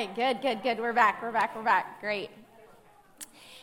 right, 0.00 0.16
good, 0.16 0.40
good, 0.40 0.62
good. 0.62 0.78
We're 0.78 0.94
back, 0.94 1.22
we're 1.22 1.32
back, 1.32 1.54
we're 1.54 1.62
back. 1.62 2.00
Great. 2.00 2.30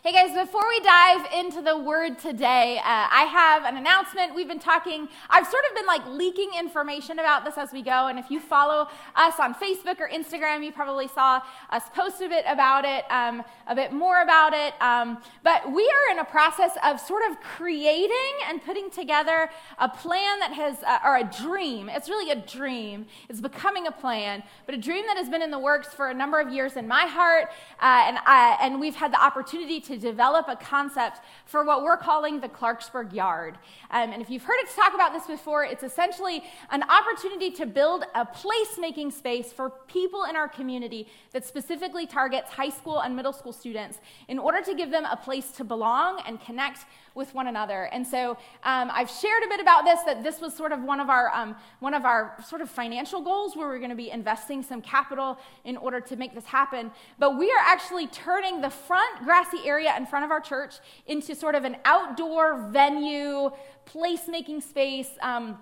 Hey 0.07 0.13
guys, 0.13 0.33
before 0.33 0.65
we 0.65 0.79
dive 0.79 1.27
into 1.33 1.61
the 1.61 1.77
word 1.77 2.17
today, 2.17 2.77
uh, 2.77 2.81
I 2.85 3.27
have 3.29 3.65
an 3.65 3.75
announcement. 3.75 4.33
We've 4.33 4.47
been 4.47 4.57
talking, 4.57 5.09
I've 5.29 5.45
sort 5.45 5.65
of 5.69 5.75
been 5.75 5.85
like 5.85 6.07
leaking 6.07 6.51
information 6.57 7.19
about 7.19 7.43
this 7.43 7.57
as 7.57 7.73
we 7.73 7.81
go. 7.81 8.07
And 8.07 8.17
if 8.17 8.31
you 8.31 8.39
follow 8.39 8.87
us 9.17 9.33
on 9.37 9.53
Facebook 9.53 9.99
or 9.99 10.07
Instagram, 10.07 10.63
you 10.63 10.71
probably 10.71 11.09
saw 11.09 11.41
us 11.71 11.83
post 11.93 12.21
a 12.21 12.29
bit 12.29 12.45
about 12.47 12.85
it, 12.85 13.03
um, 13.11 13.43
a 13.67 13.75
bit 13.75 13.91
more 13.91 14.21
about 14.21 14.53
it. 14.53 14.81
Um, 14.81 15.17
but 15.43 15.69
we 15.69 15.83
are 15.83 16.13
in 16.13 16.19
a 16.19 16.23
process 16.23 16.77
of 16.85 17.01
sort 17.01 17.29
of 17.29 17.41
creating 17.41 18.33
and 18.47 18.63
putting 18.63 18.89
together 18.89 19.49
a 19.77 19.89
plan 19.89 20.39
that 20.39 20.53
has, 20.53 20.83
uh, 20.83 20.99
or 21.03 21.17
a 21.17 21.25
dream. 21.25 21.89
It's 21.89 22.07
really 22.07 22.31
a 22.31 22.41
dream. 22.47 23.07
It's 23.27 23.41
becoming 23.41 23.87
a 23.87 23.91
plan, 23.91 24.41
but 24.65 24.73
a 24.73 24.77
dream 24.77 25.03
that 25.07 25.17
has 25.17 25.27
been 25.27 25.41
in 25.41 25.51
the 25.51 25.59
works 25.59 25.93
for 25.93 26.07
a 26.07 26.13
number 26.13 26.39
of 26.39 26.49
years 26.53 26.77
in 26.77 26.87
my 26.87 27.07
heart. 27.07 27.49
Uh, 27.81 28.05
and, 28.07 28.17
I, 28.25 28.57
and 28.61 28.79
we've 28.79 28.95
had 28.95 29.11
the 29.11 29.21
opportunity 29.21 29.81
to 29.81 29.96
develop 29.97 30.47
a 30.47 30.55
concept 30.55 31.21
for 31.45 31.63
what 31.63 31.83
we're 31.83 31.97
calling 31.97 32.39
the 32.39 32.49
Clarksburg 32.49 33.13
Yard. 33.13 33.57
Um, 33.91 34.11
and 34.11 34.21
if 34.21 34.29
you've 34.29 34.43
heard 34.43 34.59
us 34.63 34.75
talk 34.75 34.93
about 34.93 35.13
this 35.13 35.25
before, 35.25 35.63
it's 35.63 35.83
essentially 35.83 36.43
an 36.71 36.83
opportunity 36.83 37.51
to 37.51 37.65
build 37.65 38.05
a 38.15 38.25
placemaking 38.25 39.13
space 39.13 39.51
for 39.51 39.69
people 39.87 40.25
in 40.25 40.35
our 40.35 40.47
community 40.47 41.07
that 41.31 41.45
specifically 41.45 42.05
targets 42.05 42.49
high 42.51 42.69
school 42.69 42.99
and 42.99 43.15
middle 43.15 43.33
school 43.33 43.53
students 43.53 43.99
in 44.27 44.39
order 44.39 44.61
to 44.61 44.73
give 44.75 44.91
them 44.91 45.05
a 45.05 45.17
place 45.17 45.51
to 45.51 45.63
belong 45.63 46.21
and 46.25 46.41
connect 46.41 46.85
with 47.17 47.33
one 47.33 47.47
another. 47.47 47.89
And 47.91 48.05
so 48.05 48.37
um, 48.63 48.89
I've 48.93 49.09
shared 49.09 49.43
a 49.43 49.49
bit 49.49 49.59
about 49.59 49.83
this, 49.83 49.99
that 50.03 50.23
this 50.23 50.39
was 50.39 50.55
sort 50.55 50.71
of 50.71 50.83
one 50.83 50.99
of 50.99 51.09
our, 51.09 51.33
um, 51.33 51.55
one 51.79 51.93
of 51.93 52.05
our 52.05 52.37
sort 52.47 52.61
of 52.61 52.69
financial 52.69 53.21
goals 53.21 53.55
where 53.55 53.67
we're 53.67 53.79
going 53.79 53.89
to 53.89 53.95
be 53.95 54.11
investing 54.11 54.63
some 54.63 54.81
capital 54.81 55.39
in 55.65 55.75
order 55.75 55.99
to 55.99 56.15
make 56.15 56.33
this 56.33 56.45
happen. 56.45 56.91
But 57.19 57.37
we 57.37 57.51
are 57.51 57.63
actually 57.65 58.07
turning 58.07 58.61
the 58.61 58.69
front 58.69 59.25
grassy 59.25 59.59
area 59.65 59.93
in 59.97 60.05
front 60.05 60.23
of 60.23 60.31
our 60.31 60.39
church 60.39 60.75
into 61.07 61.35
sort 61.35 61.55
of 61.55 61.65
an 61.65 61.77
outdoor 61.83 62.69
venue, 62.69 63.49
placemaking 63.85 64.61
space. 64.61 65.09
Um, 65.21 65.57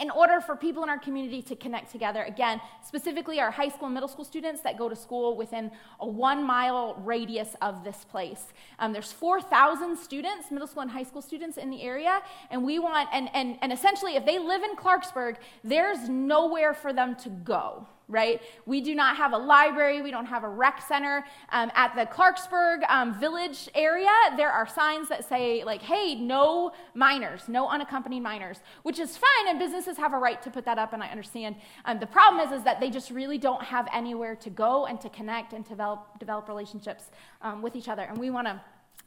in 0.00 0.10
order 0.10 0.40
for 0.40 0.56
people 0.56 0.82
in 0.82 0.88
our 0.88 0.98
community 0.98 1.40
to 1.42 1.56
connect 1.56 1.92
together, 1.92 2.22
again, 2.24 2.60
specifically 2.84 3.40
our 3.40 3.50
high 3.50 3.68
school 3.68 3.86
and 3.86 3.94
middle 3.94 4.08
school 4.08 4.24
students 4.24 4.60
that 4.62 4.76
go 4.76 4.88
to 4.88 4.96
school 4.96 5.36
within 5.36 5.70
a 6.00 6.06
one 6.06 6.42
mile 6.42 6.94
radius 7.04 7.54
of 7.62 7.84
this 7.84 8.04
place. 8.10 8.52
Um, 8.78 8.92
there's 8.92 9.12
4,000 9.12 9.96
students, 9.96 10.50
middle 10.50 10.66
school 10.66 10.82
and 10.82 10.90
high 10.90 11.04
school 11.04 11.22
students 11.22 11.56
in 11.56 11.70
the 11.70 11.82
area, 11.82 12.20
and 12.50 12.64
we 12.64 12.78
want, 12.78 13.08
and, 13.12 13.28
and, 13.34 13.56
and 13.62 13.72
essentially, 13.72 14.16
if 14.16 14.26
they 14.26 14.38
live 14.38 14.62
in 14.62 14.74
Clarksburg, 14.76 15.36
there's 15.62 16.08
nowhere 16.08 16.74
for 16.74 16.92
them 16.92 17.14
to 17.16 17.28
go 17.28 17.86
right? 18.08 18.42
We 18.66 18.80
do 18.80 18.94
not 18.94 19.16
have 19.16 19.32
a 19.32 19.38
library, 19.38 20.02
we 20.02 20.10
don't 20.10 20.26
have 20.26 20.44
a 20.44 20.48
rec 20.48 20.82
center. 20.86 21.24
Um, 21.50 21.70
at 21.74 21.94
the 21.94 22.06
Clarksburg 22.06 22.88
um, 22.88 23.18
Village 23.18 23.68
area, 23.74 24.10
there 24.36 24.50
are 24.50 24.66
signs 24.66 25.08
that 25.08 25.28
say, 25.28 25.64
like, 25.64 25.82
hey, 25.82 26.14
no 26.14 26.72
minors, 26.94 27.48
no 27.48 27.68
unaccompanied 27.68 28.22
minors, 28.22 28.60
which 28.82 28.98
is 28.98 29.16
fine, 29.16 29.48
and 29.48 29.58
businesses 29.58 29.96
have 29.96 30.12
a 30.12 30.18
right 30.18 30.42
to 30.42 30.50
put 30.50 30.64
that 30.64 30.78
up, 30.78 30.92
and 30.92 31.02
I 31.02 31.08
understand. 31.08 31.56
Um, 31.84 31.98
the 31.98 32.06
problem 32.06 32.46
is, 32.46 32.52
is 32.52 32.64
that 32.64 32.80
they 32.80 32.90
just 32.90 33.10
really 33.10 33.38
don't 33.38 33.62
have 33.62 33.88
anywhere 33.92 34.36
to 34.36 34.50
go 34.50 34.86
and 34.86 35.00
to 35.00 35.08
connect 35.08 35.52
and 35.52 35.66
develop, 35.66 36.18
develop 36.18 36.48
relationships 36.48 37.10
um, 37.42 37.62
with 37.62 37.76
each 37.76 37.88
other, 37.88 38.02
and 38.02 38.18
we 38.18 38.30
want 38.30 38.46
to 38.46 38.60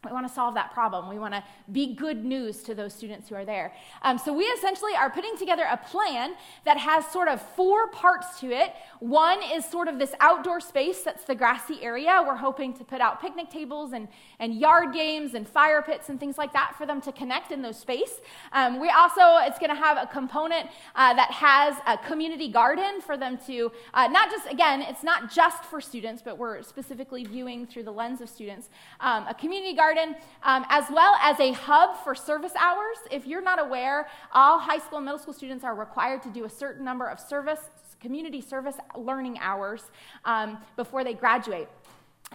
we 0.05 0.11
want 0.11 0.27
to 0.27 0.33
solve 0.33 0.53
that 0.53 0.71
problem. 0.73 1.09
We 1.09 1.17
want 1.17 1.33
to 1.33 1.43
be 1.71 1.95
good 1.95 2.23
news 2.23 2.61
to 2.63 2.75
those 2.75 2.93
students 2.93 3.29
who 3.29 3.35
are 3.35 3.45
there. 3.45 3.73
Um, 4.03 4.17
so, 4.17 4.31
we 4.31 4.43
essentially 4.43 4.93
are 4.95 5.09
putting 5.09 5.35
together 5.37 5.65
a 5.69 5.77
plan 5.77 6.35
that 6.65 6.77
has 6.77 7.05
sort 7.07 7.27
of 7.27 7.41
four 7.41 7.89
parts 7.89 8.39
to 8.41 8.51
it. 8.51 8.73
One 8.99 9.39
is 9.41 9.65
sort 9.65 9.87
of 9.87 9.97
this 9.97 10.13
outdoor 10.19 10.59
space 10.59 11.01
that's 11.01 11.23
the 11.23 11.33
grassy 11.33 11.81
area. 11.81 12.23
We're 12.25 12.35
hoping 12.35 12.73
to 12.75 12.83
put 12.83 13.01
out 13.01 13.19
picnic 13.19 13.49
tables 13.49 13.93
and, 13.93 14.07
and 14.39 14.53
yard 14.53 14.93
games 14.93 15.33
and 15.33 15.47
fire 15.47 15.81
pits 15.81 16.09
and 16.09 16.19
things 16.19 16.37
like 16.37 16.53
that 16.53 16.75
for 16.77 16.85
them 16.85 17.01
to 17.01 17.11
connect 17.11 17.51
in 17.51 17.63
those 17.63 17.77
space. 17.77 18.21
Um, 18.53 18.79
we 18.79 18.89
also, 18.89 19.37
it's 19.47 19.57
going 19.57 19.71
to 19.71 19.81
have 19.81 19.97
a 19.97 20.05
component 20.05 20.69
uh, 20.95 21.15
that 21.15 21.31
has 21.31 21.75
a 21.87 21.97
community 21.97 22.49
garden 22.49 23.01
for 23.01 23.17
them 23.17 23.39
to, 23.47 23.71
uh, 23.95 24.07
not 24.07 24.29
just, 24.29 24.47
again, 24.49 24.83
it's 24.83 25.03
not 25.03 25.31
just 25.31 25.65
for 25.65 25.81
students, 25.81 26.21
but 26.21 26.37
we're 26.37 26.61
specifically 26.61 27.23
viewing 27.23 27.65
through 27.65 27.83
the 27.83 27.91
lens 27.91 28.21
of 28.21 28.29
students. 28.29 28.69
Um, 28.99 29.25
a 29.27 29.33
community 29.33 29.73
garden 29.73 29.86
garden, 29.87 30.15
um, 30.43 30.65
as 30.69 30.85
well 30.91 31.15
as 31.21 31.39
a 31.39 31.53
hub 31.53 31.95
for 32.03 32.13
service 32.13 32.51
hours. 32.59 32.97
If 33.09 33.25
you're 33.25 33.41
not 33.41 33.59
aware, 33.59 34.09
all 34.33 34.59
high 34.59 34.79
school 34.79 34.97
and 34.97 35.05
middle 35.05 35.19
school 35.19 35.33
students 35.33 35.63
are 35.63 35.75
required 35.75 36.21
to 36.23 36.29
do 36.29 36.43
a 36.43 36.49
certain 36.49 36.83
number 36.83 37.05
of 37.05 37.19
service, 37.19 37.59
community 38.01 38.41
service 38.41 38.75
learning 38.97 39.37
hours 39.39 39.83
um, 40.25 40.57
before 40.75 41.03
they 41.03 41.13
graduate. 41.13 41.69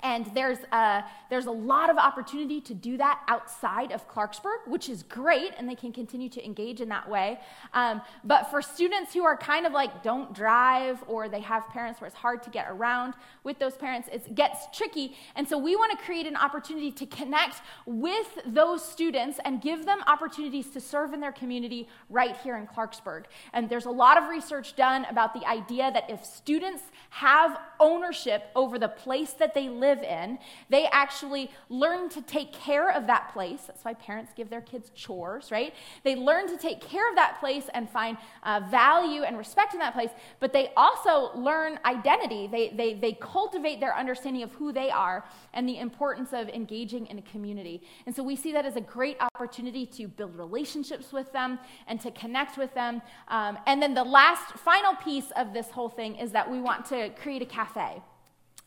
And 0.02 0.26
there's 0.34 0.58
a, 0.72 1.04
there's 1.28 1.46
a 1.46 1.52
lot 1.52 1.90
of 1.90 1.96
opportunity 1.96 2.60
to 2.62 2.74
do 2.74 2.96
that 2.96 3.20
outside 3.28 3.92
of 3.92 4.08
Clarksburg, 4.08 4.66
which 4.66 4.88
is 4.88 5.02
great, 5.02 5.52
and 5.56 5.68
they 5.68 5.74
can 5.74 5.92
continue 5.92 6.28
to 6.30 6.44
engage 6.44 6.80
in 6.80 6.88
that 6.88 7.08
way. 7.08 7.38
Um, 7.74 8.00
but 8.24 8.50
for 8.50 8.62
students 8.62 9.12
who 9.12 9.24
are 9.24 9.36
kind 9.36 9.66
of 9.66 9.72
like 9.72 10.02
don't 10.02 10.32
drive 10.34 11.04
or 11.06 11.28
they 11.28 11.40
have 11.40 11.68
parents 11.68 12.00
where 12.00 12.08
it's 12.08 12.16
hard 12.16 12.42
to 12.44 12.50
get 12.50 12.66
around 12.70 13.14
with 13.44 13.58
those 13.58 13.76
parents, 13.76 14.08
it 14.10 14.34
gets 14.34 14.66
tricky. 14.72 15.14
And 15.36 15.46
so 15.46 15.58
we 15.58 15.76
want 15.76 15.96
to 15.96 16.04
create 16.04 16.26
an 16.26 16.36
opportunity 16.36 16.90
to 16.92 17.06
connect 17.06 17.60
with 17.86 18.38
those 18.46 18.82
students 18.82 19.38
and 19.44 19.60
give 19.60 19.84
them 19.84 20.00
opportunities 20.06 20.70
to 20.70 20.80
serve 20.80 21.12
in 21.12 21.20
their 21.20 21.32
community 21.32 21.88
right 22.08 22.36
here 22.38 22.56
in 22.56 22.66
Clarksburg. 22.66 23.24
And 23.52 23.68
there's 23.68 23.86
a 23.86 23.90
lot 23.90 24.16
of 24.16 24.28
research 24.28 24.74
done 24.74 25.04
about 25.10 25.34
the 25.34 25.46
idea 25.46 25.92
that 25.92 26.10
if 26.10 26.24
students 26.24 26.82
have 27.10 27.58
ownership 27.78 28.44
over 28.56 28.78
the 28.78 28.88
place 28.88 29.32
that 29.34 29.54
they 29.54 29.68
live 29.68 29.81
in. 29.84 30.38
They 30.68 30.86
actually 30.92 31.50
learn 31.68 32.08
to 32.10 32.22
take 32.22 32.52
care 32.52 32.90
of 32.90 33.06
that 33.06 33.32
place. 33.32 33.62
That's 33.66 33.84
why 33.84 33.94
parents 33.94 34.32
give 34.36 34.50
their 34.50 34.60
kids 34.60 34.90
chores, 34.94 35.50
right? 35.50 35.74
They 36.04 36.16
learn 36.16 36.48
to 36.48 36.56
take 36.56 36.80
care 36.80 37.08
of 37.08 37.16
that 37.16 37.40
place 37.40 37.68
and 37.74 37.88
find 37.88 38.16
uh, 38.42 38.60
value 38.70 39.22
and 39.22 39.36
respect 39.36 39.74
in 39.74 39.80
that 39.80 39.94
place, 39.94 40.10
but 40.40 40.52
they 40.52 40.72
also 40.76 41.36
learn 41.36 41.78
identity. 41.84 42.46
They, 42.46 42.70
they, 42.70 42.94
they 42.94 43.12
cultivate 43.12 43.80
their 43.80 43.96
understanding 43.96 44.42
of 44.42 44.52
who 44.52 44.72
they 44.72 44.90
are 44.90 45.24
and 45.54 45.68
the 45.68 45.78
importance 45.78 46.32
of 46.32 46.48
engaging 46.48 47.06
in 47.06 47.18
a 47.18 47.22
community. 47.22 47.82
And 48.06 48.14
so 48.14 48.22
we 48.22 48.36
see 48.36 48.52
that 48.52 48.64
as 48.64 48.76
a 48.76 48.80
great 48.80 49.16
opportunity 49.34 49.86
to 49.86 50.08
build 50.08 50.36
relationships 50.36 51.12
with 51.12 51.32
them 51.32 51.58
and 51.86 52.00
to 52.00 52.10
connect 52.10 52.56
with 52.56 52.72
them. 52.74 53.02
Um, 53.28 53.58
and 53.66 53.82
then 53.82 53.94
the 53.94 54.04
last, 54.04 54.52
final 54.58 54.94
piece 54.96 55.30
of 55.36 55.52
this 55.52 55.70
whole 55.70 55.88
thing 55.88 56.16
is 56.16 56.32
that 56.32 56.50
we 56.50 56.60
want 56.60 56.84
to 56.86 57.10
create 57.10 57.42
a 57.42 57.46
cafe. 57.46 58.02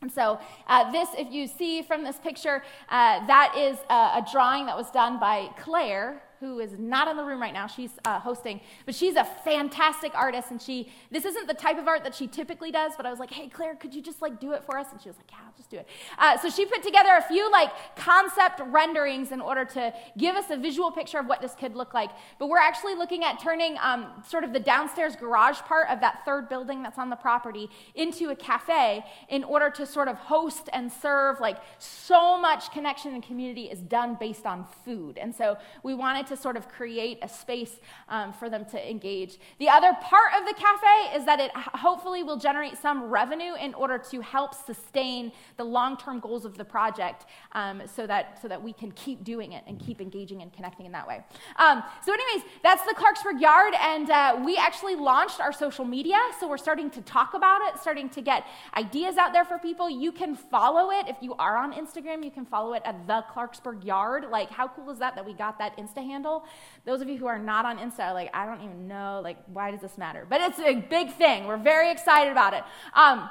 And 0.02 0.12
so, 0.12 0.38
uh, 0.66 0.92
this, 0.92 1.08
if 1.16 1.32
you 1.32 1.46
see 1.46 1.82
from 1.82 2.04
this 2.04 2.18
picture, 2.18 2.62
uh, 2.90 3.26
that 3.26 3.54
is 3.56 3.78
a, 3.88 3.94
a, 3.94 4.26
drawing 4.30 4.66
that 4.66 4.76
was 4.76 4.90
done 4.90 5.18
by 5.18 5.48
Claire, 5.58 6.22
who 6.40 6.60
is 6.60 6.78
not 6.78 7.08
in 7.08 7.16
the 7.16 7.24
room 7.24 7.40
right 7.40 7.52
now. 7.52 7.66
She's 7.66 7.92
uh, 8.04 8.20
hosting, 8.20 8.60
but 8.84 8.94
she's 8.94 9.16
a 9.16 9.24
fantastic 9.24 10.14
artist, 10.14 10.50
and 10.50 10.60
she. 10.60 10.90
This 11.10 11.24
isn't 11.24 11.46
the 11.46 11.54
type 11.54 11.78
of 11.78 11.88
art 11.88 12.04
that 12.04 12.14
she 12.14 12.26
typically 12.26 12.70
does, 12.70 12.92
but 12.96 13.06
I 13.06 13.10
was 13.10 13.18
like, 13.18 13.30
"Hey, 13.30 13.48
Claire, 13.48 13.74
could 13.74 13.94
you 13.94 14.02
just 14.02 14.20
like 14.20 14.40
do 14.40 14.52
it 14.52 14.64
for 14.64 14.78
us?" 14.78 14.88
And 14.92 15.00
she 15.00 15.08
was 15.08 15.16
like, 15.16 15.30
"Yeah, 15.30 15.38
I'll 15.46 15.54
just 15.56 15.70
do 15.70 15.78
it." 15.78 15.86
Uh, 16.18 16.36
so 16.38 16.50
she 16.50 16.66
put 16.66 16.82
together 16.82 17.10
a 17.18 17.22
few 17.22 17.50
like 17.50 17.70
concept 17.96 18.60
renderings 18.66 19.32
in 19.32 19.40
order 19.40 19.64
to 19.64 19.92
give 20.18 20.36
us 20.36 20.50
a 20.50 20.56
visual 20.56 20.90
picture 20.90 21.18
of 21.18 21.26
what 21.26 21.40
this 21.40 21.54
could 21.54 21.74
look 21.74 21.94
like. 21.94 22.10
But 22.38 22.48
we're 22.48 22.58
actually 22.58 22.94
looking 22.94 23.24
at 23.24 23.40
turning 23.40 23.76
um, 23.80 24.06
sort 24.26 24.44
of 24.44 24.52
the 24.52 24.60
downstairs 24.60 25.16
garage 25.16 25.58
part 25.60 25.88
of 25.88 26.00
that 26.00 26.24
third 26.24 26.48
building 26.48 26.82
that's 26.82 26.98
on 26.98 27.10
the 27.10 27.16
property 27.16 27.68
into 27.94 28.30
a 28.30 28.36
cafe 28.36 29.04
in 29.28 29.44
order 29.44 29.70
to 29.70 29.86
sort 29.86 30.08
of 30.08 30.16
host 30.16 30.68
and 30.72 30.92
serve. 30.92 31.40
Like 31.40 31.58
so 31.78 32.38
much 32.38 32.70
connection 32.72 33.14
and 33.14 33.22
community 33.22 33.64
is 33.64 33.80
done 33.80 34.16
based 34.18 34.46
on 34.46 34.66
food, 34.84 35.18
and 35.18 35.34
so 35.34 35.56
we 35.82 35.94
wanted 35.94 36.25
to 36.26 36.36
sort 36.36 36.56
of 36.56 36.68
create 36.68 37.18
a 37.22 37.28
space 37.28 37.78
um, 38.08 38.32
for 38.32 38.48
them 38.48 38.64
to 38.66 38.90
engage. 38.90 39.38
The 39.58 39.68
other 39.68 39.92
part 40.00 40.32
of 40.38 40.46
the 40.46 40.54
cafe 40.54 41.16
is 41.16 41.24
that 41.24 41.40
it 41.40 41.50
hopefully 41.54 42.22
will 42.22 42.36
generate 42.36 42.76
some 42.78 43.04
revenue 43.04 43.54
in 43.60 43.74
order 43.74 43.98
to 44.10 44.20
help 44.20 44.54
sustain 44.54 45.32
the 45.56 45.64
long 45.64 45.96
term 45.96 46.20
goals 46.20 46.44
of 46.44 46.56
the 46.56 46.64
project 46.64 47.26
um, 47.52 47.82
so, 47.86 48.06
that, 48.06 48.38
so 48.40 48.48
that 48.48 48.62
we 48.62 48.72
can 48.72 48.92
keep 48.92 49.24
doing 49.24 49.52
it 49.52 49.64
and 49.66 49.78
keep 49.78 50.00
engaging 50.00 50.42
and 50.42 50.52
connecting 50.52 50.86
in 50.86 50.92
that 50.92 51.06
way. 51.06 51.22
Um, 51.56 51.82
so, 52.04 52.12
anyways, 52.12 52.48
that's 52.62 52.84
the 52.84 52.94
Clarksburg 52.94 53.40
Yard, 53.40 53.74
and 53.80 54.10
uh, 54.10 54.40
we 54.44 54.56
actually 54.56 54.94
launched 54.94 55.40
our 55.40 55.52
social 55.52 55.84
media, 55.84 56.18
so 56.40 56.48
we're 56.48 56.58
starting 56.58 56.90
to 56.90 57.00
talk 57.02 57.34
about 57.34 57.60
it, 57.62 57.78
starting 57.80 58.08
to 58.10 58.20
get 58.20 58.46
ideas 58.76 59.16
out 59.16 59.32
there 59.32 59.44
for 59.44 59.58
people. 59.58 59.88
You 59.88 60.12
can 60.12 60.34
follow 60.34 60.90
it 60.90 61.08
if 61.08 61.16
you 61.20 61.34
are 61.34 61.56
on 61.56 61.72
Instagram, 61.72 62.24
you 62.24 62.30
can 62.30 62.44
follow 62.44 62.72
it 62.74 62.82
at 62.84 63.06
the 63.06 63.24
Clarksburg 63.32 63.84
Yard. 63.84 64.26
Like, 64.30 64.50
how 64.50 64.68
cool 64.68 64.90
is 64.90 64.98
that 64.98 65.14
that 65.16 65.24
we 65.24 65.34
got 65.34 65.58
that 65.58 65.76
Insta 65.76 66.06
handle? 66.16 66.44
Those 66.86 67.02
of 67.02 67.08
you 67.08 67.18
who 67.18 67.26
are 67.26 67.38
not 67.38 67.66
on 67.66 67.78
Insta, 67.78 68.14
like, 68.14 68.30
I 68.32 68.46
don't 68.46 68.62
even 68.62 68.88
know, 68.88 69.20
like, 69.22 69.36
why 69.52 69.70
does 69.70 69.82
this 69.82 69.98
matter? 69.98 70.26
But 70.28 70.40
it's 70.40 70.58
a 70.58 70.74
big 70.76 71.12
thing. 71.12 71.46
We're 71.46 71.58
very 71.58 71.90
excited 71.90 72.32
about 72.32 72.54
it. 72.54 72.64
Um, 72.94 73.28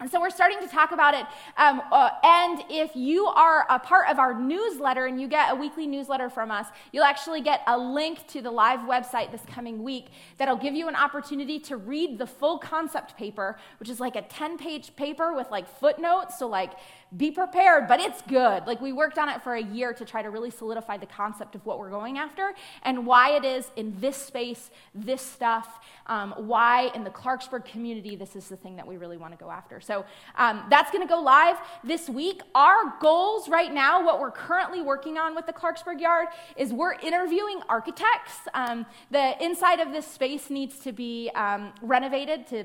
And 0.00 0.10
so 0.10 0.20
we're 0.20 0.30
starting 0.30 0.58
to 0.60 0.66
talk 0.66 0.90
about 0.90 1.14
it. 1.14 1.24
Um, 1.56 1.80
uh, 1.92 2.10
and 2.24 2.64
if 2.68 2.96
you 2.96 3.26
are 3.26 3.64
a 3.70 3.78
part 3.78 4.08
of 4.10 4.18
our 4.18 4.34
newsletter 4.34 5.06
and 5.06 5.20
you 5.20 5.28
get 5.28 5.52
a 5.52 5.54
weekly 5.54 5.86
newsletter 5.86 6.28
from 6.28 6.50
us, 6.50 6.66
you'll 6.92 7.04
actually 7.04 7.40
get 7.42 7.60
a 7.68 7.78
link 7.78 8.26
to 8.34 8.42
the 8.42 8.50
live 8.50 8.80
website 8.80 9.30
this 9.30 9.42
coming 9.46 9.84
week 9.84 10.06
that'll 10.36 10.56
give 10.66 10.74
you 10.74 10.88
an 10.88 10.96
opportunity 10.96 11.60
to 11.60 11.76
read 11.76 12.18
the 12.18 12.26
full 12.26 12.58
concept 12.58 13.16
paper, 13.16 13.56
which 13.78 13.88
is 13.88 14.00
like 14.00 14.16
a 14.16 14.22
10 14.22 14.58
page 14.58 14.96
paper 14.96 15.32
with 15.32 15.48
like 15.52 15.66
footnotes. 15.68 16.40
So, 16.40 16.48
like, 16.48 16.72
be 17.16 17.30
prepared, 17.30 17.86
but 17.86 18.00
it's 18.00 18.22
good. 18.22 18.66
Like, 18.66 18.80
we 18.80 18.92
worked 18.92 19.18
on 19.18 19.28
it 19.28 19.42
for 19.42 19.54
a 19.54 19.62
year 19.62 19.92
to 19.92 20.04
try 20.04 20.22
to 20.22 20.30
really 20.30 20.50
solidify 20.50 20.96
the 20.96 21.06
concept 21.06 21.54
of 21.54 21.64
what 21.64 21.78
we're 21.78 21.90
going 21.90 22.18
after 22.18 22.52
and 22.82 23.06
why 23.06 23.36
it 23.36 23.44
is 23.44 23.70
in 23.76 23.94
this 24.00 24.16
space, 24.16 24.70
this 24.94 25.22
stuff, 25.22 25.80
um, 26.06 26.34
why 26.36 26.90
in 26.94 27.04
the 27.04 27.10
Clarksburg 27.10 27.64
community, 27.64 28.16
this 28.16 28.36
is 28.36 28.48
the 28.48 28.56
thing 28.56 28.76
that 28.76 28.86
we 28.86 28.96
really 28.96 29.16
want 29.16 29.32
to 29.32 29.42
go 29.42 29.50
after. 29.50 29.80
So, 29.80 30.04
um, 30.36 30.64
that's 30.70 30.90
going 30.90 31.06
to 31.06 31.12
go 31.12 31.20
live 31.20 31.56
this 31.82 32.08
week. 32.08 32.42
Our 32.54 32.94
goals 33.00 33.48
right 33.48 33.72
now, 33.72 34.04
what 34.04 34.20
we're 34.20 34.30
currently 34.30 34.82
working 34.82 35.18
on 35.18 35.34
with 35.34 35.46
the 35.46 35.52
Clarksburg 35.52 36.00
Yard, 36.00 36.28
is 36.56 36.72
we're 36.72 36.94
interviewing 36.94 37.60
architects. 37.68 38.38
Um, 38.54 38.86
the 39.10 39.42
inside 39.42 39.80
of 39.80 39.92
this 39.92 40.06
space 40.06 40.50
needs 40.50 40.78
to 40.80 40.92
be 40.92 41.30
um, 41.34 41.72
renovated 41.80 42.46
to 42.48 42.64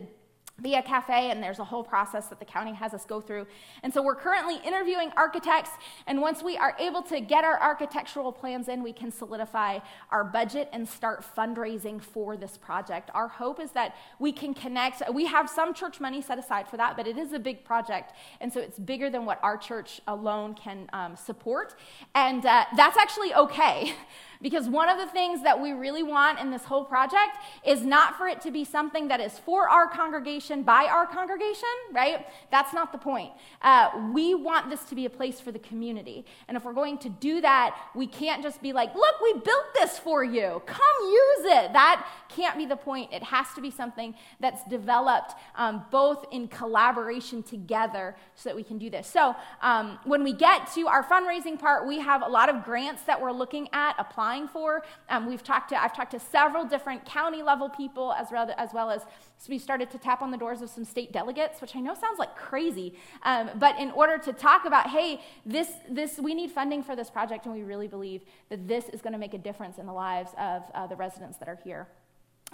be 0.62 0.76
a 0.76 0.82
cafe, 0.82 1.32
and 1.32 1.42
there's 1.42 1.60
a 1.60 1.64
whole 1.64 1.84
process 1.84 2.28
that 2.28 2.40
the 2.40 2.46
county 2.46 2.74
has 2.74 2.94
us 2.94 3.06
go 3.06 3.22
through. 3.22 3.48
And 3.84 3.94
so 3.94 4.02
we're 4.02 4.16
currently 4.16 4.58
interviewing 4.66 5.12
architects, 5.16 5.72
and 6.08 6.22
once 6.22 6.44
we 6.44 6.58
are 6.58 6.76
able 6.80 7.02
to 7.04 7.20
get 7.20 7.44
our 7.44 7.62
architectural 7.62 8.32
plans 8.32 8.68
in, 8.68 8.84
we 8.84 8.94
can 8.94 9.12
solidify 9.12 9.80
our 10.12 10.24
budget 10.24 10.70
and 10.74 10.88
start 10.88 11.24
fundraising 11.36 12.02
for 12.02 12.38
this 12.38 12.58
project. 12.58 13.10
Our 13.14 13.28
hope 13.28 13.60
is 13.60 13.72
that 13.72 13.96
we 14.20 14.32
can 14.32 14.54
connect. 14.54 15.02
We 15.14 15.26
have 15.26 15.50
some 15.50 15.74
church 15.74 16.00
money 16.00 16.22
set 16.22 16.40
aside 16.40 16.68
for 16.68 16.78
that, 16.78 16.98
but 16.98 17.08
it 17.08 17.18
is 17.18 17.34
a 17.34 17.40
big 17.40 17.64
project, 17.64 18.14
and 18.42 18.52
so 18.52 18.60
it's 18.60 18.80
bigger 18.80 19.10
than 19.10 19.26
what 19.26 19.40
our 19.44 19.58
church 19.58 20.02
alone 20.08 20.54
can 20.54 20.90
um, 20.94 21.16
support. 21.16 21.76
And 22.16 22.46
uh, 22.46 22.66
that's 22.76 22.98
actually 22.98 23.34
okay. 23.34 23.94
Because 24.42 24.70
one 24.70 24.88
of 24.88 24.98
the 24.98 25.08
things 25.08 25.44
that 25.44 25.60
we 25.60 25.74
really 25.74 26.02
want 26.02 26.40
in 26.40 26.50
this 26.50 26.64
whole 26.64 26.86
project 26.86 27.36
is 27.66 27.82
not 27.82 28.18
for 28.18 28.26
it 28.30 28.40
to 28.42 28.52
be 28.52 28.64
something 28.64 29.10
that 29.10 29.20
is 29.20 29.38
for 29.38 29.68
our 29.68 29.86
congregation, 29.86 30.64
by 30.64 30.86
our 30.86 31.06
congregation, 31.06 31.68
right? 31.92 32.26
That's 32.50 32.74
not 32.74 32.94
the 32.94 33.00
point. 33.00 33.32
Uh, 33.62 33.90
we 34.14 34.36
want 34.36 34.70
this 34.70 34.86
to 34.86 34.96
be 34.96 35.06
a 35.06 35.10
place 35.10 35.42
for 35.42 35.52
the 35.52 35.60
community. 35.60 36.26
And 36.48 36.56
if 36.56 36.64
we're 36.64 36.72
going 36.72 37.00
to 37.00 37.10
do 37.10 37.42
that, 37.42 37.78
we 37.94 38.08
can't 38.08 38.42
just 38.42 38.62
be 38.62 38.72
like, 38.72 38.96
look, 38.96 39.20
we 39.22 39.34
built 39.34 39.66
this 39.78 40.00
for 40.00 40.24
you. 40.24 40.62
Come 40.66 40.80
use 41.02 41.46
it. 41.46 41.74
That 41.74 42.08
can't 42.30 42.58
be 42.58 42.66
the 42.66 42.78
point. 42.78 43.12
It 43.12 43.24
has 43.24 43.48
to 43.56 43.62
be 43.62 43.72
something 43.72 44.16
that's 44.40 44.64
developed 44.70 45.34
um, 45.56 45.84
both 45.92 46.26
in 46.32 46.48
collaboration 46.48 47.44
together 47.44 48.16
so 48.36 48.48
that 48.48 48.56
we 48.56 48.64
can 48.64 48.78
do 48.78 48.90
this. 48.90 49.06
So 49.06 49.36
um, 49.62 50.00
when 50.06 50.24
we 50.24 50.32
get 50.32 50.72
to 50.76 50.88
our 50.88 51.04
fundraising 51.04 51.60
part, 51.60 51.86
we 51.86 52.00
have 52.00 52.22
a 52.22 52.30
lot 52.30 52.48
of 52.48 52.64
grants 52.64 53.02
that 53.02 53.22
we're 53.22 53.34
looking 53.34 53.68
at 53.74 53.96
applying 54.00 54.29
applying 54.30 54.48
for. 54.48 54.84
Um, 55.10 55.28
we've 55.28 55.44
talked 55.44 55.70
to, 55.70 55.82
I've 55.82 55.96
talked 55.96 56.12
to 56.12 56.20
several 56.20 56.64
different 56.66 57.04
county 57.06 57.42
level 57.42 57.70
people 57.70 58.14
as 58.14 58.28
as 58.58 58.70
well 58.74 58.92
as 58.92 59.02
so 59.38 59.50
we 59.50 59.58
started 59.58 59.90
to 59.92 59.98
tap 59.98 60.22
on 60.22 60.32
the 60.32 60.38
doors 60.38 60.62
of 60.62 60.70
some 60.70 60.84
state 60.84 61.14
delegates, 61.14 61.62
which 61.62 61.76
I 61.76 61.80
know 61.80 61.94
sounds 61.94 62.20
like 62.20 62.36
crazy. 62.36 62.94
Um, 63.24 63.50
but 63.56 63.80
in 63.80 63.90
order 63.92 64.18
to 64.18 64.34
talk 64.34 64.66
about, 64.66 64.88
hey, 64.88 65.22
this, 65.46 65.70
this, 65.90 66.20
we 66.20 66.36
need 66.36 66.52
funding 66.52 66.84
for 66.84 66.94
this 66.94 67.10
project, 67.10 67.46
and 67.46 67.56
we 67.56 67.64
really 67.64 67.88
believe 67.88 68.22
that 68.50 68.68
this 68.68 68.90
is 68.90 69.02
going 69.02 69.14
to 69.14 69.20
make 69.20 69.34
a 69.34 69.38
difference 69.38 69.78
in 69.78 69.86
the 69.86 69.94
lives 69.94 70.32
of 70.38 70.64
uh, 70.76 70.88
the 70.88 70.96
residents 70.98 71.38
that 71.38 71.48
are 71.48 71.58
here. 71.64 71.88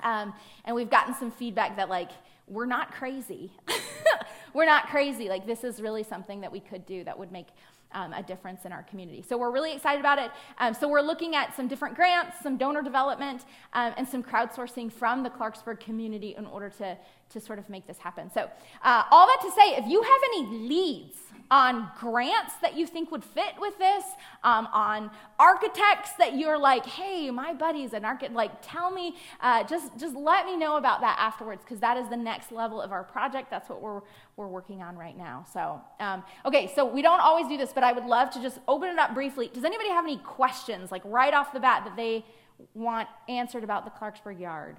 Um, 0.03 0.33
and 0.65 0.75
we've 0.75 0.91
gotten 0.91 1.15
some 1.15 1.31
feedback 1.31 1.75
that, 1.77 1.89
like, 1.89 2.11
we're 2.47 2.67
not 2.67 2.91
crazy. 2.91 3.51
we're 4.53 4.67
not 4.67 4.87
crazy. 4.87 5.27
Like, 5.27 5.47
this 5.47 5.63
is 5.63 5.81
really 5.81 6.03
something 6.03 6.41
that 6.41 6.51
we 6.51 6.59
could 6.59 6.85
do 6.85 7.03
that 7.05 7.17
would 7.17 7.31
make 7.31 7.47
um, 7.95 8.13
a 8.13 8.21
difference 8.21 8.65
in 8.65 8.71
our 8.71 8.83
community. 8.83 9.23
So 9.27 9.37
we're 9.37 9.51
really 9.51 9.73
excited 9.73 9.99
about 9.99 10.19
it. 10.19 10.29
Um, 10.59 10.73
so 10.73 10.87
we're 10.87 11.01
looking 11.01 11.35
at 11.35 11.55
some 11.55 11.67
different 11.67 11.95
grants, 11.95 12.37
some 12.43 12.57
donor 12.57 12.83
development, 12.83 13.45
um, 13.73 13.93
and 13.97 14.07
some 14.07 14.21
crowdsourcing 14.21 14.91
from 14.91 15.23
the 15.23 15.29
Clarksburg 15.29 15.79
community 15.79 16.35
in 16.37 16.45
order 16.45 16.69
to, 16.81 16.97
to 17.29 17.39
sort 17.39 17.57
of 17.57 17.69
make 17.69 17.87
this 17.87 17.97
happen. 17.97 18.29
So 18.31 18.49
uh, 18.83 19.03
all 19.09 19.25
that 19.25 19.39
to 19.41 19.51
say, 19.51 19.75
if 19.77 19.87
you 19.87 20.01
have 20.03 20.21
any 20.33 20.67
leads, 20.67 21.17
on 21.51 21.89
grants 21.99 22.53
that 22.61 22.75
you 22.75 22.87
think 22.87 23.11
would 23.11 23.23
fit 23.23 23.53
with 23.59 23.77
this, 23.77 24.03
um, 24.43 24.67
on 24.73 25.11
architects 25.37 26.11
that 26.17 26.35
you're 26.35 26.57
like, 26.57 26.85
hey, 26.85 27.29
my 27.29 27.53
buddy's 27.53 27.93
an 27.93 28.03
architect. 28.03 28.33
Like, 28.33 28.51
tell 28.61 28.89
me, 28.91 29.15
uh, 29.41 29.63
just 29.63 29.95
just 29.97 30.15
let 30.15 30.45
me 30.45 30.57
know 30.57 30.77
about 30.77 31.01
that 31.01 31.17
afterwards, 31.19 31.63
because 31.63 31.79
that 31.79 31.97
is 31.97 32.09
the 32.09 32.17
next 32.17 32.51
level 32.51 32.81
of 32.81 32.91
our 32.91 33.03
project. 33.03 33.49
That's 33.51 33.69
what 33.69 33.81
we're 33.81 34.01
we're 34.37 34.47
working 34.47 34.81
on 34.81 34.97
right 34.97 35.17
now. 35.17 35.45
So, 35.53 35.81
um, 35.99 36.23
okay, 36.45 36.71
so 36.75 36.85
we 36.85 37.01
don't 37.01 37.21
always 37.21 37.47
do 37.47 37.57
this, 37.57 37.71
but 37.73 37.83
I 37.83 37.91
would 37.93 38.05
love 38.05 38.31
to 38.31 38.41
just 38.41 38.59
open 38.67 38.89
it 38.89 38.97
up 38.97 39.13
briefly. 39.13 39.49
Does 39.53 39.63
anybody 39.63 39.89
have 39.89 40.03
any 40.03 40.17
questions, 40.17 40.91
like 40.91 41.03
right 41.05 41.33
off 41.33 41.53
the 41.53 41.59
bat, 41.59 41.83
that 41.85 41.95
they 41.95 42.25
want 42.73 43.07
answered 43.29 43.63
about 43.63 43.85
the 43.85 43.91
Clarksburg 43.91 44.39
Yard? 44.39 44.77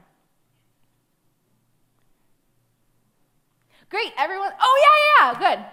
Great, 3.88 4.12
everyone. 4.18 4.50
Oh, 4.60 4.82
yeah, 4.82 5.28
yeah, 5.28 5.40
yeah, 5.40 5.56
good. 5.56 5.64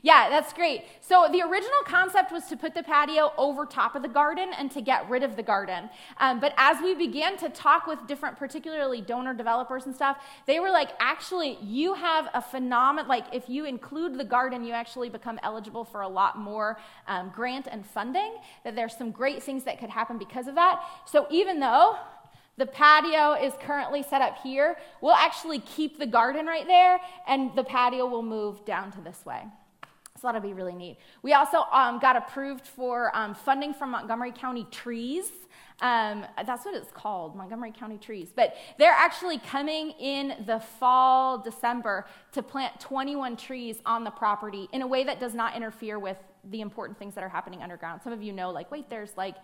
Yeah, 0.00 0.30
that's 0.30 0.52
great. 0.52 0.84
So 1.00 1.28
the 1.30 1.42
original 1.42 1.82
concept 1.84 2.32
was 2.32 2.46
to 2.46 2.56
put 2.56 2.74
the 2.74 2.82
patio 2.82 3.32
over 3.36 3.66
top 3.66 3.94
of 3.94 4.02
the 4.02 4.08
garden 4.08 4.50
and 4.56 4.70
to 4.70 4.80
get 4.80 5.08
rid 5.10 5.22
of 5.22 5.36
the 5.36 5.42
garden. 5.42 5.90
Um, 6.18 6.40
but 6.40 6.54
as 6.56 6.80
we 6.82 6.94
began 6.94 7.36
to 7.38 7.50
talk 7.50 7.86
with 7.86 7.98
different, 8.06 8.38
particularly 8.38 9.00
donor 9.00 9.34
developers 9.34 9.86
and 9.86 9.94
stuff, 9.94 10.18
they 10.46 10.60
were 10.60 10.70
like, 10.70 10.90
actually, 10.98 11.58
you 11.62 11.94
have 11.94 12.28
a 12.32 12.40
phenomenal, 12.40 13.08
like 13.08 13.26
if 13.32 13.48
you 13.48 13.66
include 13.66 14.18
the 14.18 14.24
garden, 14.24 14.64
you 14.64 14.72
actually 14.72 15.10
become 15.10 15.38
eligible 15.42 15.84
for 15.84 16.00
a 16.00 16.08
lot 16.08 16.38
more 16.38 16.78
um, 17.06 17.30
grant 17.34 17.68
and 17.70 17.84
funding, 17.84 18.34
that 18.64 18.74
there's 18.74 18.96
some 18.96 19.10
great 19.10 19.42
things 19.42 19.64
that 19.64 19.78
could 19.78 19.90
happen 19.90 20.16
because 20.16 20.46
of 20.46 20.54
that. 20.54 20.82
So 21.04 21.26
even 21.30 21.60
though 21.60 21.96
the 22.58 22.66
patio 22.66 23.32
is 23.32 23.54
currently 23.60 24.02
set 24.02 24.20
up 24.20 24.38
here. 24.42 24.76
We'll 25.00 25.14
actually 25.14 25.60
keep 25.60 25.98
the 25.98 26.06
garden 26.06 26.46
right 26.46 26.66
there, 26.66 27.00
and 27.26 27.50
the 27.56 27.64
patio 27.64 28.06
will 28.06 28.22
move 28.22 28.64
down 28.64 28.92
to 28.92 29.00
this 29.00 29.24
way. 29.24 29.44
So 30.22 30.28
that'll 30.28 30.40
be 30.40 30.52
really 30.52 30.76
neat. 30.76 30.98
We 31.22 31.32
also 31.32 31.64
um, 31.72 31.98
got 31.98 32.14
approved 32.14 32.64
for 32.64 33.10
um, 33.12 33.34
funding 33.34 33.74
from 33.74 33.90
Montgomery 33.90 34.30
County 34.30 34.68
Trees. 34.70 35.32
Um, 35.80 36.24
that's 36.46 36.64
what 36.64 36.76
it's 36.76 36.92
called, 36.92 37.34
Montgomery 37.34 37.72
County 37.72 37.98
Trees. 37.98 38.28
But 38.32 38.54
they're 38.78 38.92
actually 38.92 39.38
coming 39.38 39.90
in 39.98 40.44
the 40.46 40.60
fall, 40.60 41.38
December, 41.38 42.06
to 42.30 42.42
plant 42.44 42.78
21 42.78 43.36
trees 43.36 43.78
on 43.84 44.04
the 44.04 44.12
property 44.12 44.68
in 44.72 44.82
a 44.82 44.86
way 44.86 45.02
that 45.02 45.18
does 45.18 45.34
not 45.34 45.56
interfere 45.56 45.98
with 45.98 46.18
the 46.50 46.60
important 46.60 47.00
things 47.00 47.16
that 47.16 47.24
are 47.24 47.28
happening 47.28 47.60
underground. 47.60 48.00
Some 48.04 48.12
of 48.12 48.22
you 48.22 48.32
know, 48.32 48.50
like, 48.50 48.70
wait, 48.70 48.88
there's 48.88 49.16
like 49.16 49.34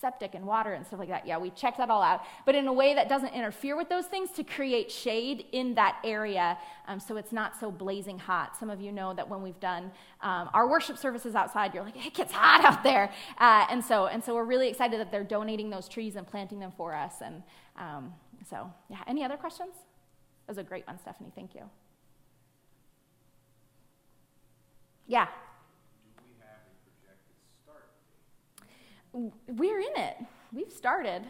septic 0.00 0.34
and 0.34 0.44
water 0.44 0.74
and 0.74 0.86
stuff 0.86 0.98
like 0.98 1.08
that. 1.08 1.26
Yeah, 1.26 1.38
we 1.38 1.50
checked 1.50 1.78
that 1.78 1.90
all 1.90 2.02
out, 2.02 2.22
but 2.44 2.54
in 2.54 2.66
a 2.68 2.72
way 2.72 2.94
that 2.94 3.08
doesn't 3.08 3.32
interfere 3.34 3.76
with 3.76 3.88
those 3.88 4.06
things 4.06 4.30
to 4.32 4.44
create 4.44 4.90
shade 4.90 5.46
in 5.52 5.74
that 5.74 5.98
area 6.04 6.58
um, 6.88 7.00
so 7.00 7.16
it's 7.16 7.32
not 7.32 7.58
so 7.58 7.70
blazing 7.70 8.18
hot. 8.18 8.56
Some 8.56 8.70
of 8.70 8.80
you 8.80 8.92
know 8.92 9.12
that 9.14 9.28
when 9.28 9.42
we've 9.42 9.58
done 9.60 9.90
um, 10.20 10.48
our 10.54 10.68
worship 10.68 10.98
services 10.98 11.34
outside, 11.34 11.74
you're 11.74 11.84
like, 11.84 12.06
it 12.06 12.14
gets 12.14 12.32
hot 12.32 12.64
out 12.64 12.82
there. 12.82 13.10
Uh, 13.38 13.66
and, 13.70 13.84
so, 13.84 14.06
and 14.06 14.22
so 14.22 14.34
we're 14.34 14.44
really 14.44 14.68
excited 14.68 15.00
that 15.00 15.10
they're 15.10 15.24
donating 15.24 15.70
those 15.70 15.88
trees 15.88 16.16
and 16.16 16.26
planting 16.26 16.58
them 16.58 16.72
for 16.76 16.94
us. 16.94 17.14
And 17.24 17.42
um, 17.76 18.12
so, 18.48 18.72
yeah, 18.88 18.98
any 19.06 19.24
other 19.24 19.36
questions? 19.36 19.74
That 20.46 20.52
was 20.52 20.58
a 20.58 20.62
great 20.62 20.86
one, 20.86 20.98
Stephanie. 20.98 21.32
Thank 21.34 21.54
you. 21.54 21.62
Yeah. 25.08 25.28
We're 29.48 29.80
in 29.80 29.96
it. 29.96 30.16
We've 30.52 30.72
started. 30.72 31.22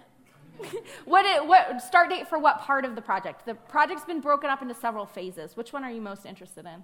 what, 1.05 1.27
it, 1.27 1.47
what 1.47 1.83
start 1.83 2.11
date 2.11 2.29
for 2.29 2.39
what 2.39 2.61
part 2.61 2.85
of 2.85 2.95
the 2.95 3.03
project? 3.03 3.47
The 3.47 3.55
project's 3.55 4.05
been 4.05 4.21
broken 4.21 4.51
up 4.51 4.63
into 4.63 4.75
several 4.75 5.07
phases. 5.07 5.57
Which 5.57 5.73
one 5.73 5.85
are 5.85 5.91
you 5.91 6.01
most 6.01 6.27
interested 6.27 6.67
in? 6.67 6.83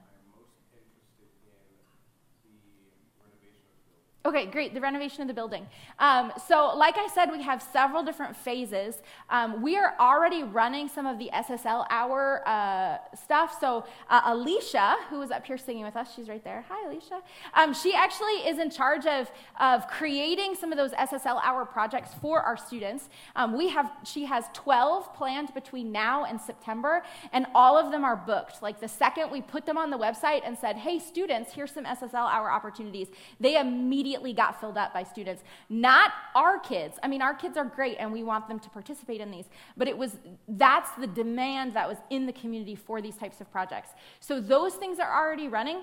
Okay, 4.25 4.47
great. 4.47 4.73
The 4.73 4.81
renovation 4.81 5.23
of 5.23 5.27
the 5.27 5.35
building. 5.35 5.67
Um, 5.99 6.33
so, 6.47 6.77
like 6.77 6.97
I 6.97 7.09
said, 7.13 7.33
we 7.33 7.43
have 7.43 7.61
several 7.61 8.05
different 8.05 8.37
phases. 8.37 9.03
Um, 9.29 9.63
we 9.63 9.77
are 9.77 9.95
already 9.99 10.45
running 10.45 10.89
some 10.89 11.07
of 11.07 11.19
the 11.19 11.29
SSL 11.35 11.87
hour 11.91 12.47
uh, 12.47 12.99
stuff. 13.21 13.57
So, 13.59 13.85
uh, 14.09 14.21
Alicia, 14.27 14.95
who 15.11 15.19
was 15.19 15.33
up 15.33 15.45
here 15.45 15.59
singing 15.59 15.83
with 15.83 15.97
us, 15.97 16.15
she's 16.15 16.29
right 16.29 16.45
there. 16.45 16.65
Hi, 16.69 16.89
Alicia. 16.89 17.21
Um, 17.55 17.75
she 17.75 17.95
actually 17.95 18.47
is 18.47 18.61
in 18.61 18.71
charge 18.71 19.07
of, 19.07 19.29
of 19.59 19.89
creating 19.89 20.55
some 20.55 20.71
of 20.71 20.79
those 20.79 20.93
SSL 20.93 21.41
hour 21.43 21.65
projects 21.65 22.15
for 22.15 22.41
our 22.41 22.57
students. 22.57 23.09
Um, 23.35 23.59
we 23.59 23.71
have, 23.71 23.91
she 24.05 24.27
has 24.27 24.45
12 24.53 25.17
planned 25.17 25.53
between 25.53 25.91
now 25.91 26.27
and 26.27 26.41
September, 26.41 27.03
and 27.33 27.47
all 27.57 27.77
of 27.77 27.91
them 27.91 28.05
are 28.05 28.17
booked. 28.17 28.63
Like 28.63 28.79
the 28.79 28.89
second 28.89 29.33
we 29.33 29.41
put 29.41 29.67
them 29.67 29.77
on 29.77 29.91
the 29.91 29.99
website 29.99 30.43
and 30.45 30.57
said, 30.57 30.77
hey, 30.77 31.01
students, 31.01 31.55
here's 31.55 31.73
some 31.73 31.85
SSL 31.85 32.33
hour 32.33 32.49
opportunities, 32.49 33.09
they 33.41 33.59
immediately 33.59 34.12
immediately 34.13 34.35
got 34.35 34.61
filled 34.61 34.77
up 34.77 34.93
by 34.93 35.03
students. 35.03 35.43
Not 35.71 36.13
our 36.35 36.59
kids. 36.59 36.99
I 37.03 37.09
mean, 37.09 37.23
our 37.23 37.35
kids 37.35 37.57
are 37.57 37.65
great 37.65 37.97
and 37.99 38.13
we 38.13 38.23
want 38.23 38.47
them 38.47 38.59
to 38.59 38.69
participate 38.69 39.21
in 39.21 39.31
these, 39.31 39.47
but 39.77 39.89
it 39.89 39.97
was 39.97 40.19
that's 40.49 40.91
the 40.99 41.07
demand 41.07 41.75
that 41.75 41.89
was 41.89 41.97
in 42.11 42.27
the 42.27 42.33
community 42.33 42.75
for 42.75 43.01
these 43.01 43.17
types 43.17 43.41
of 43.41 43.51
projects. 43.51 43.91
So 44.21 44.41
those 44.41 44.75
things 44.75 44.99
are 44.99 45.11
already 45.11 45.49
running. 45.49 45.83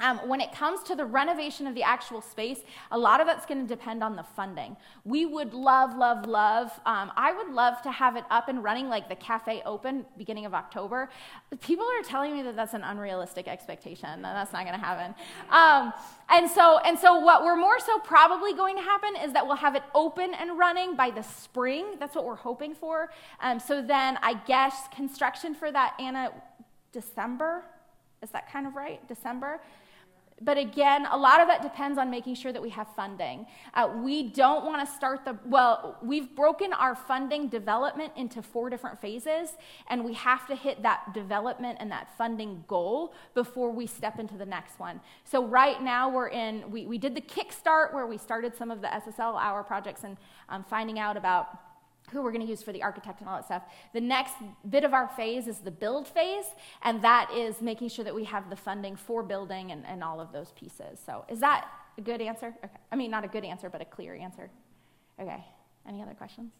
Um, 0.00 0.18
when 0.28 0.40
it 0.40 0.50
comes 0.50 0.82
to 0.84 0.96
the 0.96 1.04
renovation 1.04 1.68
of 1.68 1.76
the 1.76 1.84
actual 1.84 2.20
space, 2.20 2.58
a 2.90 2.98
lot 2.98 3.20
of 3.20 3.28
that's 3.28 3.46
going 3.46 3.60
to 3.60 3.68
depend 3.68 4.02
on 4.02 4.16
the 4.16 4.24
funding. 4.24 4.76
We 5.04 5.24
would 5.24 5.54
love, 5.54 5.96
love, 5.96 6.26
love. 6.26 6.72
Um, 6.84 7.12
I 7.16 7.32
would 7.32 7.54
love 7.54 7.80
to 7.82 7.92
have 7.92 8.16
it 8.16 8.24
up 8.28 8.48
and 8.48 8.64
running 8.64 8.88
like 8.88 9.08
the 9.08 9.14
cafe 9.14 9.62
open 9.64 10.04
beginning 10.18 10.46
of 10.46 10.54
October. 10.54 11.10
People 11.60 11.86
are 11.86 12.02
telling 12.02 12.34
me 12.34 12.42
that 12.42 12.56
that's 12.56 12.74
an 12.74 12.82
unrealistic 12.82 13.46
expectation, 13.46 14.08
and 14.08 14.24
that's 14.24 14.52
not 14.52 14.66
going 14.66 14.78
to 14.78 14.84
happen. 14.84 15.14
Um, 15.48 15.92
and 16.28 16.50
so, 16.50 16.78
and 16.78 16.98
so, 16.98 17.20
what 17.20 17.44
we're 17.44 17.56
more 17.56 17.78
so 17.78 18.00
probably 18.00 18.52
going 18.52 18.74
to 18.74 18.82
happen 18.82 19.14
is 19.22 19.32
that 19.32 19.46
we'll 19.46 19.54
have 19.54 19.76
it 19.76 19.84
open 19.94 20.34
and 20.34 20.58
running 20.58 20.96
by 20.96 21.12
the 21.12 21.22
spring. 21.22 21.94
That's 22.00 22.16
what 22.16 22.24
we're 22.24 22.34
hoping 22.34 22.74
for. 22.74 23.10
Um, 23.40 23.60
so 23.60 23.80
then, 23.80 24.18
I 24.22 24.34
guess 24.44 24.88
construction 24.92 25.54
for 25.54 25.70
that, 25.70 25.94
Anna, 26.00 26.32
December. 26.90 27.62
Is 28.24 28.30
that 28.30 28.50
kind 28.50 28.66
of 28.66 28.74
right? 28.74 29.06
December? 29.06 29.60
But 30.40 30.58
again, 30.58 31.06
a 31.06 31.16
lot 31.16 31.40
of 31.40 31.46
that 31.46 31.62
depends 31.62 31.96
on 31.96 32.10
making 32.10 32.34
sure 32.34 32.52
that 32.52 32.60
we 32.60 32.70
have 32.70 32.88
funding. 32.96 33.46
Uh, 33.72 33.88
we 34.02 34.30
don't 34.30 34.64
want 34.66 34.86
to 34.86 34.94
start 34.94 35.24
the, 35.24 35.38
well, 35.46 35.96
we've 36.02 36.34
broken 36.34 36.72
our 36.72 36.96
funding 36.96 37.48
development 37.48 38.12
into 38.16 38.42
four 38.42 38.68
different 38.68 39.00
phases, 39.00 39.50
and 39.88 40.04
we 40.04 40.12
have 40.14 40.46
to 40.48 40.56
hit 40.56 40.82
that 40.82 41.14
development 41.14 41.78
and 41.80 41.90
that 41.92 42.08
funding 42.18 42.64
goal 42.66 43.14
before 43.34 43.70
we 43.70 43.86
step 43.86 44.18
into 44.18 44.36
the 44.36 44.46
next 44.46 44.80
one. 44.80 45.00
So 45.24 45.44
right 45.46 45.80
now 45.80 46.08
we're 46.08 46.28
in, 46.28 46.68
we, 46.68 46.84
we 46.86 46.98
did 46.98 47.14
the 47.14 47.20
kickstart 47.20 47.94
where 47.94 48.06
we 48.06 48.18
started 48.18 48.56
some 48.56 48.72
of 48.72 48.80
the 48.80 48.88
SSL 48.88 49.40
hour 49.40 49.62
projects 49.62 50.02
and 50.02 50.16
um, 50.48 50.64
finding 50.64 50.98
out 50.98 51.16
about 51.16 51.63
who 52.14 52.22
we're 52.22 52.32
going 52.32 52.44
to 52.44 52.48
use 52.48 52.62
for 52.62 52.72
the 52.72 52.82
architect 52.82 53.20
and 53.20 53.28
all 53.28 53.36
that 53.36 53.44
stuff. 53.44 53.64
The 53.92 54.00
next 54.00 54.34
bit 54.70 54.84
of 54.84 54.94
our 54.94 55.08
phase 55.08 55.46
is 55.46 55.58
the 55.58 55.70
build 55.70 56.08
phase, 56.08 56.46
and 56.82 57.02
that 57.02 57.30
is 57.34 57.60
making 57.60 57.88
sure 57.88 58.04
that 58.04 58.14
we 58.14 58.24
have 58.24 58.48
the 58.48 58.56
funding 58.56 58.96
for 58.96 59.22
building 59.22 59.72
and, 59.72 59.84
and 59.86 60.02
all 60.02 60.20
of 60.20 60.32
those 60.32 60.52
pieces. 60.52 60.98
So, 61.04 61.24
is 61.28 61.40
that 61.40 61.68
a 61.98 62.00
good 62.00 62.20
answer? 62.20 62.54
Okay. 62.64 62.78
I 62.90 62.96
mean, 62.96 63.10
not 63.10 63.24
a 63.24 63.28
good 63.28 63.44
answer, 63.44 63.68
but 63.68 63.82
a 63.82 63.84
clear 63.84 64.14
answer. 64.14 64.50
Okay. 65.20 65.44
Any 65.86 66.00
other 66.02 66.14
questions? 66.14 66.52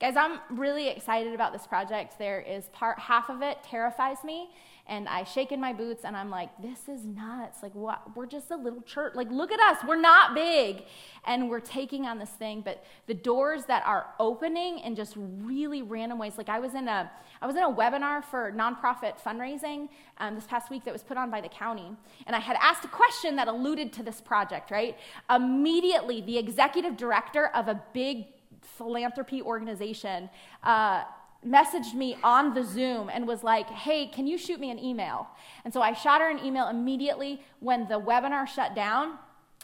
Guys, 0.00 0.14
I'm 0.14 0.38
really 0.50 0.88
excited 0.88 1.34
about 1.34 1.52
this 1.52 1.66
project. 1.66 2.20
There 2.20 2.40
is 2.40 2.66
part 2.68 3.00
half 3.00 3.28
of 3.30 3.42
it 3.42 3.58
terrifies 3.64 4.18
me, 4.22 4.48
and 4.86 5.08
I 5.08 5.24
shake 5.24 5.50
in 5.50 5.60
my 5.60 5.72
boots 5.72 6.04
and 6.04 6.16
I'm 6.16 6.30
like, 6.30 6.50
this 6.62 6.88
is 6.88 7.04
nuts. 7.04 7.64
Like 7.64 7.74
what 7.74 8.16
we're 8.16 8.26
just 8.26 8.52
a 8.52 8.56
little 8.56 8.80
church. 8.82 9.16
Like 9.16 9.28
look 9.28 9.50
at 9.50 9.58
us. 9.58 9.84
We're 9.86 10.00
not 10.00 10.34
big. 10.36 10.84
And 11.26 11.50
we're 11.50 11.58
taking 11.58 12.06
on 12.06 12.20
this 12.20 12.30
thing, 12.30 12.62
but 12.64 12.84
the 13.06 13.14
doors 13.14 13.64
that 13.64 13.84
are 13.84 14.06
opening 14.20 14.78
in 14.78 14.94
just 14.94 15.14
really 15.16 15.82
random 15.82 16.16
ways. 16.16 16.34
Like 16.38 16.48
I 16.48 16.60
was 16.60 16.74
in 16.74 16.86
a 16.86 17.10
I 17.42 17.46
was 17.48 17.56
in 17.56 17.64
a 17.64 17.70
webinar 17.70 18.24
for 18.24 18.52
nonprofit 18.52 19.20
fundraising 19.20 19.88
um, 20.18 20.36
this 20.36 20.44
past 20.44 20.70
week 20.70 20.84
that 20.84 20.92
was 20.92 21.02
put 21.02 21.16
on 21.16 21.28
by 21.28 21.40
the 21.40 21.48
county, 21.48 21.90
and 22.26 22.36
I 22.36 22.40
had 22.40 22.56
asked 22.60 22.84
a 22.84 22.88
question 22.88 23.34
that 23.36 23.48
alluded 23.48 23.92
to 23.94 24.04
this 24.04 24.20
project. 24.20 24.70
Right, 24.70 24.96
immediately 25.28 26.20
the 26.20 26.38
executive 26.38 26.96
director 26.96 27.48
of 27.48 27.66
a 27.66 27.82
big 27.92 28.26
philanthropy 28.62 29.42
organization 29.42 30.30
uh, 30.62 31.04
messaged 31.46 31.94
me 31.94 32.16
on 32.22 32.54
the 32.54 32.64
Zoom 32.64 33.08
and 33.08 33.26
was 33.26 33.44
like, 33.44 33.68
hey, 33.68 34.06
can 34.06 34.26
you 34.26 34.36
shoot 34.36 34.58
me 34.58 34.70
an 34.70 34.78
email? 34.78 35.28
And 35.64 35.72
so 35.72 35.80
I 35.80 35.92
shot 35.92 36.20
her 36.20 36.30
an 36.30 36.44
email 36.44 36.68
immediately 36.68 37.42
when 37.60 37.86
the 37.88 38.00
webinar 38.00 38.46
shut 38.46 38.74
down. 38.74 39.18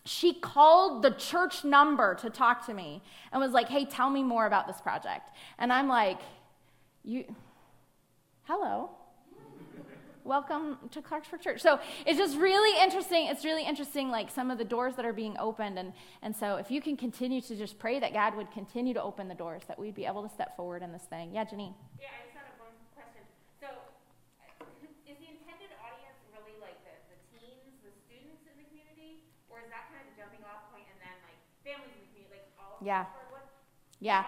She 0.05 0.35
called 0.35 1.03
the 1.03 1.11
church 1.13 1.65
number 1.65 2.15
to 2.17 2.31
talk 2.31 2.67
to 2.67 2.75
me 2.75 3.03
and 3.33 3.41
was 3.41 3.53
like, 3.53 3.69
hey, 3.69 3.85
tell 3.85 4.11
me 4.11 4.23
more 4.23 4.47
about 4.47 4.67
this 4.67 4.81
project. 4.81 5.31
And 5.59 5.73
I'm 5.73 5.89
like, 5.89 6.19
you, 7.03 7.25
hello 8.45 8.91
welcome 10.25 10.79
to 10.91 11.03
Clarksburg 11.03 11.41
Church. 11.41 11.61
So 11.61 11.79
it's 12.07 12.19
just 12.19 12.37
really 12.37 12.73
interesting. 12.83 13.29
It's 13.29 13.45
really 13.45 13.65
interesting, 13.65 14.09
like 14.09 14.31
some 14.31 14.51
of 14.51 14.57
the 14.57 14.65
doors 14.65 14.97
that 14.97 15.05
are 15.05 15.13
being 15.13 15.37
opened. 15.39 15.79
And, 15.79 15.93
and 16.23 16.35
so 16.35 16.57
if 16.57 16.71
you 16.71 16.81
can 16.81 16.97
continue 16.97 17.41
to 17.43 17.55
just 17.55 17.79
pray 17.79 18.01
that 18.01 18.13
God 18.13 18.35
would 18.35 18.51
continue 18.51 18.95
to 18.95 19.03
open 19.03 19.29
the 19.29 19.35
doors, 19.35 19.63
that 19.69 19.79
we'd 19.79 19.95
be 19.95 20.07
able 20.07 20.23
to 20.27 20.33
step 20.33 20.57
forward 20.57 20.83
in 20.83 20.93
this 20.93 21.05
thing. 21.05 21.31
Yeah, 21.33 21.45
Janine. 21.45 21.77
Yeah, 22.01 22.09
I 22.09 22.25
just 22.25 22.35
had 22.35 22.49
one 22.57 22.73
question. 22.97 23.21
So 23.61 23.69
is 25.05 25.21
the 25.21 25.29
intended 25.29 25.71
audience 25.85 26.17
really 26.33 26.57
like 26.57 26.81
the, 26.89 26.97
the 27.13 27.19
teens, 27.29 27.77
the 27.85 27.93
students 28.09 28.49
in 28.49 28.57
the 28.57 28.67
community? 28.73 29.21
Or 29.53 29.61
is 29.61 29.69
that 29.69 29.93
kind 29.93 30.01
of 30.01 30.09
the 30.09 30.17
jumping 30.17 30.41
off 30.49 30.73
point 30.73 30.89
and 30.89 30.99
then 31.05 31.17
like 31.29 31.37
families 31.69 31.93
in 31.93 32.01
the 32.01 32.09
community, 32.17 32.41
like 32.41 32.49
all 32.57 32.81
Yeah. 32.81 33.05
Yeah. 34.01 34.25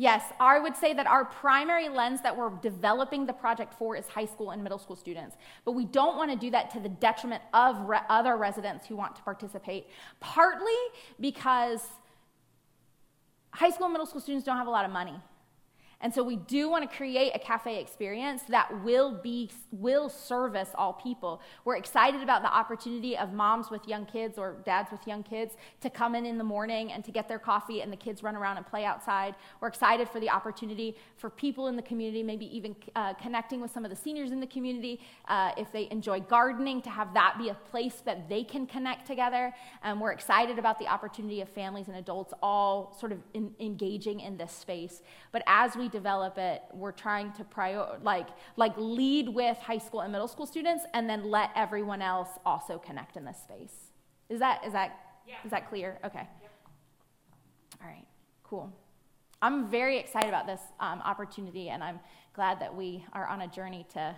Yes, 0.00 0.32
I 0.40 0.58
would 0.58 0.74
say 0.78 0.94
that 0.94 1.06
our 1.06 1.26
primary 1.26 1.90
lens 1.90 2.22
that 2.22 2.34
we're 2.34 2.48
developing 2.62 3.26
the 3.26 3.34
project 3.34 3.74
for 3.74 3.94
is 3.94 4.08
high 4.08 4.24
school 4.24 4.52
and 4.52 4.62
middle 4.62 4.78
school 4.78 4.96
students. 4.96 5.36
But 5.66 5.72
we 5.72 5.84
don't 5.84 6.16
want 6.16 6.30
to 6.30 6.38
do 6.38 6.50
that 6.52 6.70
to 6.70 6.80
the 6.80 6.88
detriment 6.88 7.42
of 7.52 7.78
re- 7.86 7.98
other 8.08 8.38
residents 8.38 8.86
who 8.86 8.96
want 8.96 9.14
to 9.16 9.22
participate, 9.22 9.88
partly 10.18 10.72
because 11.20 11.82
high 13.50 13.68
school 13.68 13.84
and 13.88 13.92
middle 13.92 14.06
school 14.06 14.22
students 14.22 14.46
don't 14.46 14.56
have 14.56 14.68
a 14.68 14.70
lot 14.70 14.86
of 14.86 14.90
money. 14.90 15.20
And 16.02 16.14
so 16.14 16.22
we 16.22 16.36
do 16.36 16.70
want 16.70 16.88
to 16.88 16.96
create 16.96 17.32
a 17.34 17.38
cafe 17.38 17.78
experience 17.80 18.42
that 18.48 18.82
will 18.82 19.12
be 19.12 19.50
will 19.70 20.08
service 20.08 20.70
all 20.74 20.94
people. 20.94 21.42
We're 21.64 21.76
excited 21.76 22.22
about 22.22 22.42
the 22.42 22.52
opportunity 22.52 23.18
of 23.18 23.32
moms 23.32 23.70
with 23.70 23.86
young 23.86 24.06
kids 24.06 24.38
or 24.38 24.56
dads 24.64 24.90
with 24.90 25.06
young 25.06 25.22
kids 25.22 25.56
to 25.82 25.90
come 25.90 26.14
in 26.14 26.24
in 26.24 26.38
the 26.38 26.44
morning 26.44 26.92
and 26.92 27.04
to 27.04 27.10
get 27.10 27.28
their 27.28 27.38
coffee 27.38 27.82
and 27.82 27.92
the 27.92 27.96
kids 27.96 28.22
run 28.22 28.34
around 28.34 28.56
and 28.56 28.66
play 28.66 28.84
outside. 28.84 29.34
We're 29.60 29.68
excited 29.68 30.08
for 30.08 30.20
the 30.20 30.30
opportunity 30.30 30.96
for 31.18 31.28
people 31.28 31.66
in 31.68 31.76
the 31.76 31.82
community, 31.82 32.22
maybe 32.22 32.46
even 32.56 32.74
uh, 32.96 33.12
connecting 33.14 33.60
with 33.60 33.70
some 33.70 33.84
of 33.84 33.90
the 33.90 33.96
seniors 33.96 34.30
in 34.30 34.40
the 34.40 34.46
community 34.46 35.00
uh, 35.28 35.52
if 35.58 35.70
they 35.70 35.88
enjoy 35.90 36.20
gardening, 36.20 36.80
to 36.82 36.90
have 36.90 37.12
that 37.12 37.36
be 37.38 37.50
a 37.50 37.54
place 37.54 38.02
that 38.06 38.28
they 38.28 38.42
can 38.42 38.66
connect 38.66 39.06
together. 39.06 39.52
And 39.82 40.00
we're 40.00 40.12
excited 40.12 40.58
about 40.58 40.78
the 40.78 40.86
opportunity 40.86 41.42
of 41.42 41.48
families 41.50 41.88
and 41.88 41.96
adults 41.98 42.32
all 42.42 42.96
sort 42.98 43.12
of 43.12 43.18
in, 43.34 43.52
engaging 43.60 44.20
in 44.20 44.38
this 44.38 44.52
space. 44.52 45.02
But 45.30 45.42
as 45.46 45.76
we 45.76 45.89
develop 45.90 46.38
it, 46.38 46.62
we're 46.72 46.92
trying 46.92 47.32
to 47.32 47.44
prior 47.44 47.98
like 48.02 48.28
like 48.56 48.74
lead 48.76 49.28
with 49.28 49.56
high 49.58 49.78
school 49.78 50.00
and 50.00 50.12
middle 50.12 50.28
school 50.28 50.46
students, 50.46 50.84
and 50.94 51.08
then 51.08 51.30
let 51.30 51.50
everyone 51.56 52.02
else 52.02 52.28
also 52.44 52.78
connect 52.78 53.16
in 53.16 53.24
this 53.24 53.38
space. 53.38 53.74
Is 54.28 54.38
that 54.40 54.64
is 54.66 54.72
that 54.72 54.98
Yeah. 55.26 55.34
is 55.44 55.50
that 55.50 55.68
clear? 55.68 55.98
Okay. 56.04 56.26
All 57.82 57.88
right. 57.88 58.06
Cool. 58.44 58.72
I'm 59.42 59.70
very 59.70 59.98
excited 59.98 60.28
about 60.28 60.46
this 60.46 60.60
um, 60.80 61.00
opportunity, 61.02 61.70
and 61.70 61.82
I'm 61.82 62.00
glad 62.34 62.60
that 62.60 62.74
we 62.74 63.04
are 63.12 63.26
on 63.26 63.40
a 63.42 63.48
journey 63.48 63.86
to 63.94 64.14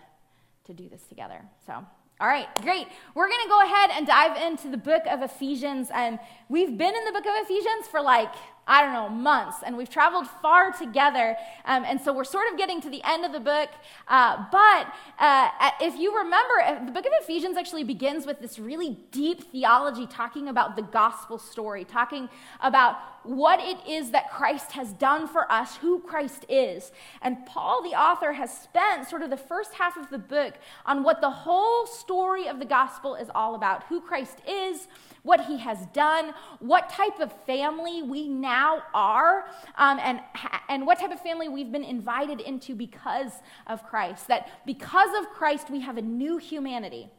to 0.64 0.72
do 0.74 0.88
this 0.88 1.02
together. 1.08 1.42
So. 1.66 1.84
All 2.20 2.28
right, 2.28 2.46
great. 2.62 2.86
We're 3.16 3.26
going 3.26 3.42
to 3.42 3.48
go 3.48 3.64
ahead 3.64 3.90
and 3.94 4.06
dive 4.06 4.36
into 4.40 4.68
the 4.68 4.76
book 4.76 5.02
of 5.10 5.22
Ephesians. 5.22 5.88
And 5.92 6.20
we've 6.48 6.78
been 6.78 6.94
in 6.94 7.04
the 7.04 7.10
book 7.10 7.26
of 7.26 7.32
Ephesians 7.38 7.88
for 7.90 8.00
like 8.00 8.32
I 8.66 8.82
don't 8.82 8.92
know, 8.92 9.08
months, 9.08 9.56
and 9.66 9.76
we've 9.76 9.90
traveled 9.90 10.28
far 10.40 10.70
together. 10.70 11.36
Um, 11.64 11.84
and 11.84 12.00
so 12.00 12.12
we're 12.12 12.22
sort 12.22 12.44
of 12.52 12.56
getting 12.56 12.80
to 12.82 12.90
the 12.90 13.02
end 13.04 13.24
of 13.24 13.32
the 13.32 13.40
book. 13.40 13.70
Uh, 14.06 14.44
but 14.52 14.92
uh, 15.18 15.50
if 15.80 15.98
you 15.98 16.16
remember, 16.16 16.60
uh, 16.64 16.84
the 16.84 16.92
book 16.92 17.04
of 17.04 17.12
Ephesians 17.22 17.56
actually 17.56 17.82
begins 17.82 18.24
with 18.24 18.40
this 18.40 18.60
really 18.60 18.98
deep 19.10 19.50
theology 19.50 20.06
talking 20.06 20.46
about 20.46 20.76
the 20.76 20.82
gospel 20.82 21.38
story, 21.38 21.84
talking 21.84 22.28
about 22.60 22.98
what 23.24 23.58
it 23.60 23.78
is 23.88 24.10
that 24.12 24.30
Christ 24.30 24.72
has 24.72 24.92
done 24.92 25.26
for 25.26 25.50
us, 25.50 25.76
who 25.76 26.00
Christ 26.00 26.44
is. 26.48 26.92
And 27.20 27.44
Paul, 27.46 27.82
the 27.82 27.96
author, 27.96 28.32
has 28.32 28.56
spent 28.56 29.08
sort 29.08 29.22
of 29.22 29.30
the 29.30 29.36
first 29.36 29.74
half 29.74 29.96
of 29.96 30.08
the 30.10 30.18
book 30.18 30.54
on 30.86 31.02
what 31.02 31.20
the 31.20 31.30
whole 31.30 31.86
story 31.86 32.46
of 32.46 32.58
the 32.58 32.64
gospel 32.64 33.14
is 33.16 33.28
all 33.34 33.54
about 33.54 33.84
who 33.84 34.00
Christ 34.00 34.38
is 34.48 34.86
what 35.22 35.46
he 35.46 35.58
has 35.58 35.86
done, 35.92 36.34
what 36.58 36.88
type 36.90 37.20
of 37.20 37.32
family 37.46 38.02
we 38.02 38.28
now 38.28 38.82
are, 38.92 39.46
um, 39.76 39.98
and, 40.02 40.20
and 40.68 40.86
what 40.86 40.98
type 40.98 41.12
of 41.12 41.20
family 41.20 41.48
we've 41.48 41.72
been 41.72 41.84
invited 41.84 42.40
into 42.40 42.74
because 42.74 43.32
of 43.66 43.84
Christ. 43.84 44.28
That 44.28 44.48
because 44.66 45.10
of 45.18 45.28
Christ, 45.30 45.70
we 45.70 45.80
have 45.80 45.96
a 45.96 46.02
new 46.02 46.38
humanity. 46.38 47.10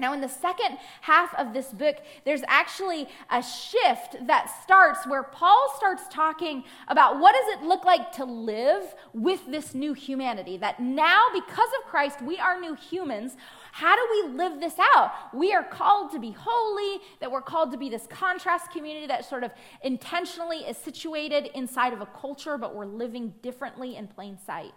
Now, 0.00 0.12
in 0.12 0.20
the 0.20 0.28
second 0.28 0.78
half 1.02 1.32
of 1.36 1.52
this 1.52 1.68
book, 1.68 1.96
there's 2.24 2.42
actually 2.48 3.06
a 3.30 3.40
shift 3.40 4.26
that 4.26 4.50
starts 4.64 5.06
where 5.06 5.22
Paul 5.22 5.72
starts 5.76 6.02
talking 6.10 6.64
about 6.88 7.20
what 7.20 7.32
does 7.32 7.60
it 7.60 7.64
look 7.64 7.84
like 7.84 8.10
to 8.12 8.24
live 8.24 8.92
with 9.12 9.46
this 9.46 9.72
new 9.72 9.92
humanity. 9.92 10.56
That 10.56 10.80
now, 10.80 11.26
because 11.32 11.68
of 11.78 11.88
Christ, 11.88 12.22
we 12.22 12.38
are 12.38 12.60
new 12.60 12.74
humans. 12.74 13.36
How 13.74 13.96
do 13.96 14.06
we 14.08 14.36
live 14.36 14.60
this 14.60 14.76
out? 14.78 15.10
We 15.32 15.52
are 15.52 15.64
called 15.64 16.12
to 16.12 16.20
be 16.20 16.30
holy, 16.30 17.00
that 17.18 17.28
we're 17.32 17.42
called 17.42 17.72
to 17.72 17.76
be 17.76 17.88
this 17.88 18.06
contrast 18.06 18.70
community 18.70 19.08
that 19.08 19.24
sort 19.24 19.42
of 19.42 19.50
intentionally 19.82 20.58
is 20.58 20.76
situated 20.76 21.46
inside 21.56 21.92
of 21.92 22.00
a 22.00 22.06
culture, 22.06 22.56
but 22.56 22.76
we're 22.76 22.86
living 22.86 23.34
differently 23.42 23.96
in 23.96 24.06
plain 24.06 24.38
sight. 24.46 24.74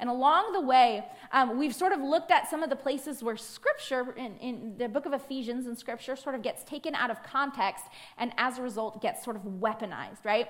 And 0.00 0.08
along 0.08 0.54
the 0.54 0.62
way, 0.62 1.04
um, 1.30 1.58
we've 1.58 1.74
sort 1.74 1.92
of 1.92 2.00
looked 2.00 2.30
at 2.30 2.48
some 2.48 2.62
of 2.62 2.70
the 2.70 2.76
places 2.76 3.22
where 3.22 3.36
scripture, 3.36 4.14
in, 4.16 4.38
in 4.38 4.78
the 4.78 4.88
book 4.88 5.04
of 5.04 5.12
Ephesians 5.12 5.66
and 5.66 5.76
scripture, 5.76 6.16
sort 6.16 6.34
of 6.34 6.40
gets 6.40 6.64
taken 6.64 6.94
out 6.94 7.10
of 7.10 7.22
context 7.22 7.84
and 8.16 8.32
as 8.38 8.56
a 8.56 8.62
result 8.62 9.02
gets 9.02 9.22
sort 9.22 9.36
of 9.36 9.42
weaponized, 9.42 10.24
right? 10.24 10.48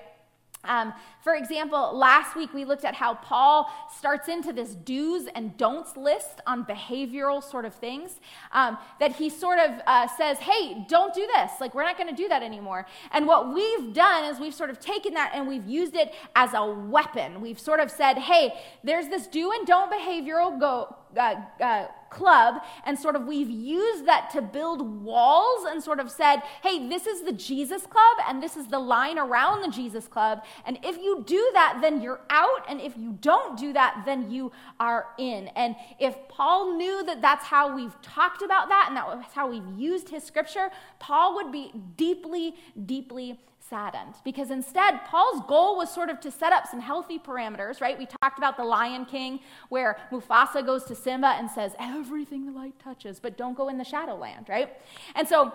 Um, 0.65 0.93
for 1.23 1.35
example, 1.35 1.97
last 1.97 2.35
week 2.35 2.53
we 2.53 2.65
looked 2.65 2.83
at 2.83 2.93
how 2.93 3.13
Paul 3.13 3.71
starts 3.97 4.27
into 4.27 4.51
this 4.51 4.75
do's 4.75 5.27
and 5.33 5.55
don'ts 5.55 5.95
list 5.95 6.41
on 6.45 6.65
behavioral 6.65 7.41
sort 7.41 7.63
of 7.63 7.73
things. 7.73 8.19
Um, 8.51 8.77
that 8.99 9.15
he 9.15 9.29
sort 9.29 9.59
of 9.59 9.81
uh, 9.87 10.07
says, 10.17 10.37
hey, 10.39 10.85
don't 10.89 11.13
do 11.13 11.27
this. 11.35 11.51
Like, 11.61 11.73
we're 11.73 11.83
not 11.83 11.97
going 11.97 12.09
to 12.09 12.15
do 12.15 12.27
that 12.27 12.43
anymore. 12.43 12.85
And 13.11 13.25
what 13.25 13.53
we've 13.53 13.93
done 13.93 14.25
is 14.25 14.39
we've 14.39 14.53
sort 14.53 14.69
of 14.69 14.79
taken 14.79 15.13
that 15.13 15.31
and 15.33 15.47
we've 15.47 15.65
used 15.65 15.95
it 15.95 16.13
as 16.35 16.53
a 16.53 16.65
weapon. 16.65 17.39
We've 17.39 17.59
sort 17.59 17.79
of 17.79 17.89
said, 17.89 18.17
hey, 18.17 18.53
there's 18.83 19.07
this 19.07 19.27
do 19.27 19.51
and 19.51 19.65
don't 19.65 19.91
behavioral 19.91 20.59
go, 20.59 20.95
uh, 21.17 21.35
uh, 21.59 21.87
club 22.09 22.61
and 22.85 22.97
sort 22.97 23.15
of 23.15 23.25
we've 23.25 23.49
used 23.49 24.05
that 24.05 24.29
to 24.31 24.41
build 24.41 25.03
walls 25.03 25.65
and 25.65 25.81
sort 25.81 25.99
of 25.99 26.09
said, 26.09 26.41
hey, 26.63 26.87
this 26.89 27.05
is 27.05 27.21
the 27.21 27.31
Jesus 27.31 27.85
club 27.85 28.17
and 28.27 28.41
this 28.41 28.57
is 28.57 28.67
the 28.67 28.79
line 28.79 29.17
around 29.17 29.61
the 29.61 29.69
Jesus 29.69 30.07
club. 30.07 30.43
And 30.65 30.79
if 30.83 30.97
you 30.97 31.23
do 31.25 31.49
that, 31.53 31.79
then 31.81 32.01
you're 32.01 32.21
out. 32.29 32.65
And 32.67 32.81
if 32.81 32.97
you 32.97 33.17
don't 33.21 33.57
do 33.57 33.73
that, 33.73 34.03
then 34.05 34.29
you 34.31 34.51
are 34.79 35.07
in. 35.17 35.47
And 35.49 35.75
if 35.99 36.15
Paul 36.27 36.75
knew 36.75 37.03
that 37.05 37.21
that's 37.21 37.45
how 37.45 37.75
we've 37.75 37.99
talked 38.01 38.41
about 38.41 38.69
that 38.69 38.87
and 38.89 38.97
that's 38.97 39.33
how 39.33 39.49
we've 39.49 39.77
used 39.77 40.09
his 40.09 40.23
scripture, 40.23 40.69
Paul 40.99 41.35
would 41.35 41.51
be 41.51 41.71
deeply, 41.95 42.55
deeply 42.85 43.39
saddened. 43.69 44.15
Because 44.23 44.51
instead 44.51 45.03
paul's 45.05 45.41
goal 45.47 45.77
was 45.77 45.93
sort 45.93 46.09
of 46.09 46.19
to 46.21 46.31
set 46.31 46.53
up 46.53 46.67
some 46.67 46.79
healthy 46.79 47.19
parameters 47.19 47.81
right? 47.81 47.97
We 47.97 48.07
talked 48.21 48.37
about 48.37 48.57
the 48.57 48.63
lion 48.63 49.05
king 49.05 49.39
where 49.69 49.97
mufasa 50.11 50.65
goes 50.65 50.83
to 50.85 50.95
simba 50.95 51.35
and 51.37 51.49
says 51.49 51.73
everything 51.79 52.45
the 52.45 52.51
light 52.51 52.77
touches 52.79 53.19
but 53.19 53.37
don't 53.37 53.55
go 53.55 53.69
in 53.69 53.77
the 53.77 53.83
shadowland 53.83 54.47
right? 54.49 54.73
And 55.15 55.27
so 55.27 55.53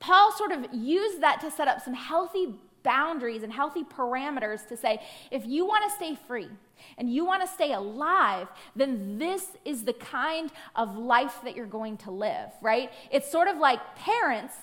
paul 0.00 0.32
sort 0.32 0.52
of 0.52 0.66
used 0.72 1.20
that 1.20 1.40
to 1.40 1.50
set 1.50 1.68
up 1.68 1.80
some 1.80 1.94
healthy 1.94 2.54
boundaries 2.84 3.42
and 3.42 3.52
healthy 3.52 3.82
parameters 3.82 4.66
to 4.68 4.76
say 4.76 5.00
if 5.30 5.44
you 5.46 5.66
want 5.66 5.82
to 5.84 5.90
stay 5.96 6.16
free 6.28 6.50
and 6.98 7.12
you 7.12 7.24
want 7.24 7.42
to 7.42 7.48
stay 7.48 7.72
alive, 7.72 8.48
then 8.76 9.18
this 9.18 9.46
is 9.64 9.84
the 9.84 9.92
kind 9.94 10.52
of 10.76 10.96
life 10.96 11.38
that 11.44 11.56
you're 11.56 11.66
going 11.66 11.96
to 11.96 12.10
live, 12.10 12.50
right? 12.60 12.92
It's 13.10 13.30
sort 13.30 13.48
of 13.48 13.56
like 13.56 13.80
parents 13.96 14.54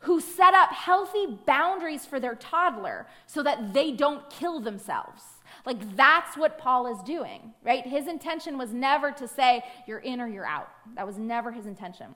who 0.00 0.20
set 0.20 0.54
up 0.54 0.70
healthy 0.70 1.38
boundaries 1.46 2.06
for 2.06 2.18
their 2.20 2.34
toddler 2.34 3.06
so 3.26 3.42
that 3.42 3.72
they 3.72 3.92
don't 3.92 4.28
kill 4.30 4.60
themselves. 4.60 5.22
Like 5.66 5.96
that's 5.96 6.36
what 6.36 6.58
Paul 6.58 6.86
is 6.86 7.02
doing, 7.02 7.52
right? 7.62 7.86
His 7.86 8.06
intention 8.06 8.56
was 8.56 8.72
never 8.72 9.10
to 9.12 9.28
say, 9.28 9.62
you're 9.86 9.98
in 9.98 10.20
or 10.20 10.26
you're 10.26 10.46
out. 10.46 10.70
That 10.94 11.06
was 11.06 11.18
never 11.18 11.52
his 11.52 11.66
intention. 11.66 12.14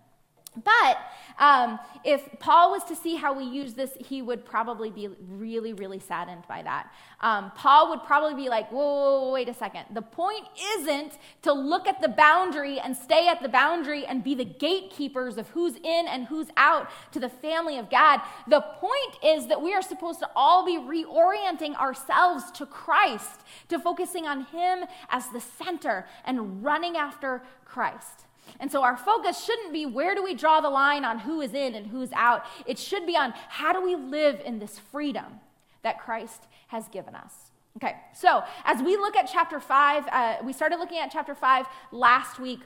But 0.62 0.99
um, 1.38 1.80
if 2.04 2.38
Paul 2.38 2.70
was 2.70 2.84
to 2.84 2.94
see 2.94 3.16
how 3.16 3.34
we 3.34 3.44
use 3.44 3.75
this, 3.75 3.92
he 3.99 4.23
would 4.23 4.44
probably 4.44 4.90
be 4.90 5.08
really, 5.28 5.73
really 5.73 5.99
saddened 5.99 6.44
by 6.49 6.62
that. 6.62 6.92
Um, 7.20 7.50
Paul 7.56 7.90
would 7.90 8.04
probably 8.04 8.34
be 8.34 8.49
like, 8.49 8.70
whoa, 8.70 8.78
whoa, 8.78 9.20
whoa, 9.20 9.32
wait 9.32 9.49
a 9.49 9.54
second. 9.54 9.87
The 9.92 10.02
point 10.02 10.46
isn't 10.76 11.18
to 11.42 11.52
look 11.52 11.88
at 11.88 12.00
the 12.00 12.08
boundary 12.08 12.78
and 12.78 12.96
stay 12.96 13.28
at 13.28 13.42
the 13.42 13.49
boundary 13.49 14.06
and 14.06 14.23
be 14.23 14.34
the 14.34 14.44
gatekeepers 14.44 15.38
of 15.38 15.49
who's 15.49 15.76
in 15.76 16.06
and 16.08 16.26
who's 16.26 16.49
out 16.56 16.88
to 17.12 17.18
the 17.18 17.28
family 17.28 17.78
of 17.78 17.90
God. 17.90 18.20
The 18.46 18.61
point 18.61 19.18
is 19.25 19.49
that 19.49 19.61
we 19.61 19.75
are 19.75 19.82
supposed 19.82 20.20
to 20.20 20.30
all 20.37 20.64
be 20.64 20.76
reorienting 20.76 21.75
ourselves 21.76 22.50
to 22.52 22.66
Christ, 22.66 23.40
to 23.68 23.80
focusing 23.80 24.26
on 24.26 24.44
Him 24.46 24.84
as 25.08 25.28
the 25.30 25.40
center 25.40 26.06
and 26.25 26.62
running 26.62 26.96
after 26.96 27.42
Christ. 27.64 28.26
And 28.60 28.70
so 28.70 28.82
our 28.82 28.96
focus 28.96 29.44
shouldn't 29.44 29.72
be 29.72 29.86
where 29.86 30.14
do 30.14 30.22
we 30.22 30.34
draw 30.34 30.60
the 30.60 30.70
line 30.70 31.04
on 31.04 31.20
who 31.20 31.40
is 31.40 31.54
in 31.54 31.74
and 31.74 31.86
who's 31.86 32.12
out. 32.12 32.44
It 32.66 32.78
should 32.78 33.06
be 33.06 33.16
on 33.16 33.34
how 33.48 33.72
do 33.72 33.82
we 33.82 33.96
live 33.96 34.40
in 34.44 34.58
this 34.58 34.78
freedom 34.78 35.40
that 35.82 36.00
Christ 36.00 36.46
has 36.68 36.88
given 36.88 37.14
us. 37.14 37.32
Okay, 37.76 37.96
so 38.14 38.44
as 38.64 38.82
we 38.82 38.96
look 38.96 39.16
at 39.16 39.28
chapter 39.30 39.58
5, 39.58 40.04
uh, 40.10 40.36
we 40.44 40.52
started 40.52 40.78
looking 40.78 40.98
at 40.98 41.10
chapter 41.10 41.34
5 41.34 41.66
last 41.90 42.38
week. 42.38 42.60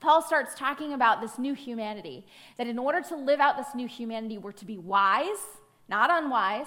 Paul 0.00 0.22
starts 0.22 0.54
talking 0.56 0.92
about 0.92 1.20
this 1.20 1.38
new 1.38 1.54
humanity. 1.54 2.26
That 2.58 2.66
in 2.66 2.78
order 2.78 3.00
to 3.02 3.16
live 3.16 3.38
out 3.38 3.56
this 3.56 3.74
new 3.74 3.86
humanity, 3.86 4.38
we're 4.38 4.52
to 4.52 4.64
be 4.64 4.76
wise, 4.76 5.60
not 5.88 6.10
unwise. 6.10 6.66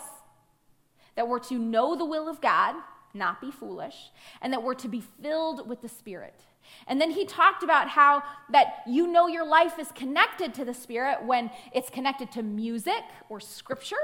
That 1.15 1.27
we're 1.27 1.39
to 1.39 1.59
know 1.59 1.95
the 1.95 2.05
will 2.05 2.29
of 2.29 2.39
God, 2.39 2.75
not 3.13 3.41
be 3.41 3.51
foolish. 3.51 4.11
And 4.41 4.53
that 4.53 4.63
we're 4.63 4.75
to 4.75 4.87
be 4.87 5.03
filled 5.21 5.67
with 5.67 5.81
the 5.81 5.89
Spirit. 5.89 6.39
And 6.87 7.01
then 7.01 7.11
he 7.11 7.25
talked 7.25 7.63
about 7.63 7.89
how 7.89 8.23
that 8.51 8.83
you 8.87 9.07
know 9.07 9.27
your 9.27 9.45
life 9.45 9.79
is 9.79 9.91
connected 9.93 10.53
to 10.55 10.65
the 10.65 10.73
Spirit 10.73 11.23
when 11.23 11.49
it's 11.73 11.89
connected 11.89 12.31
to 12.33 12.43
music 12.43 13.03
or 13.29 13.39
scripture, 13.39 13.95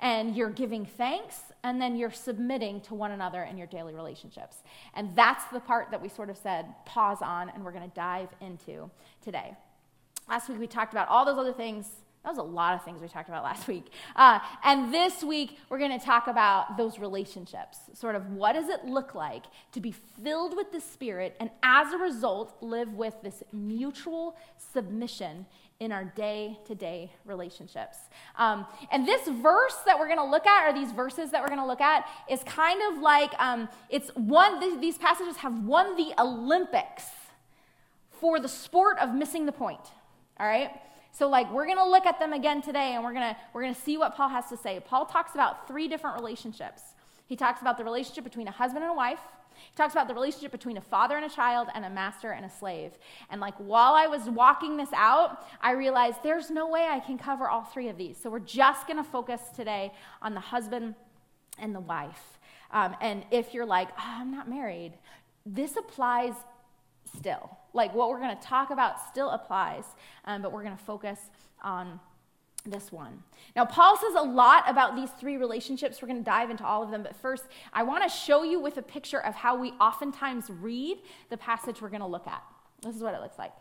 and 0.00 0.36
you're 0.36 0.50
giving 0.50 0.84
thanks, 0.84 1.40
and 1.64 1.80
then 1.80 1.96
you're 1.96 2.10
submitting 2.10 2.80
to 2.82 2.94
one 2.94 3.12
another 3.12 3.42
in 3.42 3.56
your 3.56 3.66
daily 3.66 3.94
relationships. 3.94 4.58
And 4.94 5.14
that's 5.16 5.44
the 5.46 5.60
part 5.60 5.90
that 5.90 6.00
we 6.00 6.08
sort 6.08 6.30
of 6.30 6.36
said 6.36 6.66
pause 6.84 7.22
on, 7.22 7.50
and 7.50 7.64
we're 7.64 7.72
going 7.72 7.88
to 7.88 7.94
dive 7.94 8.28
into 8.40 8.90
today. 9.22 9.54
Last 10.28 10.48
week 10.48 10.58
we 10.58 10.66
talked 10.66 10.92
about 10.92 11.08
all 11.08 11.24
those 11.24 11.38
other 11.38 11.52
things 11.52 11.88
that 12.26 12.32
was 12.32 12.38
a 12.38 12.42
lot 12.42 12.74
of 12.74 12.84
things 12.84 13.00
we 13.00 13.06
talked 13.06 13.28
about 13.28 13.44
last 13.50 13.68
week. 13.68 13.86
Uh, 14.16 14.40
and 14.64 14.92
this 14.92 15.22
week, 15.22 15.58
we're 15.70 15.78
going 15.78 15.96
to 15.96 16.04
talk 16.04 16.26
about 16.26 16.76
those 16.76 16.98
relationships. 16.98 17.78
Sort 17.94 18.16
of 18.16 18.32
what 18.32 18.54
does 18.54 18.68
it 18.68 18.84
look 18.84 19.14
like 19.14 19.44
to 19.72 19.80
be 19.80 19.94
filled 20.22 20.56
with 20.56 20.72
the 20.72 20.80
Spirit 20.80 21.36
and 21.38 21.50
as 21.62 21.92
a 21.92 21.98
result, 21.98 22.56
live 22.60 22.92
with 22.94 23.14
this 23.22 23.44
mutual 23.52 24.36
submission 24.72 25.46
in 25.78 25.92
our 25.92 26.04
day 26.04 26.58
to 26.66 26.74
day 26.74 27.12
relationships. 27.24 27.96
Um, 28.36 28.66
and 28.90 29.06
this 29.06 29.28
verse 29.28 29.76
that 29.84 29.96
we're 29.96 30.08
going 30.08 30.18
to 30.18 30.24
look 30.24 30.48
at, 30.48 30.68
or 30.68 30.72
these 30.72 30.90
verses 30.90 31.30
that 31.30 31.42
we're 31.42 31.48
going 31.48 31.60
to 31.60 31.66
look 31.66 31.80
at, 31.80 32.08
is 32.28 32.42
kind 32.42 32.80
of 32.90 33.00
like 33.02 33.32
um, 33.38 33.68
it's 33.88 34.08
one, 34.16 34.80
these 34.80 34.98
passages 34.98 35.36
have 35.36 35.62
won 35.62 35.96
the 35.96 36.12
Olympics 36.18 37.04
for 38.10 38.40
the 38.40 38.48
sport 38.48 38.98
of 38.98 39.14
missing 39.14 39.46
the 39.46 39.52
point. 39.52 39.92
All 40.40 40.46
right? 40.46 40.70
So 41.16 41.30
like 41.30 41.50
we're 41.50 41.64
going 41.64 41.78
to 41.78 41.88
look 41.88 42.04
at 42.04 42.18
them 42.18 42.34
again 42.34 42.60
today 42.60 42.92
and 42.92 43.02
we're 43.02 43.14
going 43.14 43.34
to 43.34 43.36
we're 43.54 43.62
going 43.62 43.74
to 43.74 43.80
see 43.80 43.96
what 43.96 44.14
Paul 44.14 44.28
has 44.28 44.50
to 44.50 44.56
say. 44.56 44.80
Paul 44.80 45.06
talks 45.06 45.32
about 45.34 45.66
three 45.66 45.88
different 45.88 46.16
relationships. 46.16 46.82
He 47.26 47.36
talks 47.36 47.62
about 47.62 47.78
the 47.78 47.84
relationship 47.84 48.22
between 48.22 48.48
a 48.48 48.50
husband 48.50 48.84
and 48.84 48.92
a 48.92 48.94
wife. 48.94 49.20
He 49.54 49.74
talks 49.76 49.94
about 49.94 50.08
the 50.08 50.14
relationship 50.14 50.52
between 50.52 50.76
a 50.76 50.82
father 50.82 51.16
and 51.16 51.24
a 51.24 51.34
child 51.34 51.68
and 51.74 51.86
a 51.86 51.90
master 51.90 52.32
and 52.32 52.44
a 52.44 52.50
slave. 52.50 52.92
And 53.30 53.40
like 53.40 53.54
while 53.56 53.94
I 53.94 54.08
was 54.08 54.28
walking 54.28 54.76
this 54.76 54.90
out, 54.94 55.42
I 55.62 55.72
realized 55.72 56.18
there's 56.22 56.50
no 56.50 56.68
way 56.68 56.86
I 56.86 57.00
can 57.00 57.16
cover 57.16 57.48
all 57.48 57.62
three 57.62 57.88
of 57.88 57.96
these. 57.96 58.18
So 58.22 58.28
we're 58.28 58.38
just 58.40 58.86
going 58.86 58.98
to 58.98 59.10
focus 59.10 59.40
today 59.56 59.94
on 60.20 60.34
the 60.34 60.40
husband 60.40 60.94
and 61.58 61.74
the 61.74 61.80
wife. 61.80 62.38
Um, 62.70 62.94
and 63.00 63.24
if 63.30 63.54
you're 63.54 63.64
like, 63.64 63.88
oh, 63.98 64.16
I'm 64.18 64.32
not 64.32 64.50
married, 64.50 64.92
this 65.46 65.76
applies 65.76 66.34
still. 67.16 67.56
Like 67.76 67.94
what 67.94 68.08
we're 68.08 68.18
going 68.18 68.36
to 68.36 68.42
talk 68.42 68.70
about 68.70 68.98
still 69.08 69.30
applies, 69.30 69.84
um, 70.24 70.40
but 70.40 70.50
we're 70.50 70.64
going 70.64 70.76
to 70.76 70.82
focus 70.82 71.20
on 71.62 72.00
this 72.64 72.90
one. 72.90 73.22
Now, 73.54 73.66
Paul 73.66 73.96
says 73.96 74.14
a 74.16 74.22
lot 74.22 74.64
about 74.66 74.96
these 74.96 75.10
three 75.20 75.36
relationships. 75.36 76.00
We're 76.00 76.08
going 76.08 76.20
to 76.20 76.24
dive 76.24 76.50
into 76.50 76.64
all 76.64 76.82
of 76.82 76.90
them, 76.90 77.02
but 77.02 77.14
first, 77.14 77.44
I 77.72 77.82
want 77.82 78.02
to 78.02 78.08
show 78.08 78.42
you 78.42 78.58
with 78.58 78.78
a 78.78 78.82
picture 78.82 79.20
of 79.20 79.34
how 79.34 79.56
we 79.56 79.72
oftentimes 79.72 80.48
read 80.48 80.98
the 81.28 81.36
passage 81.36 81.80
we're 81.80 81.90
going 81.90 82.00
to 82.00 82.06
look 82.06 82.26
at. 82.26 82.42
This 82.82 82.96
is 82.96 83.02
what 83.02 83.14
it 83.14 83.20
looks 83.20 83.38
like. 83.38 83.52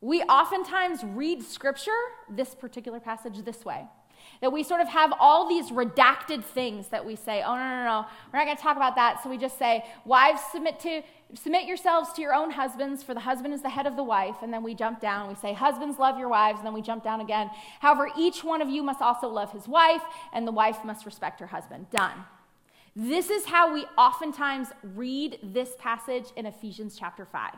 We 0.00 0.22
oftentimes 0.22 1.04
read 1.04 1.42
scripture, 1.42 1.90
this 2.30 2.54
particular 2.54 3.00
passage, 3.00 3.44
this 3.44 3.64
way. 3.64 3.84
That 4.40 4.52
we 4.52 4.62
sort 4.62 4.80
of 4.80 4.88
have 4.88 5.12
all 5.18 5.48
these 5.48 5.70
redacted 5.70 6.44
things 6.44 6.88
that 6.88 7.04
we 7.04 7.16
say, 7.16 7.42
oh, 7.42 7.54
no, 7.54 7.62
no, 7.62 7.84
no, 7.84 8.06
we're 8.32 8.38
not 8.38 8.44
going 8.44 8.56
to 8.56 8.62
talk 8.62 8.76
about 8.76 8.94
that. 8.96 9.22
So 9.22 9.30
we 9.30 9.38
just 9.38 9.58
say, 9.58 9.84
wives, 10.04 10.40
submit 10.52 10.78
to 10.80 11.02
submit 11.34 11.66
yourselves 11.66 12.12
to 12.12 12.22
your 12.22 12.34
own 12.34 12.52
husbands, 12.52 13.02
for 13.02 13.12
the 13.12 13.20
husband 13.20 13.52
is 13.52 13.62
the 13.62 13.68
head 13.68 13.86
of 13.86 13.96
the 13.96 14.02
wife. 14.02 14.36
And 14.42 14.52
then 14.52 14.62
we 14.62 14.74
jump 14.74 15.00
down. 15.00 15.28
We 15.28 15.34
say, 15.34 15.52
Husbands, 15.52 15.98
love 15.98 16.18
your 16.18 16.28
wives. 16.28 16.58
And 16.58 16.66
then 16.66 16.74
we 16.74 16.82
jump 16.82 17.02
down 17.02 17.20
again. 17.20 17.50
However, 17.80 18.08
each 18.16 18.44
one 18.44 18.62
of 18.62 18.68
you 18.68 18.82
must 18.82 19.02
also 19.02 19.28
love 19.28 19.52
his 19.52 19.66
wife, 19.66 20.02
and 20.32 20.46
the 20.46 20.52
wife 20.52 20.84
must 20.84 21.06
respect 21.06 21.40
her 21.40 21.46
husband. 21.46 21.90
Done. 21.90 22.24
This 22.94 23.28
is 23.28 23.44
how 23.44 23.74
we 23.74 23.84
oftentimes 23.98 24.68
read 24.82 25.38
this 25.42 25.70
passage 25.78 26.26
in 26.34 26.46
Ephesians 26.46 26.96
chapter 26.98 27.26
5. 27.26 27.52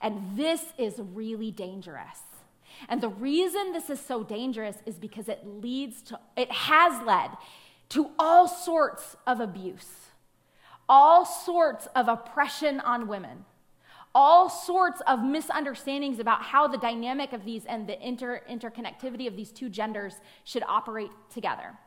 And 0.00 0.36
this 0.36 0.72
is 0.76 0.94
really 0.98 1.52
dangerous. 1.52 2.18
And 2.88 3.00
the 3.00 3.08
reason 3.08 3.72
this 3.72 3.90
is 3.90 4.00
so 4.00 4.22
dangerous 4.22 4.76
is 4.86 4.96
because 4.96 5.28
it 5.28 5.46
leads 5.46 6.02
to, 6.02 6.20
it 6.36 6.50
has 6.50 7.04
led 7.06 7.30
to 7.90 8.10
all 8.18 8.46
sorts 8.46 9.16
of 9.26 9.40
abuse 9.40 10.00
all 10.90 11.24
sorts 11.24 11.86
of 11.94 12.08
oppression 12.08 12.80
on 12.80 13.06
women, 13.06 13.44
all 14.12 14.50
sorts 14.50 15.00
of 15.06 15.22
misunderstandings 15.22 16.18
about 16.18 16.42
how 16.42 16.66
the 16.66 16.76
dynamic 16.76 17.32
of 17.32 17.44
these 17.44 17.64
and 17.64 17.86
the 17.86 18.06
inter- 18.06 18.42
interconnectivity 18.50 19.28
of 19.28 19.36
these 19.36 19.52
two 19.52 19.68
genders 19.68 20.16
should 20.42 20.64
operate 20.64 21.12
together. 21.32 21.78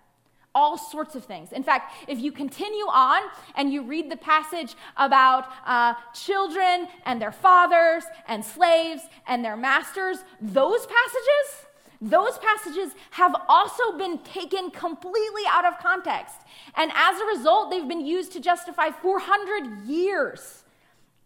All 0.55 0.77
sorts 0.77 1.15
of 1.15 1.25
things. 1.25 1.51
In 1.51 1.63
fact, 1.63 1.93
if 2.07 2.19
you 2.19 2.31
continue 2.31 2.85
on 2.85 3.21
and 3.55 3.71
you 3.71 3.83
read 3.83 4.11
the 4.11 4.17
passage 4.17 4.75
about 4.97 5.47
uh, 5.65 5.93
children 6.13 6.87
and 7.05 7.21
their 7.21 7.31
fathers 7.31 8.03
and 8.27 8.43
slaves 8.43 9.01
and 9.27 9.43
their 9.43 9.57
masters, 9.57 10.19
those 10.39 10.85
passages, 10.85 11.67
those 12.01 12.37
passages 12.37 12.93
have 13.11 13.33
also 13.47 13.97
been 13.97 14.19
taken 14.19 14.69
completely 14.71 15.43
out 15.49 15.65
of 15.65 15.77
context. 15.79 16.35
And 16.75 16.91
as 16.93 17.19
a 17.19 17.25
result, 17.25 17.71
they've 17.71 17.87
been 17.87 18.05
used 18.05 18.33
to 18.33 18.39
justify 18.39 18.89
400 18.89 19.87
years 19.87 20.63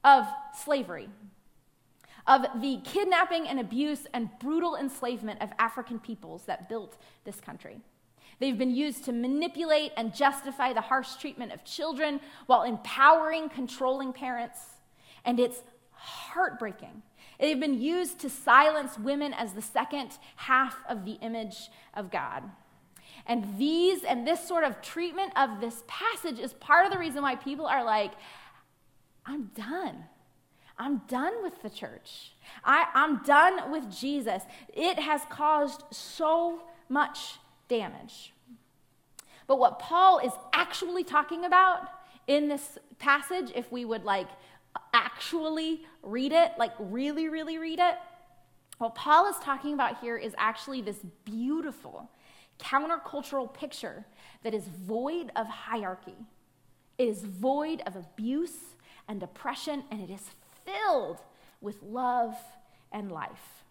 of 0.04 0.28
slavery, 0.64 1.10
of 2.28 2.46
the 2.62 2.80
kidnapping 2.84 3.48
and 3.48 3.60
abuse 3.60 4.06
and 4.14 4.30
brutal 4.40 4.76
enslavement 4.76 5.42
of 5.42 5.50
African 5.58 6.00
peoples 6.00 6.44
that 6.46 6.70
built 6.70 6.96
this 7.26 7.42
country. 7.42 7.82
They've 8.40 8.58
been 8.58 8.76
used 8.76 9.06
to 9.06 9.12
manipulate 9.12 9.92
and 9.98 10.14
justify 10.14 10.74
the 10.74 10.82
harsh 10.82 11.16
treatment 11.16 11.52
of 11.52 11.64
children 11.64 12.20
while 12.46 12.64
empowering 12.64 13.50
controlling 13.50 14.14
parents. 14.14 14.60
And 15.26 15.40
it's 15.40 15.64
heartbreaking. 15.92 17.02
They've 17.40 17.60
been 17.60 17.80
used 17.80 18.20
to 18.20 18.30
silence 18.30 18.98
women 18.98 19.34
as 19.34 19.54
the 19.54 19.62
second 19.62 20.18
half 20.36 20.78
of 20.88 21.06
the 21.06 21.14
image 21.14 21.70
of 21.94 22.12
God. 22.12 22.44
And 23.26 23.58
these 23.58 24.04
and 24.04 24.26
this 24.26 24.48
sort 24.48 24.64
of 24.64 24.82
treatment 24.82 25.34
of 25.36 25.60
this 25.60 25.84
passage 25.88 26.40
is 26.40 26.54
part 26.54 26.86
of 26.86 26.92
the 26.92 26.98
reason 26.98 27.22
why 27.22 27.36
people 27.36 27.66
are 27.66 27.84
like, 27.84 28.12
I'm 29.26 29.52
done. 29.56 30.06
I'm 30.80 31.02
done 31.08 31.44
with 31.44 31.62
the 31.62 31.70
church. 31.70 32.34
I, 32.64 32.86
am 32.94 33.22
done 33.26 33.72
with 33.72 33.92
Jesus. 33.92 34.44
It 34.74 35.00
has 35.00 35.22
caused 35.30 35.84
so 35.92 36.62
much 36.88 37.40
damage. 37.68 38.34
But 39.48 39.60
what 39.60 39.80
Paul 39.80 40.20
is 40.20 40.34
actually 40.54 41.04
talking 41.04 41.46
about 41.46 41.90
in 42.28 42.50
this 42.50 42.78
passage, 43.00 43.52
if 43.56 43.72
we 43.72 43.86
would 43.86 44.04
like 44.04 44.28
actually 44.94 45.86
read 46.04 46.34
it, 46.34 46.52
like 46.58 46.74
really, 46.80 47.30
really 47.30 47.58
read 47.58 47.80
it, 47.80 47.96
what 48.78 48.94
Paul 48.94 49.28
is 49.28 49.38
talking 49.42 49.74
about 49.74 50.02
here 50.02 50.18
is 50.18 50.36
actually 50.38 50.82
this 50.82 51.00
beautiful 51.26 52.12
countercultural 52.60 53.52
picture 53.54 54.06
that 54.44 54.54
is 54.54 54.66
void 54.66 55.32
of 55.36 55.48
hierarchy. 55.48 56.16
It 56.98 57.08
is 57.08 57.22
void 57.24 57.82
of 57.86 57.96
abuse 57.96 58.76
and 59.08 59.22
oppression, 59.24 59.84
and 59.90 60.02
it 60.02 60.12
is 60.12 60.30
filled 60.66 61.22
with 61.62 61.82
love 61.82 62.36
and 62.92 63.12
life. 63.12 63.64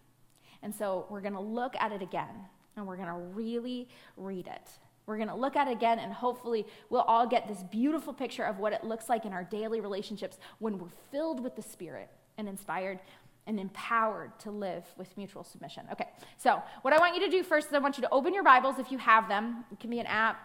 And 0.63 0.73
so 0.73 1.05
we're 1.09 1.21
going 1.21 1.33
to 1.33 1.39
look 1.39 1.75
at 1.79 1.91
it 1.91 2.01
again 2.01 2.47
and 2.77 2.87
we're 2.87 2.95
going 2.95 3.09
to 3.09 3.13
really 3.13 3.89
read 4.15 4.47
it. 4.47 4.69
We're 5.05 5.17
going 5.17 5.29
to 5.29 5.35
look 5.35 5.55
at 5.55 5.67
it 5.67 5.71
again, 5.71 5.99
and 5.99 6.11
hopefully, 6.11 6.65
we'll 6.89 7.01
all 7.01 7.25
get 7.25 7.47
this 7.47 7.63
beautiful 7.63 8.13
picture 8.13 8.43
of 8.43 8.59
what 8.59 8.73
it 8.73 8.83
looks 8.83 9.07
like 9.07 9.25
in 9.25 9.33
our 9.33 9.43
daily 9.43 9.79
relationships 9.79 10.37
when 10.59 10.77
we're 10.77 10.89
filled 11.11 11.41
with 11.41 11.55
the 11.55 11.61
Spirit 11.61 12.09
and 12.37 12.47
inspired 12.47 12.99
and 13.47 13.59
empowered 13.59 14.37
to 14.39 14.51
live 14.51 14.83
with 14.97 15.15
mutual 15.17 15.45
submission. 15.45 15.85
Okay, 15.93 16.07
so 16.37 16.61
what 16.81 16.93
I 16.93 16.99
want 16.99 17.15
you 17.15 17.21
to 17.21 17.31
do 17.31 17.41
first 17.41 17.67
is 17.67 17.73
I 17.73 17.79
want 17.79 17.97
you 17.97 18.01
to 18.01 18.09
open 18.11 18.33
your 18.33 18.43
Bibles 18.43 18.77
if 18.79 18.91
you 18.91 18.97
have 18.97 19.29
them. 19.29 19.63
It 19.71 19.79
can 19.79 19.89
be 19.89 19.99
an 19.99 20.05
app, 20.05 20.41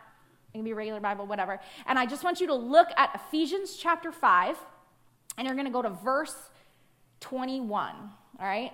it 0.55 0.59
can 0.59 0.65
be 0.65 0.71
a 0.71 0.75
regular 0.77 1.01
Bible, 1.01 1.27
whatever. 1.27 1.59
And 1.87 1.99
I 1.99 2.07
just 2.07 2.23
want 2.23 2.41
you 2.41 2.47
to 2.47 2.55
look 2.55 2.89
at 2.97 3.11
Ephesians 3.27 3.77
chapter 3.77 4.13
5, 4.13 4.57
and 5.37 5.47
you're 5.47 5.57
going 5.57 5.67
to 5.67 5.73
go 5.73 5.83
to 5.83 5.91
verse 5.91 6.37
21, 7.19 7.95
all 8.39 8.47
right? 8.47 8.71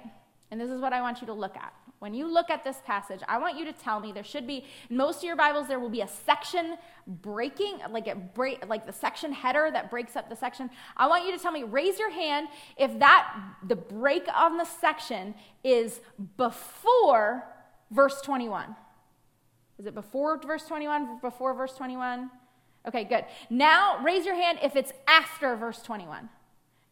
And 0.51 0.61
this 0.61 0.71
is 0.71 0.83
what 0.83 0.93
I 0.93 1.01
want 1.01 1.23
you 1.23 1.27
to 1.29 1.33
look 1.33 1.57
at. 1.57 1.73
When 1.99 2.15
you 2.15 2.33
look 2.33 2.49
at 2.49 2.63
this 2.63 2.77
passage, 2.87 3.21
I 3.27 3.39
want 3.39 3.59
you 3.59 3.65
to 3.65 3.73
tell 3.73 3.99
me 3.99 4.13
there 4.13 4.23
should 4.23 4.47
be 4.47 4.65
most 4.89 5.19
of 5.19 5.25
your 5.25 5.37
Bibles 5.37 5.67
there 5.67 5.81
will 5.81 5.89
be 5.89 6.03
a 6.03 6.09
section 6.09 6.77
breaking 7.07 7.79
like 7.91 8.07
a 8.07 8.15
break 8.15 8.67
like 8.69 8.87
the 8.87 8.93
section 8.93 9.33
header 9.33 9.71
that 9.73 9.91
breaks 9.91 10.15
up 10.15 10.29
the 10.29 10.37
section. 10.37 10.71
I 10.97 11.09
want 11.09 11.27
you 11.27 11.33
to 11.37 11.39
tell 11.39 11.51
me 11.51 11.65
raise 11.65 11.99
your 11.99 12.11
hand 12.11 12.49
if 12.77 12.97
that 13.01 13.35
the 13.67 13.77
break 13.77 14.27
on 14.33 14.59
the 14.59 14.65
section 14.65 15.35
is 15.65 16.01
before 16.37 17.45
verse 17.91 18.21
21. 18.21 18.77
Is 19.79 19.87
it 19.87 19.95
before 19.95 20.39
verse 20.39 20.67
21? 20.67 21.19
Before 21.21 21.55
verse 21.55 21.75
21? 21.75 22.31
Okay, 22.87 23.05
good. 23.05 23.25
Now 23.51 24.01
raise 24.05 24.25
your 24.25 24.35
hand 24.37 24.59
if 24.63 24.77
it's 24.77 24.93
after 25.09 25.57
verse 25.57 25.83
21. 25.83 26.29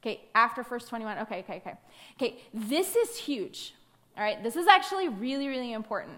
Okay, 0.03 0.23
after 0.35 0.63
verse 0.63 0.87
21. 0.89 1.19
Okay, 1.21 1.41
okay, 1.41 1.57
okay. 1.57 1.75
Okay, 2.17 2.39
this 2.53 2.97
is 2.97 3.17
huge. 3.19 3.75
All 4.17 4.23
right, 4.23 4.43
this 4.43 4.57
is 4.57 4.67
actually 4.67 5.09
really, 5.09 5.47
really 5.47 5.73
important. 5.73 6.17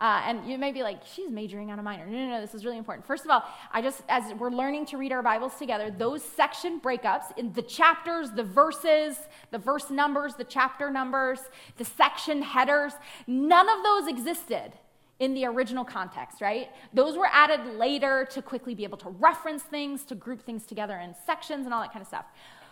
Uh, 0.00 0.22
and 0.26 0.48
you 0.48 0.58
may 0.58 0.70
be 0.70 0.82
like, 0.82 1.00
she's 1.04 1.30
majoring 1.30 1.70
on 1.70 1.78
a 1.78 1.82
minor. 1.82 2.06
No, 2.06 2.12
no, 2.12 2.28
no, 2.28 2.40
this 2.40 2.54
is 2.54 2.64
really 2.64 2.76
important. 2.76 3.06
First 3.06 3.24
of 3.24 3.30
all, 3.30 3.42
I 3.72 3.80
just, 3.80 4.02
as 4.08 4.32
we're 4.34 4.50
learning 4.50 4.86
to 4.86 4.98
read 4.98 5.12
our 5.12 5.22
Bibles 5.22 5.54
together, 5.58 5.90
those 5.90 6.22
section 6.22 6.78
breakups 6.78 7.36
in 7.36 7.52
the 7.54 7.62
chapters, 7.62 8.30
the 8.30 8.44
verses, 8.44 9.16
the 9.50 9.58
verse 9.58 9.90
numbers, 9.90 10.34
the 10.34 10.44
chapter 10.44 10.90
numbers, 10.90 11.40
the 11.78 11.84
section 11.84 12.42
headers, 12.42 12.92
none 13.26 13.68
of 13.68 13.82
those 13.82 14.08
existed 14.08 14.72
in 15.18 15.34
the 15.34 15.46
original 15.46 15.84
context, 15.84 16.40
right? 16.40 16.68
Those 16.92 17.16
were 17.16 17.28
added 17.32 17.74
later 17.76 18.28
to 18.30 18.42
quickly 18.42 18.74
be 18.74 18.84
able 18.84 18.98
to 18.98 19.08
reference 19.08 19.62
things, 19.62 20.04
to 20.04 20.14
group 20.14 20.42
things 20.42 20.64
together 20.64 20.96
in 20.98 21.14
sections 21.26 21.64
and 21.64 21.74
all 21.74 21.80
that 21.80 21.92
kind 21.92 22.02
of 22.02 22.08
stuff. 22.08 22.26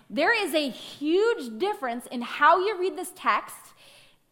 There 0.09 0.33
is 0.33 0.55
a 0.55 0.69
huge 0.69 1.59
difference 1.59 2.07
in 2.07 2.23
how 2.23 2.65
you 2.65 2.79
read 2.79 2.97
this 2.97 3.13
text 3.17 3.57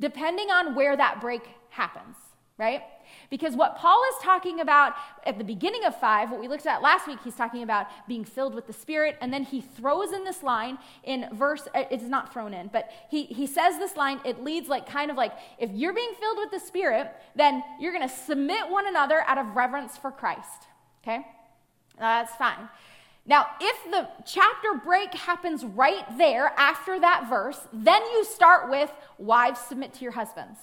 depending 0.00 0.50
on 0.50 0.74
where 0.74 0.96
that 0.96 1.20
break 1.20 1.42
happens, 1.70 2.16
right? 2.58 2.82
Because 3.30 3.56
what 3.56 3.76
Paul 3.76 4.00
is 4.10 4.22
talking 4.22 4.60
about 4.60 4.94
at 5.26 5.38
the 5.38 5.44
beginning 5.44 5.84
of 5.84 5.98
5, 5.98 6.30
what 6.30 6.40
we 6.40 6.48
looked 6.48 6.66
at 6.66 6.82
last 6.82 7.06
week, 7.06 7.18
he's 7.22 7.34
talking 7.34 7.62
about 7.62 7.86
being 8.08 8.24
filled 8.24 8.54
with 8.54 8.66
the 8.66 8.72
Spirit, 8.72 9.16
and 9.20 9.32
then 9.32 9.44
he 9.44 9.60
throws 9.60 10.12
in 10.12 10.24
this 10.24 10.42
line 10.42 10.78
in 11.02 11.28
verse, 11.32 11.68
uh, 11.74 11.84
it's 11.90 12.04
not 12.04 12.32
thrown 12.32 12.54
in, 12.54 12.68
but 12.68 12.90
he, 13.10 13.24
he 13.24 13.46
says 13.46 13.78
this 13.78 13.96
line, 13.96 14.20
it 14.24 14.42
leads 14.42 14.68
like 14.68 14.88
kind 14.88 15.10
of 15.10 15.16
like, 15.16 15.32
if 15.58 15.70
you're 15.70 15.92
being 15.92 16.12
filled 16.20 16.38
with 16.38 16.50
the 16.50 16.60
Spirit, 16.60 17.10
then 17.34 17.62
you're 17.80 17.92
going 17.92 18.08
to 18.08 18.14
submit 18.14 18.70
one 18.70 18.86
another 18.86 19.22
out 19.26 19.38
of 19.38 19.54
reverence 19.56 19.96
for 19.96 20.10
Christ, 20.10 20.68
okay? 21.02 21.26
That's 21.98 22.34
fine. 22.36 22.68
Now, 23.26 23.46
if 23.58 23.90
the 23.90 24.08
chapter 24.26 24.74
break 24.84 25.14
happens 25.14 25.64
right 25.64 26.04
there 26.18 26.52
after 26.58 27.00
that 27.00 27.28
verse, 27.28 27.58
then 27.72 28.02
you 28.12 28.24
start 28.24 28.68
with 28.68 28.92
wives 29.18 29.60
submit 29.60 29.94
to 29.94 30.02
your 30.02 30.12
husbands. 30.12 30.58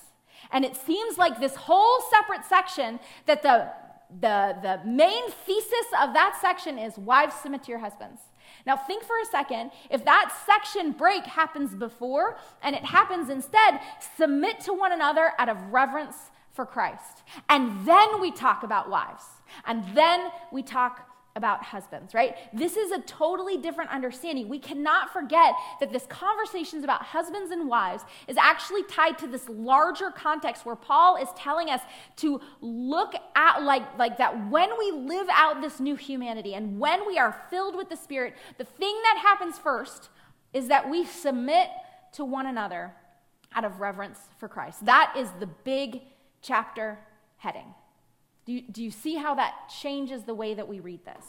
And 0.52 0.64
it 0.64 0.76
seems 0.76 1.18
like 1.18 1.40
this 1.40 1.56
whole 1.56 2.02
separate 2.12 2.46
section 2.46 3.00
that 3.26 3.42
the, 3.42 3.72
the, 4.20 4.58
the 4.62 4.80
main 4.88 5.32
thesis 5.46 5.88
of 6.02 6.14
that 6.14 6.38
section 6.40 6.78
is 6.78 6.98
wives 6.98 7.36
submit 7.36 7.64
to 7.64 7.70
your 7.70 7.80
husbands. 7.80 8.22
Now, 8.68 8.76
think 8.76 9.04
for 9.04 9.18
a 9.20 9.26
second 9.26 9.72
if 9.90 10.06
that 10.06 10.32
section 10.46 10.92
break 10.92 11.24
happens 11.24 11.74
before 11.74 12.38
and 12.62 12.76
it 12.76 12.84
happens 12.84 13.30
instead, 13.30 13.80
submit 14.18 14.60
to 14.62 14.74
one 14.74 14.92
another 14.92 15.32
out 15.40 15.50
of 15.50 15.58
reverence 15.72 16.16
for 16.54 16.66
Christ. 16.66 17.24
And 17.50 17.88
then 17.88 18.22
we 18.22 18.32
talk 18.32 18.62
about 18.64 18.90
wives. 18.90 19.24
And 19.66 19.84
then 19.96 20.30
we 20.52 20.62
talk 20.64 21.08
about 21.36 21.64
husbands, 21.64 22.14
right? 22.14 22.36
This 22.54 22.76
is 22.76 22.92
a 22.92 23.00
totally 23.02 23.58
different 23.58 23.92
understanding. 23.92 24.50
We 24.50 24.60
cannot 24.60 25.14
forget 25.14 25.54
that 25.80 25.92
this 25.92 26.06
conversations 26.08 26.84
about 26.84 27.04
husbands 27.04 27.52
and 27.52 27.70
wives 27.70 28.04
is 28.28 28.38
actually 28.38 28.84
tied 28.84 29.18
to 29.20 29.28
this 29.28 29.48
larger 29.48 30.12
context 30.12 30.66
where 30.66 30.76
Paul 30.76 31.16
is 31.16 31.30
telling 31.38 31.70
us 31.70 31.82
to 32.18 32.42
look 32.60 33.14
at 33.36 33.64
like 33.64 33.98
like 33.98 34.18
that 34.18 34.50
when 34.50 34.70
we 34.78 34.92
live 34.92 35.28
out 35.32 35.62
this 35.62 35.80
new 35.80 35.96
humanity 35.96 36.54
and 36.54 36.80
when 36.80 37.08
we 37.08 37.18
are 37.18 37.42
filled 37.50 37.76
with 37.76 37.90
the 37.90 37.98
spirit, 37.98 38.36
the 38.58 38.66
thing 38.66 38.98
that 39.04 39.18
happens 39.22 39.58
first 39.58 40.10
is 40.54 40.68
that 40.68 40.90
we 40.90 41.06
submit 41.06 41.70
to 42.14 42.26
one 42.26 42.46
another 42.46 42.94
out 43.56 43.64
of 43.64 43.80
reverence 43.80 44.20
for 44.38 44.48
Christ. 44.48 44.86
That 44.86 45.14
is 45.18 45.30
the 45.40 45.48
big 45.48 46.02
chapter 46.42 47.00
heading. 47.38 47.74
Do 48.52 48.58
you, 48.58 48.64
do 48.70 48.84
you 48.84 48.92
see 48.92 49.16
how 49.16 49.34
that 49.36 49.70
changes 49.82 50.24
the 50.24 50.34
way 50.34 50.54
that 50.54 50.68
we 50.68 50.82
read 50.82 51.06
this? 51.06 51.24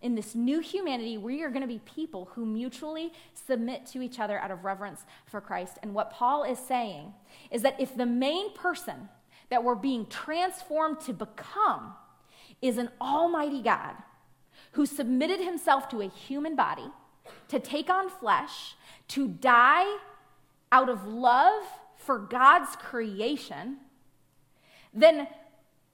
In 0.00 0.14
this 0.14 0.34
new 0.34 0.60
humanity, 0.60 1.18
we 1.18 1.42
are 1.42 1.50
going 1.50 1.60
to 1.60 1.68
be 1.68 1.82
people 1.84 2.30
who 2.32 2.46
mutually 2.46 3.12
submit 3.34 3.84
to 3.88 4.00
each 4.00 4.18
other 4.18 4.38
out 4.38 4.50
of 4.50 4.64
reverence 4.64 5.04
for 5.26 5.42
Christ. 5.42 5.76
And 5.82 5.92
what 5.92 6.10
Paul 6.10 6.44
is 6.44 6.58
saying 6.58 7.12
is 7.50 7.60
that 7.60 7.78
if 7.78 7.94
the 7.94 8.06
main 8.06 8.54
person 8.54 9.10
that 9.50 9.64
we're 9.64 9.74
being 9.74 10.06
transformed 10.06 11.00
to 11.00 11.12
become 11.12 11.92
is 12.62 12.78
an 12.78 12.88
almighty 13.02 13.60
God 13.60 13.94
who 14.72 14.86
submitted 14.86 15.40
himself 15.40 15.90
to 15.90 16.00
a 16.00 16.08
human 16.08 16.56
body, 16.56 16.90
to 17.48 17.60
take 17.60 17.90
on 17.90 18.08
flesh, 18.08 18.76
to 19.08 19.28
die 19.28 19.98
out 20.72 20.88
of 20.88 21.06
love 21.06 21.64
for 21.98 22.18
God's 22.18 22.76
creation, 22.76 23.76
then 24.94 25.28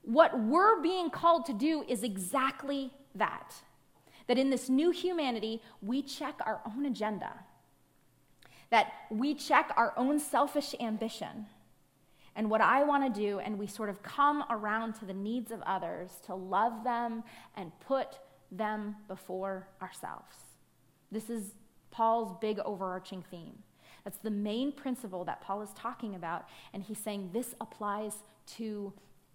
what 0.02 0.38
we're 0.38 0.80
being 0.80 1.10
called 1.10 1.46
to 1.46 1.52
do 1.52 1.84
is 1.88 2.02
exactly 2.02 2.92
that. 3.14 3.54
That 4.26 4.38
in 4.38 4.50
this 4.50 4.68
new 4.68 4.90
humanity, 4.90 5.60
we 5.80 6.02
check 6.02 6.40
our 6.46 6.60
own 6.66 6.86
agenda, 6.86 7.32
that 8.70 8.92
we 9.10 9.34
check 9.34 9.72
our 9.76 9.92
own 9.96 10.18
selfish 10.18 10.74
ambition, 10.80 11.46
and 12.34 12.48
what 12.48 12.60
I 12.60 12.82
want 12.84 13.12
to 13.12 13.20
do, 13.20 13.40
and 13.40 13.58
we 13.58 13.66
sort 13.66 13.90
of 13.90 14.02
come 14.02 14.44
around 14.48 14.94
to 14.94 15.04
the 15.04 15.12
needs 15.12 15.50
of 15.50 15.60
others 15.62 16.12
to 16.26 16.34
love 16.34 16.82
them 16.82 17.24
and 17.56 17.72
put 17.80 18.20
them 18.50 18.96
before 19.08 19.68
ourselves. 19.82 20.36
This 21.10 21.28
is 21.28 21.54
Paul's 21.90 22.34
big 22.40 22.58
overarching 22.60 23.22
theme. 23.30 23.58
That's 24.04 24.18
the 24.18 24.30
main 24.30 24.72
principle 24.72 25.24
that 25.26 25.42
Paul 25.42 25.62
is 25.62 25.70
talking 25.74 26.14
about, 26.14 26.46
and 26.72 26.82
he's 26.82 26.98
saying 26.98 27.30
this 27.32 27.54
applies 27.60 28.14
to 28.56 28.92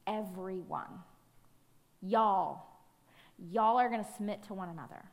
everyone. 0.08 1.04
Y'all, 2.02 2.64
y'all 3.52 3.78
are 3.78 3.90
going 3.90 4.04
to 4.04 4.12
submit 4.16 4.44
to 4.44 4.54
one 4.54 4.70
another 4.70 5.04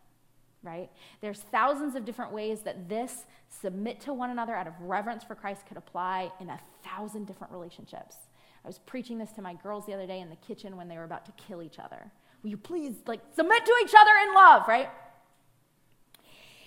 right? 0.64 0.90
There's 1.20 1.40
thousands 1.40 1.94
of 1.94 2.04
different 2.04 2.32
ways 2.32 2.62
that 2.62 2.88
this 2.88 3.26
submit 3.48 4.00
to 4.00 4.14
one 4.14 4.30
another 4.30 4.54
out 4.54 4.66
of 4.66 4.72
reverence 4.80 5.22
for 5.22 5.34
Christ 5.34 5.66
could 5.66 5.76
apply 5.76 6.32
in 6.40 6.48
a 6.48 6.58
thousand 6.82 7.26
different 7.26 7.52
relationships. 7.52 8.16
I 8.64 8.68
was 8.68 8.78
preaching 8.78 9.18
this 9.18 9.30
to 9.32 9.42
my 9.42 9.54
girls 9.54 9.84
the 9.86 9.92
other 9.92 10.06
day 10.06 10.20
in 10.20 10.30
the 10.30 10.36
kitchen 10.36 10.76
when 10.76 10.88
they 10.88 10.96
were 10.96 11.04
about 11.04 11.26
to 11.26 11.32
kill 11.32 11.62
each 11.62 11.78
other. 11.78 12.10
Will 12.42 12.50
you 12.50 12.56
please 12.56 12.94
like 13.06 13.20
submit 13.36 13.64
to 13.64 13.74
each 13.84 13.92
other 13.98 14.10
in 14.26 14.34
love, 14.34 14.66
right? 14.66 14.88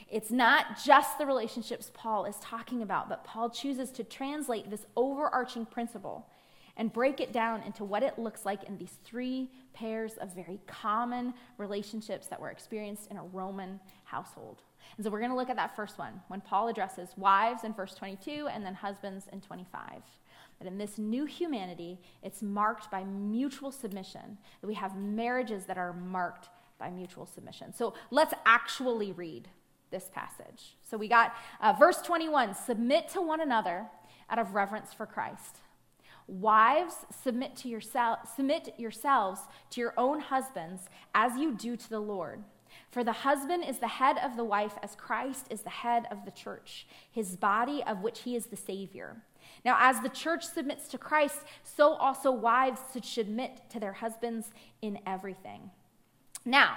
It's 0.09 0.31
not 0.31 0.81
just 0.85 1.17
the 1.17 1.25
relationships 1.25 1.91
Paul 1.93 2.25
is 2.25 2.37
talking 2.39 2.81
about, 2.81 3.09
but 3.09 3.23
Paul 3.25 3.49
chooses 3.49 3.91
to 3.91 4.03
translate 4.03 4.69
this 4.69 4.85
overarching 4.95 5.65
principle 5.65 6.29
and 6.77 6.93
break 6.93 7.19
it 7.19 7.33
down 7.33 7.61
into 7.63 7.83
what 7.83 8.03
it 8.03 8.17
looks 8.17 8.45
like 8.45 8.63
in 8.63 8.77
these 8.77 8.97
three 9.03 9.49
pairs 9.73 10.13
of 10.17 10.33
very 10.33 10.59
common 10.67 11.33
relationships 11.57 12.27
that 12.27 12.39
were 12.39 12.49
experienced 12.49 13.09
in 13.11 13.17
a 13.17 13.23
Roman 13.23 13.79
household. 14.05 14.61
And 14.95 15.03
so 15.03 15.11
we're 15.11 15.19
going 15.19 15.31
to 15.31 15.37
look 15.37 15.49
at 15.49 15.55
that 15.57 15.75
first 15.75 15.97
one 15.97 16.21
when 16.27 16.39
Paul 16.39 16.67
addresses 16.67 17.09
wives 17.17 17.63
in 17.63 17.73
verse 17.73 17.93
22 17.95 18.47
and 18.51 18.65
then 18.65 18.73
husbands 18.73 19.25
in 19.33 19.41
25. 19.41 20.01
That 20.59 20.67
in 20.67 20.77
this 20.77 20.97
new 20.97 21.25
humanity, 21.25 21.99
it's 22.23 22.41
marked 22.41 22.89
by 22.89 23.03
mutual 23.03 23.71
submission, 23.71 24.37
that 24.61 24.67
we 24.67 24.73
have 24.75 24.97
marriages 24.97 25.65
that 25.65 25.77
are 25.77 25.93
marked 25.93 26.49
by 26.79 26.89
mutual 26.89 27.25
submission. 27.25 27.73
So 27.73 27.93
let's 28.11 28.33
actually 28.45 29.11
read 29.11 29.49
this 29.91 30.09
passage. 30.13 30.75
So 30.81 30.97
we 30.97 31.07
got 31.07 31.33
uh, 31.61 31.73
verse 31.73 32.01
21 32.01 32.55
submit 32.55 33.07
to 33.09 33.21
one 33.21 33.41
another 33.41 33.85
out 34.29 34.39
of 34.39 34.53
reverence 34.53 34.93
for 34.93 35.05
Christ. 35.05 35.57
Wives, 36.27 37.05
submit, 37.23 37.55
to 37.57 37.69
yourself, 37.69 38.19
submit 38.35 38.73
yourselves 38.77 39.41
to 39.71 39.81
your 39.81 39.93
own 39.97 40.19
husbands 40.19 40.83
as 41.15 41.37
you 41.37 41.53
do 41.53 41.77
to 41.77 41.89
the 41.89 41.99
Lord. 41.99 42.43
For 42.91 43.03
the 43.03 43.11
husband 43.11 43.63
is 43.65 43.79
the 43.79 43.87
head 43.87 44.17
of 44.23 44.35
the 44.35 44.43
wife, 44.43 44.73
as 44.83 44.95
Christ 44.95 45.47
is 45.49 45.61
the 45.61 45.69
head 45.69 46.05
of 46.11 46.25
the 46.25 46.31
church, 46.31 46.87
his 47.09 47.35
body 47.35 47.83
of 47.85 48.01
which 48.01 48.19
he 48.19 48.35
is 48.35 48.47
the 48.47 48.57
Savior. 48.57 49.17
Now, 49.63 49.77
as 49.79 50.01
the 50.01 50.09
church 50.09 50.45
submits 50.45 50.87
to 50.89 50.97
Christ, 50.97 51.39
so 51.63 51.93
also 51.93 52.31
wives 52.31 52.81
should 52.91 53.05
submit 53.05 53.61
to 53.69 53.79
their 53.79 53.93
husbands 53.93 54.51
in 54.81 54.99
everything. 55.05 55.71
Now, 56.45 56.75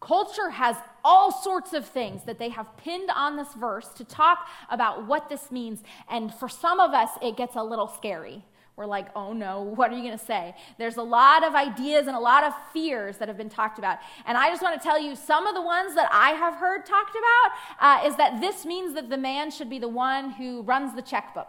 culture 0.00 0.50
has 0.50 0.76
all 1.04 1.30
sorts 1.30 1.72
of 1.72 1.86
things 1.86 2.24
that 2.24 2.38
they 2.38 2.48
have 2.50 2.76
pinned 2.76 3.10
on 3.14 3.36
this 3.36 3.54
verse 3.54 3.88
to 3.94 4.04
talk 4.04 4.46
about 4.70 5.06
what 5.06 5.28
this 5.28 5.50
means. 5.50 5.82
And 6.10 6.34
for 6.34 6.48
some 6.48 6.80
of 6.80 6.92
us, 6.92 7.10
it 7.22 7.36
gets 7.36 7.56
a 7.56 7.62
little 7.62 7.88
scary. 7.88 8.44
We're 8.76 8.86
like, 8.86 9.08
oh 9.14 9.32
no, 9.32 9.62
what 9.76 9.92
are 9.92 9.96
you 9.96 10.02
going 10.02 10.18
to 10.18 10.24
say? 10.24 10.54
There's 10.78 10.96
a 10.96 11.02
lot 11.02 11.44
of 11.44 11.54
ideas 11.54 12.06
and 12.06 12.16
a 12.16 12.20
lot 12.20 12.44
of 12.44 12.52
fears 12.72 13.18
that 13.18 13.28
have 13.28 13.36
been 13.36 13.48
talked 13.48 13.78
about. 13.78 13.98
And 14.26 14.36
I 14.36 14.48
just 14.48 14.62
want 14.62 14.80
to 14.80 14.86
tell 14.86 15.00
you 15.00 15.14
some 15.16 15.46
of 15.46 15.54
the 15.54 15.62
ones 15.62 15.94
that 15.94 16.08
I 16.12 16.30
have 16.30 16.54
heard 16.54 16.86
talked 16.86 17.16
about 17.16 18.04
uh, 18.04 18.06
is 18.06 18.16
that 18.16 18.40
this 18.40 18.64
means 18.64 18.94
that 18.94 19.10
the 19.10 19.18
man 19.18 19.50
should 19.50 19.70
be 19.70 19.78
the 19.78 19.88
one 19.88 20.30
who 20.32 20.62
runs 20.62 20.94
the 20.94 21.02
checkbook. 21.02 21.48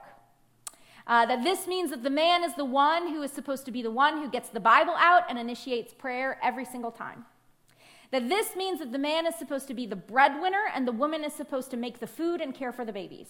Uh, 1.05 1.25
that 1.25 1.43
this 1.43 1.67
means 1.67 1.89
that 1.89 2.01
the 2.01 2.09
man 2.09 2.43
is 2.43 2.53
the 2.55 2.63
one 2.63 3.09
who 3.09 3.21
is 3.23 3.31
supposed 3.31 3.65
to 3.65 3.71
be 3.71 3.81
the 3.81 3.91
one 3.91 4.21
who 4.21 4.29
gets 4.29 4.49
the 4.49 4.59
Bible 4.59 4.93
out 4.97 5.23
and 5.29 5.37
initiates 5.37 5.93
prayer 5.93 6.39
every 6.41 6.63
single 6.63 6.91
time. 6.91 7.25
That 8.11 8.29
this 8.29 8.55
means 8.55 8.79
that 8.79 8.91
the 8.91 8.99
man 8.99 9.25
is 9.25 9.35
supposed 9.35 9.67
to 9.67 9.73
be 9.73 9.85
the 9.85 9.95
breadwinner 9.95 10.65
and 10.73 10.87
the 10.87 10.91
woman 10.91 11.25
is 11.25 11.33
supposed 11.33 11.71
to 11.71 11.77
make 11.77 11.99
the 11.99 12.07
food 12.07 12.39
and 12.39 12.53
care 12.53 12.71
for 12.71 12.85
the 12.85 12.93
babies. 12.93 13.27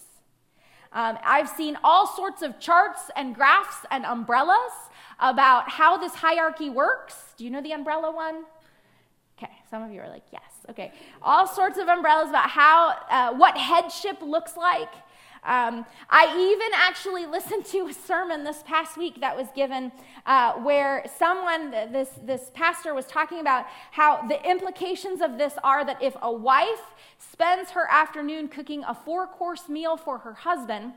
Um, 0.94 1.18
I've 1.24 1.50
seen 1.50 1.78
all 1.84 2.06
sorts 2.08 2.42
of 2.42 2.60
charts 2.60 3.10
and 3.16 3.34
graphs 3.34 3.86
and 3.90 4.06
umbrellas 4.06 4.74
about 5.20 5.70
how 5.70 5.98
this 5.98 6.14
hierarchy 6.14 6.70
works. 6.70 7.34
Do 7.38 7.44
you 7.44 7.50
know 7.50 7.62
the 7.62 7.72
umbrella 7.72 8.12
one? 8.12 8.44
Okay, 9.38 9.52
some 9.70 9.82
of 9.82 9.92
you 9.92 10.02
are 10.02 10.10
like, 10.10 10.24
yes. 10.32 10.42
Okay, 10.70 10.94
all 11.22 11.48
sorts 11.48 11.78
of 11.78 11.88
umbrellas 11.88 12.30
about 12.30 12.50
how, 12.50 12.96
uh, 13.10 13.34
what 13.34 13.58
headship 13.58 14.22
looks 14.22 14.56
like. 14.56 14.90
Um, 15.46 15.86
I 16.10 16.36
even 16.52 16.70
actually 16.74 17.26
listened 17.38 17.66
to 17.66 17.88
a 17.88 17.94
sermon 17.94 18.44
this 18.44 18.64
past 18.64 18.98
week 18.98 19.20
that 19.22 19.36
was 19.36 19.48
given 19.56 19.92
uh, 20.26 20.54
where 20.54 21.06
someone, 21.18 21.72
this, 21.72 22.10
this 22.24 22.52
pastor, 22.54 22.94
was 22.94 23.06
talking 23.06 23.40
about 23.40 23.66
how 23.92 24.28
the 24.28 24.42
implications 24.50 25.22
of 25.22 25.38
this 25.38 25.54
are 25.64 25.86
that 25.86 26.02
if 26.02 26.16
a 26.22 26.32
wife 26.32 26.94
spends 27.18 27.72
her 27.72 27.88
afternoon 27.90 28.48
cooking 28.48 28.84
a 28.88 28.94
four 28.94 29.28
course 29.28 29.68
meal 29.70 29.98
for 29.98 30.20
her 30.20 30.34
husband, 30.34 30.94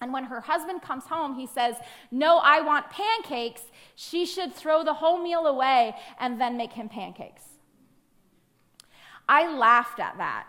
and 0.00 0.12
when 0.12 0.24
her 0.24 0.40
husband 0.40 0.82
comes 0.82 1.04
home, 1.04 1.34
he 1.34 1.46
says, 1.46 1.76
No, 2.10 2.38
I 2.38 2.60
want 2.60 2.90
pancakes. 2.90 3.62
She 3.96 4.26
should 4.26 4.54
throw 4.54 4.84
the 4.84 4.94
whole 4.94 5.20
meal 5.20 5.46
away 5.46 5.94
and 6.20 6.40
then 6.40 6.56
make 6.56 6.72
him 6.72 6.88
pancakes. 6.88 7.42
I 9.28 9.52
laughed 9.52 10.00
at 10.00 10.16
that. 10.18 10.48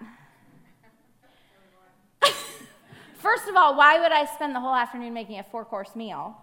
First 3.19 3.49
of 3.49 3.55
all, 3.55 3.75
why 3.75 3.99
would 3.99 4.11
I 4.11 4.25
spend 4.25 4.55
the 4.55 4.61
whole 4.61 4.73
afternoon 4.73 5.13
making 5.13 5.39
a 5.39 5.43
four 5.43 5.65
course 5.65 5.95
meal? 5.95 6.37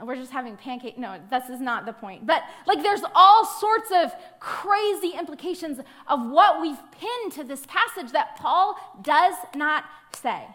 We're 0.00 0.16
just 0.16 0.32
having 0.32 0.56
pancake. 0.56 0.98
No, 0.98 1.18
this 1.30 1.48
is 1.48 1.60
not 1.60 1.84
the 1.84 1.92
point. 1.92 2.26
But 2.26 2.42
like, 2.66 2.82
there's 2.82 3.02
all 3.14 3.44
sorts 3.44 3.90
of 3.92 4.12
crazy 4.40 5.12
implications 5.18 5.78
of 6.08 6.30
what 6.30 6.60
we've 6.60 6.78
pinned 6.92 7.32
to 7.32 7.44
this 7.44 7.64
passage 7.66 8.12
that 8.12 8.36
Paul 8.36 8.76
does 9.02 9.34
not 9.54 9.84
say. 10.12 10.46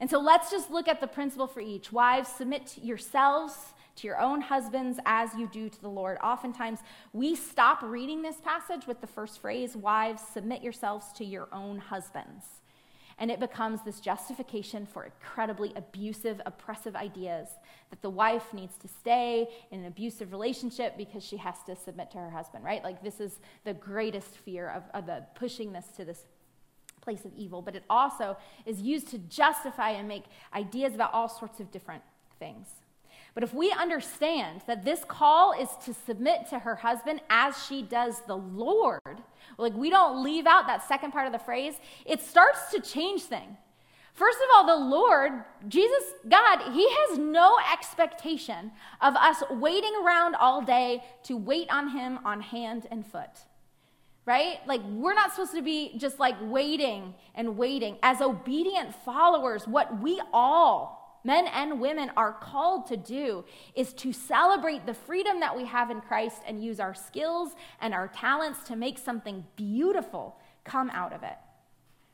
And 0.00 0.08
so 0.08 0.18
let's 0.18 0.50
just 0.50 0.70
look 0.70 0.88
at 0.88 1.00
the 1.00 1.06
principle 1.06 1.46
for 1.46 1.60
each. 1.60 1.92
Wives, 1.92 2.30
submit 2.30 2.78
yourselves 2.82 3.54
to 3.96 4.06
your 4.06 4.20
own 4.20 4.40
husbands 4.40 4.98
as 5.04 5.34
you 5.34 5.48
do 5.48 5.68
to 5.68 5.80
the 5.80 5.88
Lord. 5.88 6.18
Oftentimes, 6.22 6.80
we 7.12 7.34
stop 7.34 7.82
reading 7.82 8.22
this 8.22 8.36
passage 8.36 8.86
with 8.86 9.00
the 9.00 9.06
first 9.06 9.40
phrase 9.40 9.76
Wives, 9.76 10.22
submit 10.32 10.62
yourselves 10.62 11.12
to 11.14 11.24
your 11.24 11.48
own 11.52 11.78
husbands. 11.78 12.44
And 13.18 13.30
it 13.30 13.40
becomes 13.40 13.82
this 13.82 14.00
justification 14.00 14.86
for 14.86 15.04
incredibly 15.04 15.72
abusive, 15.74 16.40
oppressive 16.46 16.94
ideas 16.94 17.48
that 17.90 18.00
the 18.00 18.10
wife 18.10 18.54
needs 18.54 18.76
to 18.78 18.88
stay 18.88 19.48
in 19.70 19.80
an 19.80 19.86
abusive 19.86 20.30
relationship 20.30 20.96
because 20.96 21.24
she 21.24 21.36
has 21.38 21.56
to 21.66 21.74
submit 21.74 22.10
to 22.12 22.18
her 22.18 22.30
husband, 22.30 22.64
right? 22.64 22.82
Like, 22.84 23.02
this 23.02 23.18
is 23.18 23.40
the 23.64 23.74
greatest 23.74 24.36
fear 24.36 24.68
of, 24.70 24.84
of 24.94 25.06
the 25.06 25.24
pushing 25.34 25.72
this 25.72 25.86
to 25.96 26.04
this 26.04 26.26
place 27.00 27.24
of 27.24 27.32
evil. 27.36 27.60
But 27.62 27.74
it 27.74 27.84
also 27.90 28.36
is 28.66 28.80
used 28.80 29.08
to 29.08 29.18
justify 29.18 29.90
and 29.90 30.06
make 30.06 30.24
ideas 30.54 30.94
about 30.94 31.12
all 31.12 31.28
sorts 31.28 31.58
of 31.58 31.72
different 31.72 32.02
things. 32.38 32.66
But 33.34 33.42
if 33.44 33.54
we 33.54 33.70
understand 33.70 34.62
that 34.66 34.84
this 34.84 35.04
call 35.04 35.52
is 35.52 35.68
to 35.84 35.94
submit 35.94 36.48
to 36.50 36.58
her 36.60 36.76
husband 36.76 37.20
as 37.30 37.62
she 37.66 37.82
does 37.82 38.20
the 38.26 38.36
Lord, 38.36 39.22
like 39.58 39.74
we 39.74 39.90
don't 39.90 40.22
leave 40.22 40.46
out 40.46 40.66
that 40.66 40.86
second 40.86 41.12
part 41.12 41.26
of 41.26 41.32
the 41.32 41.38
phrase, 41.38 41.74
it 42.04 42.20
starts 42.20 42.70
to 42.72 42.80
change 42.80 43.22
things. 43.22 43.56
First 44.18 44.38
of 44.38 44.48
all, 44.56 44.66
the 44.66 44.84
Lord, 44.84 45.44
Jesus, 45.68 46.02
God, 46.28 46.72
He 46.72 46.88
has 46.90 47.18
no 47.18 47.56
expectation 47.72 48.72
of 49.00 49.14
us 49.14 49.44
waiting 49.48 49.92
around 50.02 50.34
all 50.34 50.60
day 50.60 51.04
to 51.22 51.36
wait 51.36 51.70
on 51.70 51.90
Him 51.90 52.18
on 52.24 52.40
hand 52.40 52.88
and 52.90 53.06
foot. 53.06 53.30
Right? 54.26 54.58
Like, 54.66 54.82
we're 54.82 55.14
not 55.14 55.30
supposed 55.30 55.54
to 55.54 55.62
be 55.62 55.96
just 55.98 56.18
like 56.18 56.34
waiting 56.40 57.14
and 57.36 57.56
waiting. 57.56 57.96
As 58.02 58.20
obedient 58.20 58.92
followers, 59.04 59.68
what 59.68 60.02
we 60.02 60.20
all 60.32 60.97
men 61.28 61.46
and 61.48 61.78
women 61.78 62.10
are 62.16 62.32
called 62.32 62.86
to 62.86 62.96
do 62.96 63.44
is 63.74 63.92
to 63.92 64.14
celebrate 64.14 64.86
the 64.86 64.94
freedom 64.94 65.40
that 65.40 65.54
we 65.54 65.66
have 65.66 65.90
in 65.90 66.00
Christ 66.00 66.40
and 66.46 66.64
use 66.64 66.80
our 66.80 66.94
skills 66.94 67.50
and 67.82 67.92
our 67.92 68.08
talents 68.08 68.60
to 68.68 68.76
make 68.76 68.98
something 68.98 69.44
beautiful 69.54 70.38
come 70.64 70.88
out 70.88 71.12
of 71.12 71.22
it. 71.22 71.36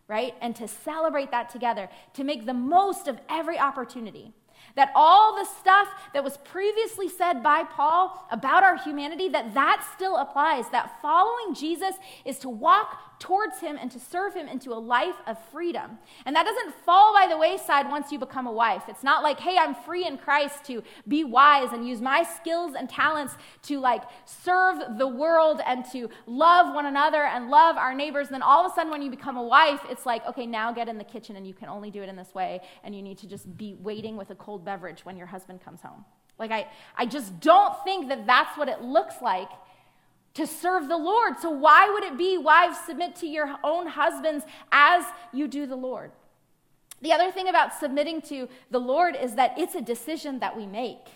Right? 0.09 0.35
And 0.41 0.57
to 0.57 0.67
celebrate 0.67 1.31
that 1.31 1.49
together, 1.49 1.89
to 2.15 2.25
make 2.25 2.45
the 2.45 2.53
most 2.55 3.07
of 3.07 3.21
every 3.29 3.59
opportunity. 3.59 4.33
That 4.75 4.91
all 4.97 5.37
the 5.37 5.45
stuff 5.61 5.89
that 6.13 6.25
was 6.25 6.37
previously 6.39 7.09
said 7.09 7.43
by 7.43 7.63
Paul 7.63 8.27
about 8.33 8.65
our 8.65 8.77
humanity, 8.77 9.29
that 9.29 9.55
that 9.55 9.87
still 9.95 10.17
applies. 10.17 10.69
That 10.71 11.01
following 11.01 11.55
Jesus 11.55 11.95
is 12.25 12.39
to 12.41 12.49
walk 12.49 13.14
towards 13.19 13.61
Him 13.61 13.79
and 13.81 13.91
to 13.91 14.01
serve 14.01 14.35
Him 14.35 14.49
into 14.49 14.73
a 14.73 14.75
life 14.75 15.17
of 15.27 15.39
freedom. 15.51 15.99
And 16.27 16.35
that 16.37 16.45
doesn't 16.47 16.75
fall 16.85 17.13
by 17.13 17.27
the 17.27 17.37
wayside 17.37 17.89
once 17.89 18.13
you 18.13 18.19
become 18.19 18.47
a 18.47 18.53
wife. 18.53 18.83
It's 18.89 19.03
not 19.03 19.23
like, 19.23 19.41
hey, 19.41 19.57
I'm 19.59 19.75
free 19.75 20.07
in 20.07 20.19
Christ 20.19 20.65
to 20.67 20.83
be 21.07 21.25
wise 21.25 21.73
and 21.73 21.87
use 21.87 22.01
my 22.01 22.23
skills 22.23 22.75
and 22.79 22.89
talents 22.89 23.35
to 23.63 23.79
like 23.81 24.03
serve 24.25 24.99
the 24.99 25.09
world 25.09 25.61
and 25.67 25.85
to 25.93 26.09
love 26.27 26.75
one 26.75 26.87
another 26.87 27.25
and 27.25 27.49
love 27.49 27.77
our 27.77 27.95
neighbors. 27.95 28.29
And 28.29 28.35
then 28.35 28.43
all 28.43 28.65
of 28.65 28.73
a 28.73 28.75
sudden, 28.75 28.91
when 28.91 29.03
you 29.03 29.11
become 29.11 29.37
a 29.37 29.43
wife, 29.43 29.81
it's 29.89 30.07
like, 30.07 30.27
okay, 30.27 30.47
now 30.47 30.73
get 30.73 30.89
in 30.89 30.99
the 30.99 31.05
kitchen 31.05 31.37
and 31.37 31.47
you 31.47 31.55
can 31.55 31.69
only 31.69 31.91
do 31.91 32.03
it 32.03 32.09
in 32.09 32.17
this 32.17 32.35
way. 32.35 32.61
And 32.83 32.95
you 32.95 33.03
need 33.03 33.19
to 33.19 33.27
just 33.27 33.57
be 33.57 33.75
waiting 33.81 34.17
with 34.17 34.31
a 34.31 34.35
cold 34.35 34.65
beverage 34.65 35.05
when 35.05 35.17
your 35.17 35.27
husband 35.27 35.63
comes 35.63 35.81
home. 35.83 36.05
Like, 36.39 36.51
I, 36.51 36.67
I 36.97 37.07
just 37.07 37.39
don't 37.41 37.75
think 37.85 38.09
that 38.09 38.27
that's 38.27 38.59
what 38.59 38.69
it 38.69 38.83
looks 38.83 39.23
like 39.23 39.49
to 40.35 40.47
serve 40.47 40.89
the 40.89 40.97
Lord. 40.97 41.39
So, 41.41 41.51
why 41.51 41.89
would 41.89 42.05
it 42.05 42.19
be, 42.19 42.39
wives, 42.39 42.79
submit 42.87 43.17
to 43.17 43.27
your 43.27 43.57
own 43.63 43.87
husbands 43.87 44.45
as 44.73 45.05
you 45.33 45.49
do 45.49 45.67
the 45.67 45.77
Lord? 45.77 46.11
The 47.01 47.13
other 47.13 47.31
thing 47.31 47.49
about 47.49 47.75
submitting 47.75 48.23
to 48.23 48.49
the 48.71 48.79
Lord 48.79 49.17
is 49.21 49.35
that 49.35 49.55
it's 49.59 49.75
a 49.75 49.83
decision 49.83 50.41
that 50.41 50.57
we 50.57 50.67
make 50.67 51.09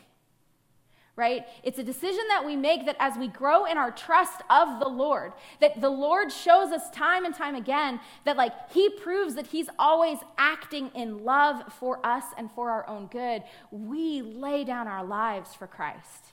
right? 1.19 1.47
It's 1.65 1.81
a 1.81 1.83
decision 1.83 2.23
that 2.29 2.47
we 2.47 2.55
make 2.55 2.87
that 2.87 2.95
as 3.01 3.19
we 3.19 3.27
grow 3.27 3.65
in 3.65 3.77
our 3.77 3.91
trust 3.91 4.41
of 4.49 4.79
the 4.79 4.89
Lord, 4.89 5.33
that 5.61 5.81
the 5.81 5.91
Lord 5.91 6.31
shows 6.31 6.71
us 6.71 6.89
time 6.91 7.25
and 7.25 7.35
time 7.35 7.57
again 7.57 7.99
that, 8.25 8.37
like, 8.37 8.53
He 8.71 8.89
proves 8.89 9.35
that 9.35 9.49
He's 9.49 9.69
always 9.81 10.19
acting 10.39 10.93
in 10.95 11.25
love 11.25 11.73
for 11.73 11.99
us 12.07 12.23
and 12.39 12.49
for 12.53 12.71
our 12.71 12.89
own 12.89 13.09
good. 13.09 13.43
We 13.73 14.23
lay 14.23 14.63
down 14.63 14.87
our 14.87 15.05
lives 15.05 15.55
for 15.55 15.67
Christ. 15.67 16.33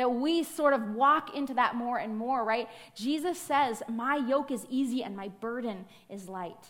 That 0.00 0.08
we 0.08 0.44
sort 0.44 0.72
of 0.72 0.94
walk 0.94 1.36
into 1.36 1.52
that 1.54 1.74
more 1.74 1.98
and 1.98 2.16
more, 2.16 2.42
right? 2.42 2.70
Jesus 2.94 3.38
says, 3.38 3.82
My 3.86 4.16
yoke 4.16 4.50
is 4.50 4.64
easy 4.70 5.04
and 5.04 5.14
my 5.14 5.28
burden 5.28 5.84
is 6.08 6.26
light. 6.26 6.68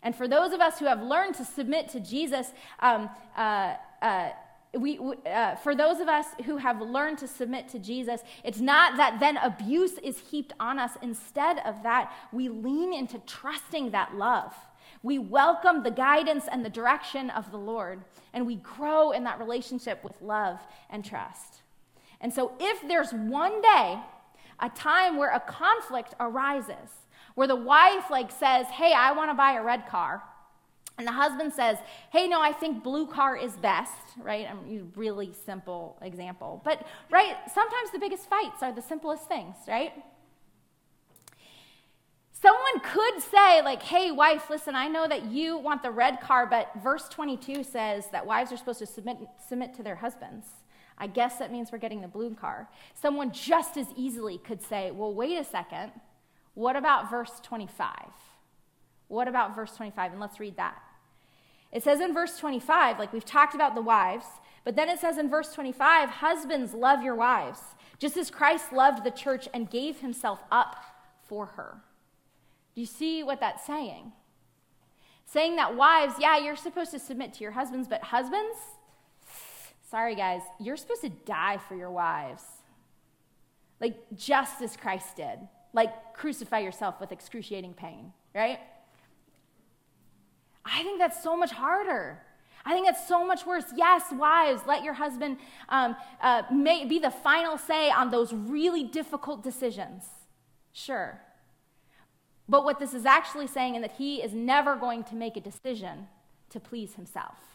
And 0.00 0.14
for 0.14 0.28
those 0.28 0.52
of 0.52 0.60
us 0.60 0.78
who 0.78 0.84
have 0.84 1.02
learned 1.02 1.34
to 1.34 1.44
submit 1.44 1.88
to 1.88 1.98
Jesus, 1.98 2.52
um, 2.78 3.10
uh, 3.36 3.74
uh, 4.00 4.30
we, 4.78 5.00
uh, 5.26 5.56
for 5.56 5.74
those 5.74 5.98
of 5.98 6.06
us 6.06 6.26
who 6.44 6.58
have 6.58 6.80
learned 6.80 7.18
to 7.18 7.26
submit 7.26 7.66
to 7.70 7.80
Jesus, 7.80 8.20
it's 8.44 8.60
not 8.60 8.96
that 8.96 9.18
then 9.18 9.38
abuse 9.38 9.98
is 9.98 10.20
heaped 10.30 10.52
on 10.60 10.78
us. 10.78 10.92
Instead 11.02 11.58
of 11.64 11.82
that, 11.82 12.12
we 12.30 12.48
lean 12.48 12.94
into 12.94 13.18
trusting 13.26 13.90
that 13.90 14.14
love. 14.14 14.54
We 15.02 15.18
welcome 15.18 15.82
the 15.82 15.90
guidance 15.90 16.44
and 16.48 16.64
the 16.64 16.70
direction 16.70 17.30
of 17.30 17.50
the 17.50 17.58
Lord, 17.58 18.04
and 18.32 18.46
we 18.46 18.54
grow 18.54 19.10
in 19.10 19.24
that 19.24 19.40
relationship 19.40 20.04
with 20.04 20.22
love 20.22 20.60
and 20.90 21.04
trust. 21.04 21.62
And 22.20 22.32
so, 22.32 22.52
if 22.58 22.86
there's 22.86 23.12
one 23.12 23.60
day, 23.60 24.00
a 24.60 24.68
time 24.70 25.16
where 25.16 25.30
a 25.30 25.40
conflict 25.40 26.14
arises, 26.18 27.06
where 27.34 27.46
the 27.46 27.56
wife 27.56 28.10
like 28.10 28.32
says, 28.32 28.66
"Hey, 28.66 28.92
I 28.92 29.12
want 29.12 29.30
to 29.30 29.34
buy 29.34 29.52
a 29.52 29.62
red 29.62 29.86
car," 29.86 30.22
And 30.98 31.06
the 31.06 31.12
husband 31.12 31.52
says, 31.52 31.78
Hey, 32.10 32.26
no, 32.26 32.42
I 32.42 32.52
think 32.52 32.82
blue 32.82 33.06
car 33.06 33.36
is 33.36 33.52
best, 33.52 33.92
right? 34.20 34.46
I'm 34.50 34.58
a 34.68 34.98
really 34.98 35.32
simple 35.46 35.96
example. 36.02 36.60
But, 36.64 36.84
right, 37.08 37.36
sometimes 37.54 37.92
the 37.92 38.00
biggest 38.00 38.28
fights 38.28 38.62
are 38.62 38.72
the 38.72 38.82
simplest 38.82 39.28
things, 39.28 39.54
right? 39.68 39.92
Someone 42.32 42.80
could 42.82 43.22
say, 43.22 43.62
like, 43.62 43.82
hey, 43.82 44.10
wife, 44.12 44.48
listen, 44.50 44.76
I 44.76 44.86
know 44.86 45.08
that 45.08 45.24
you 45.24 45.56
want 45.56 45.82
the 45.82 45.90
red 45.90 46.20
car, 46.20 46.46
but 46.46 46.70
verse 46.82 47.08
22 47.08 47.64
says 47.64 48.08
that 48.12 48.26
wives 48.26 48.52
are 48.52 48.56
supposed 48.56 48.78
to 48.80 48.86
submit, 48.86 49.18
submit 49.48 49.74
to 49.74 49.82
their 49.82 49.96
husbands. 49.96 50.46
I 50.98 51.06
guess 51.06 51.38
that 51.38 51.52
means 51.52 51.70
we're 51.70 51.78
getting 51.78 52.00
the 52.00 52.08
blue 52.08 52.34
car. 52.34 52.68
Someone 52.94 53.32
just 53.32 53.76
as 53.76 53.86
easily 53.96 54.38
could 54.38 54.62
say, 54.62 54.90
well, 54.90 55.14
wait 55.14 55.38
a 55.38 55.44
second. 55.44 55.92
What 56.54 56.76
about 56.76 57.08
verse 57.10 57.40
25? 57.42 57.88
What 59.06 59.28
about 59.28 59.54
verse 59.54 59.74
25? 59.76 60.12
And 60.12 60.20
let's 60.20 60.40
read 60.40 60.56
that. 60.56 60.82
It 61.70 61.82
says 61.82 62.00
in 62.00 62.14
verse 62.14 62.38
25, 62.38 62.98
like 62.98 63.12
we've 63.12 63.24
talked 63.24 63.54
about 63.54 63.74
the 63.74 63.82
wives, 63.82 64.26
but 64.64 64.74
then 64.74 64.88
it 64.88 64.98
says 64.98 65.18
in 65.18 65.30
verse 65.30 65.52
25, 65.52 66.08
husbands, 66.08 66.74
love 66.74 67.02
your 67.02 67.14
wives, 67.14 67.60
just 67.98 68.16
as 68.16 68.30
Christ 68.30 68.72
loved 68.72 69.04
the 69.04 69.10
church 69.10 69.48
and 69.54 69.70
gave 69.70 70.00
himself 70.00 70.40
up 70.50 70.76
for 71.22 71.46
her. 71.46 71.82
Do 72.74 72.80
you 72.80 72.86
see 72.86 73.22
what 73.22 73.40
that's 73.40 73.66
saying? 73.66 74.12
Saying 75.26 75.56
that 75.56 75.76
wives, 75.76 76.14
yeah, 76.18 76.38
you're 76.38 76.56
supposed 76.56 76.90
to 76.92 76.98
submit 76.98 77.34
to 77.34 77.40
your 77.40 77.52
husbands, 77.52 77.86
but 77.86 78.02
husbands, 78.04 78.56
sorry 79.90 80.14
guys, 80.14 80.42
you're 80.60 80.76
supposed 80.76 81.02
to 81.02 81.08
die 81.08 81.58
for 81.68 81.74
your 81.74 81.90
wives. 81.90 82.42
Like 83.80 83.96
just 84.16 84.60
as 84.62 84.76
Christ 84.76 85.16
did. 85.16 85.38
Like 85.72 86.14
crucify 86.14 86.60
yourself 86.60 87.00
with 87.00 87.12
excruciating 87.12 87.74
pain, 87.74 88.12
right? 88.34 88.58
I 90.64 90.82
think 90.82 90.98
that's 90.98 91.22
so 91.22 91.36
much 91.36 91.52
harder. 91.52 92.22
I 92.64 92.72
think 92.72 92.86
that's 92.86 93.06
so 93.06 93.26
much 93.26 93.46
worse. 93.46 93.64
Yes, 93.76 94.04
wives, 94.12 94.62
let 94.66 94.82
your 94.82 94.94
husband 94.94 95.38
um, 95.68 95.96
uh, 96.20 96.42
may, 96.52 96.84
be 96.84 96.98
the 96.98 97.10
final 97.10 97.56
say 97.56 97.90
on 97.90 98.10
those 98.10 98.32
really 98.32 98.84
difficult 98.84 99.42
decisions. 99.42 100.04
Sure. 100.72 101.20
But 102.48 102.64
what 102.64 102.78
this 102.78 102.94
is 102.94 103.06
actually 103.06 103.46
saying 103.46 103.76
is 103.76 103.82
that 103.82 103.92
he 103.92 104.22
is 104.22 104.32
never 104.32 104.76
going 104.76 105.04
to 105.04 105.14
make 105.14 105.36
a 105.36 105.40
decision 105.40 106.08
to 106.50 106.60
please 106.60 106.94
himself. 106.94 107.47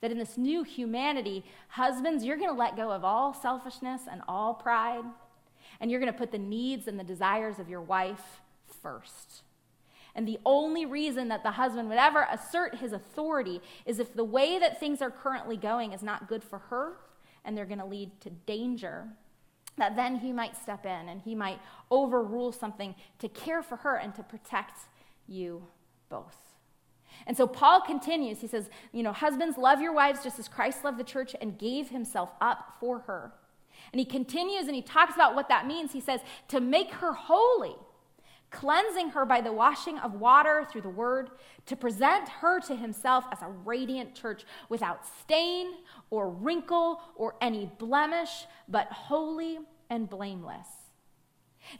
That 0.00 0.10
in 0.10 0.18
this 0.18 0.36
new 0.36 0.62
humanity, 0.62 1.44
husbands, 1.68 2.24
you're 2.24 2.36
going 2.36 2.50
to 2.50 2.56
let 2.56 2.76
go 2.76 2.90
of 2.90 3.04
all 3.04 3.32
selfishness 3.32 4.02
and 4.10 4.22
all 4.28 4.54
pride, 4.54 5.04
and 5.80 5.90
you're 5.90 6.00
going 6.00 6.12
to 6.12 6.18
put 6.18 6.32
the 6.32 6.38
needs 6.38 6.86
and 6.86 6.98
the 6.98 7.04
desires 7.04 7.58
of 7.58 7.68
your 7.68 7.80
wife 7.80 8.40
first. 8.82 9.42
And 10.16 10.26
the 10.26 10.38
only 10.46 10.86
reason 10.86 11.28
that 11.28 11.42
the 11.42 11.52
husband 11.52 11.90
would 11.90 11.98
ever 11.98 12.26
assert 12.30 12.76
his 12.76 12.92
authority 12.92 13.60
is 13.84 13.98
if 13.98 14.14
the 14.14 14.24
way 14.24 14.58
that 14.58 14.80
things 14.80 15.02
are 15.02 15.10
currently 15.10 15.58
going 15.58 15.92
is 15.92 16.02
not 16.02 16.26
good 16.26 16.42
for 16.42 16.58
her 16.58 16.96
and 17.44 17.56
they're 17.56 17.66
going 17.66 17.80
to 17.80 17.84
lead 17.84 18.18
to 18.22 18.30
danger. 18.30 19.08
That 19.76 19.94
then 19.94 20.16
he 20.16 20.32
might 20.32 20.56
step 20.56 20.86
in 20.86 21.10
and 21.10 21.20
he 21.20 21.34
might 21.34 21.60
overrule 21.90 22.50
something 22.50 22.94
to 23.18 23.28
care 23.28 23.62
for 23.62 23.76
her 23.76 23.96
and 23.96 24.14
to 24.14 24.22
protect 24.22 24.80
you 25.28 25.66
both. 26.08 26.45
And 27.26 27.36
so 27.36 27.46
Paul 27.46 27.80
continues. 27.80 28.40
He 28.40 28.46
says, 28.46 28.70
You 28.92 29.02
know, 29.02 29.12
husbands, 29.12 29.58
love 29.58 29.80
your 29.80 29.92
wives 29.92 30.22
just 30.22 30.38
as 30.38 30.48
Christ 30.48 30.84
loved 30.84 30.98
the 30.98 31.04
church 31.04 31.34
and 31.40 31.58
gave 31.58 31.90
himself 31.90 32.30
up 32.40 32.76
for 32.80 33.00
her. 33.00 33.32
And 33.92 33.98
he 33.98 34.06
continues 34.06 34.66
and 34.66 34.74
he 34.74 34.82
talks 34.82 35.14
about 35.14 35.34
what 35.34 35.48
that 35.48 35.66
means. 35.66 35.92
He 35.92 36.00
says, 36.00 36.20
To 36.48 36.60
make 36.60 36.92
her 36.92 37.12
holy 37.12 37.74
cleansing 38.50 39.10
her 39.10 39.24
by 39.24 39.40
the 39.40 39.52
washing 39.52 39.98
of 39.98 40.14
water 40.14 40.66
through 40.70 40.80
the 40.80 40.88
word, 40.88 41.30
to 41.66 41.76
present 41.76 42.28
her 42.28 42.60
to 42.60 42.76
himself 42.76 43.24
as 43.32 43.42
a 43.42 43.48
radiant 43.48 44.14
church 44.14 44.44
without 44.68 45.00
stain 45.20 45.72
or 46.10 46.30
wrinkle 46.30 47.00
or 47.16 47.34
any 47.40 47.70
blemish, 47.78 48.46
but 48.68 48.86
holy 48.92 49.58
and 49.90 50.08
blameless. 50.08 50.68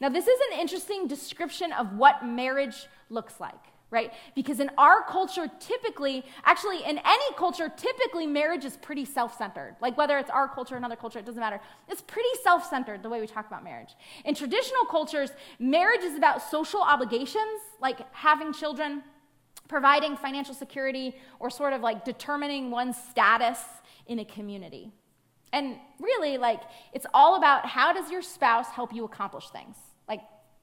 Now, 0.01 0.09
this 0.09 0.27
is 0.27 0.39
an 0.51 0.59
interesting 0.59 1.07
description 1.07 1.73
of 1.73 1.97
what 1.97 2.27
marriage 2.27 2.87
looks 3.09 3.39
like 3.39 3.55
right? 3.91 4.13
Because 4.35 4.59
in 4.61 4.71
our 4.77 5.03
culture, 5.03 5.49
typically, 5.61 6.25
actually, 6.45 6.79
in 6.85 6.99
any 6.99 7.35
culture, 7.37 7.69
typically 7.69 8.27
marriage 8.27 8.65
is 8.65 8.77
pretty 8.77 9.05
self 9.05 9.37
centered. 9.39 9.77
Like 9.81 9.97
whether 9.97 10.19
it's 10.19 10.31
our 10.31 10.49
culture 10.49 10.75
or 10.75 10.79
another 10.79 10.97
culture, 10.97 11.19
it 11.19 11.25
doesn't 11.25 11.41
matter. 11.41 11.61
It's 11.89 12.03
pretty 12.03 12.29
self 12.43 12.69
centered 12.69 13.03
the 13.03 13.09
way 13.09 13.21
we 13.21 13.27
talk 13.27 13.47
about 13.47 13.63
marriage. 13.63 13.95
In 14.25 14.35
traditional 14.35 14.85
cultures, 14.87 15.31
marriage 15.59 16.03
is 16.03 16.17
about 16.17 16.43
social 16.43 16.83
obligations, 16.83 17.61
like 17.81 18.13
having 18.13 18.53
children, 18.53 19.03
providing 19.69 20.17
financial 20.17 20.55
security, 20.55 21.15
or 21.39 21.49
sort 21.49 21.73
of 21.73 21.81
like 21.81 22.05
determining 22.05 22.71
one's 22.71 22.97
status 22.97 23.61
in 24.07 24.19
a 24.19 24.25
community. 24.25 24.91
And 25.53 25.77
really, 26.01 26.39
like, 26.39 26.61
it's 26.93 27.07
all 27.15 27.37
about 27.37 27.67
how 27.67 27.93
does 27.93 28.11
your 28.11 28.21
spouse 28.21 28.69
help 28.69 28.93
you 28.93 29.05
accomplish 29.05 29.49
things? 29.51 29.77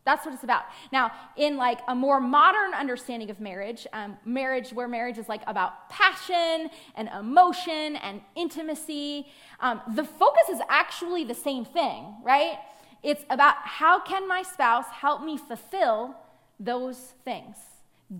That's 0.06 0.26
what 0.26 0.34
it's 0.34 0.44
about. 0.44 0.64
Now, 0.92 1.12
in 1.38 1.56
like 1.56 1.80
a 1.88 1.96
more 1.96 2.20
modern 2.20 2.74
understanding 2.74 3.30
of 3.30 3.40
marriage, 3.40 3.88
um, 3.94 4.18
marriage 4.26 4.74
where 4.74 4.88
marriage 4.88 5.18
is 5.18 5.30
like 5.30 5.42
about 5.48 5.90
passion 5.90 6.70
and 6.96 7.10
emotion 7.18 7.96
and 7.96 8.22
intimacy, 8.36 9.28
um, 9.62 9.82
the 9.96 10.04
focus 10.04 10.50
is 10.52 10.60
actually 10.70 11.24
the 11.24 11.36
same 11.36 11.64
thing, 11.64 12.16
right? 12.22 12.58
It's 13.02 13.24
about 13.30 13.56
how 13.64 14.00
can 14.02 14.28
my 14.28 14.44
spouse 14.44 14.86
help 14.92 15.24
me 15.24 15.38
fulfill 15.38 16.16
those 16.60 16.98
things. 17.24 17.56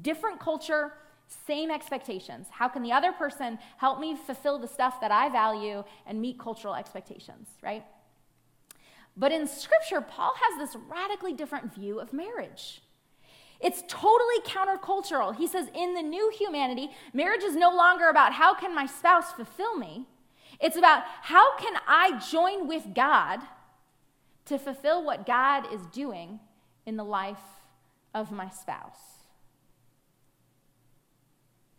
Different 0.02 0.40
culture, 0.40 0.94
same 1.48 1.70
expectations. 1.70 2.48
How 2.50 2.70
can 2.70 2.82
the 2.84 2.92
other 2.92 3.12
person 3.12 3.60
help 3.78 4.00
me 4.00 4.16
fulfill 4.16 4.58
the 4.60 4.68
stuff 4.68 5.02
that 5.02 5.12
I 5.12 5.30
value 5.30 5.84
and 6.06 6.22
meet 6.22 6.40
cultural 6.40 6.76
expectations, 6.76 7.50
right? 7.62 7.86
But 9.16 9.32
in 9.32 9.48
Scripture, 9.48 10.02
Paul 10.02 10.34
has 10.42 10.58
this 10.58 10.82
radically 10.90 11.34
different 11.34 11.74
view 11.74 12.00
of 12.00 12.14
marriage. 12.14 12.82
It's 13.60 13.84
totally 13.88 14.40
countercultural. 14.46 15.36
He 15.36 15.48
says, 15.48 15.68
in 15.74 15.94
the 15.94 16.02
new 16.02 16.32
humanity, 16.38 16.90
marriage 17.14 17.44
is 17.44 17.56
no 17.56 17.74
longer 17.74 18.10
about 18.10 18.34
how 18.34 18.54
can 18.54 18.76
my 18.76 18.86
spouse 18.86 19.32
fulfill 19.32 19.78
me. 19.78 20.06
It's 20.60 20.76
about 20.76 21.04
how 21.22 21.58
can 21.58 21.76
I 21.88 22.20
join 22.30 22.68
with 22.68 22.94
God 22.94 23.40
to 24.46 24.58
fulfill 24.58 25.04
what 25.04 25.26
God 25.26 25.72
is 25.74 25.82
doing 25.88 26.40
in 26.86 26.98
the 26.98 27.04
life 27.04 27.38
of 28.14 28.32
my 28.32 28.50
spouse? 28.50 28.98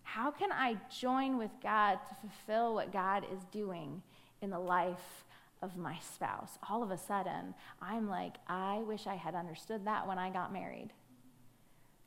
How 0.03 0.31
can 0.31 0.53
I 0.53 0.77
join 0.97 1.39
with 1.39 1.51
God 1.63 1.99
to 2.09 2.15
fulfill 2.21 2.75
what 2.75 2.93
God 2.93 3.27
is 3.33 3.43
doing 3.51 4.03
in 4.41 4.51
the 4.51 4.59
life 4.59 5.24
of 5.65 5.77
my 5.77 5.97
spouse? 6.15 6.59
All 6.69 6.83
of 6.83 6.91
a 6.91 6.99
sudden, 6.99 7.55
I'm 7.81 8.09
like, 8.09 8.35
I 8.47 8.79
wish 8.87 9.07
I 9.07 9.17
had 9.17 9.35
understood 9.35 9.87
that 9.87 10.07
when 10.07 10.19
I 10.19 10.31
got 10.31 10.53
married. 10.53 10.91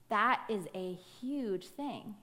That 0.09 0.41
is 0.47 0.67
a 0.73 0.93
huge 1.19 1.67
thing. 1.67 2.15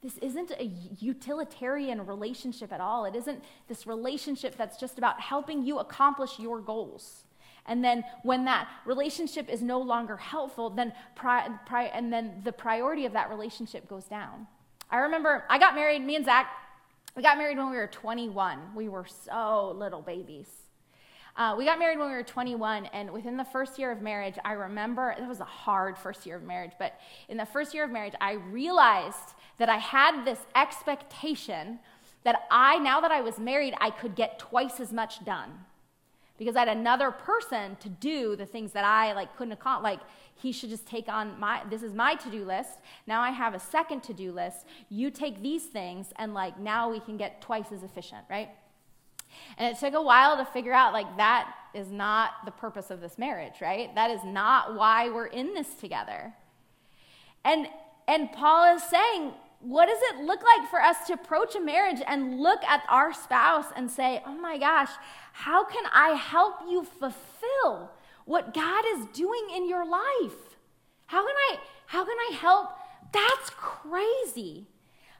This 0.00 0.18
isn't 0.18 0.52
a 0.52 0.70
utilitarian 1.00 2.06
relationship 2.06 2.72
at 2.72 2.80
all. 2.80 3.04
It 3.04 3.16
isn't 3.16 3.42
this 3.66 3.86
relationship 3.86 4.56
that's 4.56 4.78
just 4.78 4.96
about 4.96 5.20
helping 5.20 5.64
you 5.64 5.78
accomplish 5.78 6.38
your 6.38 6.60
goals. 6.60 7.24
And 7.66 7.84
then 7.84 8.04
when 8.22 8.44
that 8.44 8.68
relationship 8.86 9.48
is 9.48 9.60
no 9.60 9.80
longer 9.80 10.16
helpful, 10.16 10.70
then 10.70 10.92
pri- 11.16 11.48
pri- 11.66 11.90
and 11.92 12.12
then 12.12 12.40
the 12.44 12.52
priority 12.52 13.06
of 13.06 13.12
that 13.12 13.28
relationship 13.28 13.88
goes 13.88 14.04
down. 14.04 14.46
I 14.90 14.98
remember 14.98 15.44
I 15.50 15.58
got 15.58 15.74
married, 15.74 16.02
me 16.02 16.16
and 16.16 16.24
Zach, 16.24 16.46
we 17.18 17.24
got 17.24 17.36
married 17.36 17.58
when 17.58 17.68
we 17.68 17.76
were 17.76 17.88
21. 17.88 18.60
We 18.76 18.88
were 18.88 19.04
so 19.04 19.74
little 19.76 20.02
babies. 20.02 20.46
Uh, 21.36 21.56
we 21.58 21.64
got 21.64 21.76
married 21.76 21.98
when 21.98 22.06
we 22.06 22.14
were 22.14 22.22
21, 22.22 22.86
and 22.86 23.10
within 23.10 23.36
the 23.36 23.44
first 23.44 23.76
year 23.76 23.90
of 23.90 24.00
marriage, 24.00 24.36
I 24.44 24.52
remember 24.52 25.16
it 25.18 25.26
was 25.26 25.40
a 25.40 25.44
hard 25.44 25.98
first 25.98 26.26
year 26.26 26.36
of 26.36 26.44
marriage, 26.44 26.74
but 26.78 27.00
in 27.28 27.36
the 27.36 27.44
first 27.44 27.74
year 27.74 27.82
of 27.82 27.90
marriage, 27.90 28.14
I 28.20 28.34
realized 28.34 29.34
that 29.56 29.68
I 29.68 29.78
had 29.78 30.24
this 30.24 30.38
expectation 30.54 31.80
that 32.22 32.42
I, 32.52 32.78
now 32.78 33.00
that 33.00 33.10
I 33.10 33.20
was 33.20 33.40
married, 33.40 33.74
I 33.80 33.90
could 33.90 34.14
get 34.14 34.38
twice 34.38 34.78
as 34.78 34.92
much 34.92 35.24
done 35.24 35.50
because 36.38 36.54
I 36.54 36.60
had 36.60 36.68
another 36.68 37.10
person 37.10 37.76
to 37.80 37.88
do 37.88 38.36
the 38.36 38.46
things 38.46 38.70
that 38.72 38.84
I 38.84 39.12
like 39.12 39.36
couldn't 39.36 39.54
accomplish. 39.54 39.82
Like 39.82 40.00
he 40.40 40.52
should 40.52 40.70
just 40.70 40.86
take 40.86 41.08
on 41.08 41.38
my. 41.38 41.62
This 41.68 41.82
is 41.82 41.92
my 41.94 42.14
to-do 42.14 42.44
list. 42.44 42.78
Now 43.06 43.20
I 43.20 43.30
have 43.30 43.54
a 43.54 43.58
second 43.58 44.02
to-do 44.04 44.32
list. 44.32 44.66
You 44.88 45.10
take 45.10 45.42
these 45.42 45.64
things, 45.64 46.12
and 46.16 46.32
like 46.32 46.58
now 46.58 46.90
we 46.90 47.00
can 47.00 47.16
get 47.16 47.40
twice 47.40 47.72
as 47.72 47.82
efficient, 47.82 48.24
right? 48.30 48.48
And 49.58 49.74
it 49.74 49.78
took 49.78 49.94
a 49.94 50.02
while 50.02 50.36
to 50.36 50.44
figure 50.44 50.72
out 50.72 50.92
like 50.92 51.16
that 51.16 51.52
is 51.74 51.90
not 51.90 52.30
the 52.44 52.50
purpose 52.50 52.90
of 52.90 53.00
this 53.00 53.18
marriage, 53.18 53.60
right? 53.60 53.94
That 53.94 54.10
is 54.10 54.24
not 54.24 54.74
why 54.74 55.10
we're 55.10 55.26
in 55.26 55.54
this 55.54 55.74
together. 55.74 56.34
And 57.44 57.68
and 58.06 58.32
Paul 58.32 58.76
is 58.76 58.82
saying, 58.84 59.32
what 59.60 59.86
does 59.86 59.98
it 60.12 60.24
look 60.24 60.40
like 60.42 60.70
for 60.70 60.80
us 60.80 61.06
to 61.08 61.14
approach 61.14 61.54
a 61.56 61.60
marriage 61.60 62.00
and 62.06 62.40
look 62.40 62.62
at 62.64 62.82
our 62.88 63.12
spouse 63.12 63.66
and 63.74 63.90
say, 63.90 64.22
"Oh 64.24 64.34
my 64.34 64.56
gosh, 64.56 64.90
how 65.32 65.64
can 65.64 65.84
I 65.92 66.10
help 66.10 66.60
you 66.68 66.84
fulfill 66.84 67.90
what 68.28 68.54
God 68.54 68.84
is 68.94 69.06
doing 69.06 69.48
in 69.54 69.68
your 69.68 69.84
life? 69.84 70.56
How 71.06 71.26
can 71.26 71.34
I 71.50 71.58
how 71.86 72.04
can 72.04 72.16
I 72.16 72.36
help?" 72.36 72.70
That's 73.12 73.50
crazy. 73.50 74.68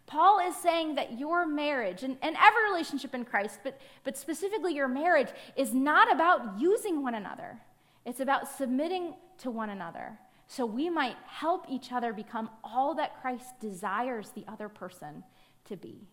Paul 0.06 0.40
is 0.40 0.56
saying 0.56 0.94
that 0.94 1.18
your 1.18 1.46
marriage, 1.46 2.02
and, 2.02 2.16
and 2.22 2.34
every 2.38 2.64
relationship 2.64 3.14
in 3.14 3.26
Christ, 3.26 3.60
but, 3.62 3.78
but 4.04 4.16
specifically 4.16 4.74
your 4.74 4.88
marriage, 4.88 5.28
is 5.54 5.74
not 5.74 6.10
about 6.10 6.58
using 6.58 7.02
one 7.02 7.14
another. 7.14 7.58
It's 8.06 8.20
about 8.20 8.48
submitting 8.48 9.14
to 9.38 9.50
one 9.50 9.68
another 9.68 10.18
so 10.50 10.64
we 10.64 10.88
might 10.88 11.16
help 11.26 11.66
each 11.68 11.92
other 11.92 12.14
become 12.14 12.48
all 12.64 12.94
that 12.94 13.20
Christ 13.20 13.60
desires 13.60 14.30
the 14.30 14.44
other 14.48 14.70
person 14.70 15.22
to 15.66 15.76
be. 15.76 16.08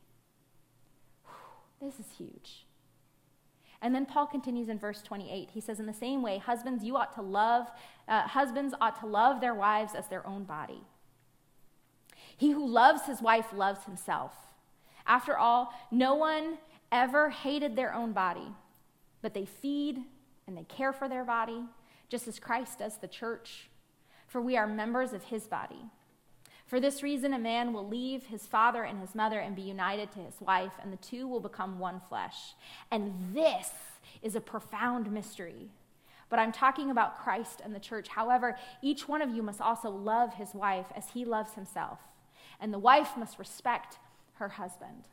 This 1.82 2.00
is 2.00 2.08
huge. 2.18 2.66
And 3.82 3.93
then 3.93 4.05
Paul 4.05 4.26
continues 4.26 4.69
in 4.69 4.80
verse 4.80 5.01
28. 5.01 5.49
He 5.53 5.61
says, 5.61 5.80
In 5.80 5.86
the 5.86 5.93
same 5.93 6.21
way, 6.21 6.38
husbands, 6.38 6.84
you 6.84 6.95
ought 6.95 7.13
to 7.15 7.21
love, 7.21 7.67
uh, 8.07 8.21
husbands 8.21 8.73
ought 8.80 8.99
to 9.01 9.05
love 9.05 9.41
their 9.41 9.53
wives 9.53 9.93
as 9.95 10.07
their 10.07 10.26
own 10.26 10.43
body. 10.43 10.82
He 12.38 12.51
who 12.51 12.65
loves 12.65 13.05
his 13.05 13.21
wife 13.21 13.53
loves 13.53 13.86
himself. 13.86 14.34
After 15.05 15.38
all, 15.38 15.73
no 15.91 16.15
one 16.15 16.57
ever 16.91 17.30
hated 17.30 17.76
their 17.76 17.93
own 17.93 18.11
body, 18.11 18.51
but 19.21 19.34
they 19.34 19.45
feed 19.45 19.99
and 20.47 20.57
they 20.57 20.63
care 20.63 20.93
for 20.93 21.07
their 21.07 21.23
body, 21.23 21.63
just 22.09 22.28
as 22.28 22.39
Christ 22.39 22.80
does 22.80 22.97
the 22.97 23.07
church, 23.07 23.69
for 24.28 24.41
we 24.41 24.57
are 24.57 24.67
members 24.67 25.13
of 25.13 25.26
his 25.26 25.47
body. 25.47 25.89
For 26.66 26.80
this 26.80 27.03
reason, 27.03 27.34
a 27.34 27.39
man 27.39 27.74
will 27.74 27.88
leave 27.88 28.26
his 28.26 28.47
father 28.47 28.84
and 28.84 28.99
his 28.99 29.13
mother 29.13 29.39
and 29.39 29.55
be 29.55 29.61
united 29.61 30.11
to 30.13 30.20
his 30.20 30.41
wife, 30.41 30.74
and 30.82 30.91
the 30.91 30.97
two 30.97 31.28
will 31.28 31.39
become 31.39 31.78
one 31.78 32.01
flesh. 32.09 32.55
And 32.89 33.13
this 33.34 33.70
is 34.24 34.36
a 34.36 34.41
profound 34.41 35.11
mystery. 35.11 35.70
But 36.30 36.39
I'm 36.39 36.51
talking 36.51 36.89
about 36.89 37.22
Christ 37.22 37.61
and 37.63 37.76
the 37.76 37.80
church. 37.80 38.07
However, 38.07 38.57
each 38.82 39.07
one 39.07 39.22
of 39.22 39.30
you 39.30 39.43
must 39.43 39.61
also 39.61 39.89
love 39.89 40.34
his 40.34 40.55
wife 40.55 40.88
as 40.95 41.09
he 41.13 41.24
loves 41.24 41.53
himself 41.53 41.99
and 42.59 42.74
the 42.74 42.80
wife 42.80 43.18
must 43.18 43.39
respect 43.39 43.97
her 44.34 44.49
husband. 44.49 45.07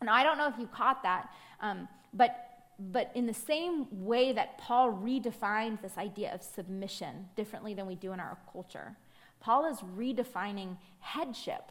And 0.00 0.08
I 0.08 0.22
don't 0.22 0.38
know 0.38 0.48
if 0.48 0.58
you 0.58 0.66
caught 0.66 1.02
that, 1.02 1.28
um, 1.60 1.88
but 2.12 2.44
but 2.80 3.10
in 3.16 3.26
the 3.26 3.34
same 3.34 3.88
way 3.90 4.32
that 4.32 4.56
Paul 4.56 4.92
redefined 4.92 5.82
this 5.82 5.98
idea 5.98 6.32
of 6.32 6.44
submission 6.44 7.28
differently 7.34 7.74
than 7.74 7.88
we 7.88 7.96
do 7.96 8.12
in 8.12 8.20
our 8.20 8.38
culture, 8.52 8.94
Paul 9.40 9.66
is 9.66 9.78
redefining 9.96 10.76
headship. 11.00 11.70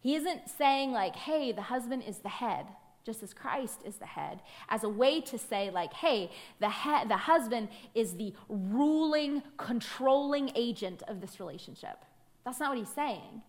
He 0.00 0.14
isn't 0.14 0.48
saying, 0.48 0.92
like, 0.92 1.16
hey, 1.16 1.52
the 1.52 1.62
husband 1.62 2.04
is 2.06 2.18
the 2.18 2.28
head, 2.28 2.66
just 3.04 3.22
as 3.22 3.32
Christ 3.34 3.80
is 3.84 3.96
the 3.96 4.06
head, 4.06 4.40
as 4.68 4.84
a 4.84 4.88
way 4.88 5.20
to 5.22 5.38
say, 5.38 5.70
like, 5.70 5.92
hey, 5.92 6.30
the, 6.60 6.70
he- 6.70 7.08
the 7.08 7.16
husband 7.16 7.68
is 7.94 8.14
the 8.14 8.32
ruling, 8.48 9.42
controlling 9.56 10.52
agent 10.54 11.02
of 11.08 11.20
this 11.20 11.40
relationship. 11.40 12.04
That's 12.44 12.60
not 12.60 12.70
what 12.70 12.78
he's 12.78 12.88
saying. 12.88 13.42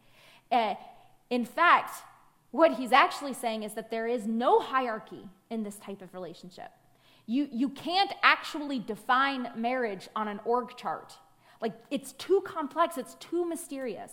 Uh, 0.52 0.76
in 1.30 1.46
fact, 1.46 2.04
what 2.52 2.74
he's 2.74 2.92
actually 2.92 3.34
saying 3.34 3.64
is 3.64 3.74
that 3.74 3.92
there 3.92 4.08
is 4.08 4.26
no 4.26 4.60
hierarchy 4.60 5.28
in 5.50 5.64
this 5.64 5.76
type 5.76 6.02
of 6.02 6.14
relationship. 6.14 6.72
You, 7.26 7.50
you 7.52 7.70
can't 7.70 8.14
actually 8.24 8.80
define 8.80 9.52
marriage 9.56 10.08
on 10.16 10.28
an 10.28 10.40
org 10.46 10.76
chart. 10.78 11.14
Like, 11.62 11.74
it's 11.92 12.14
too 12.14 12.42
complex, 12.46 12.98
it's 12.98 13.16
too 13.16 13.48
mysterious. 13.48 14.12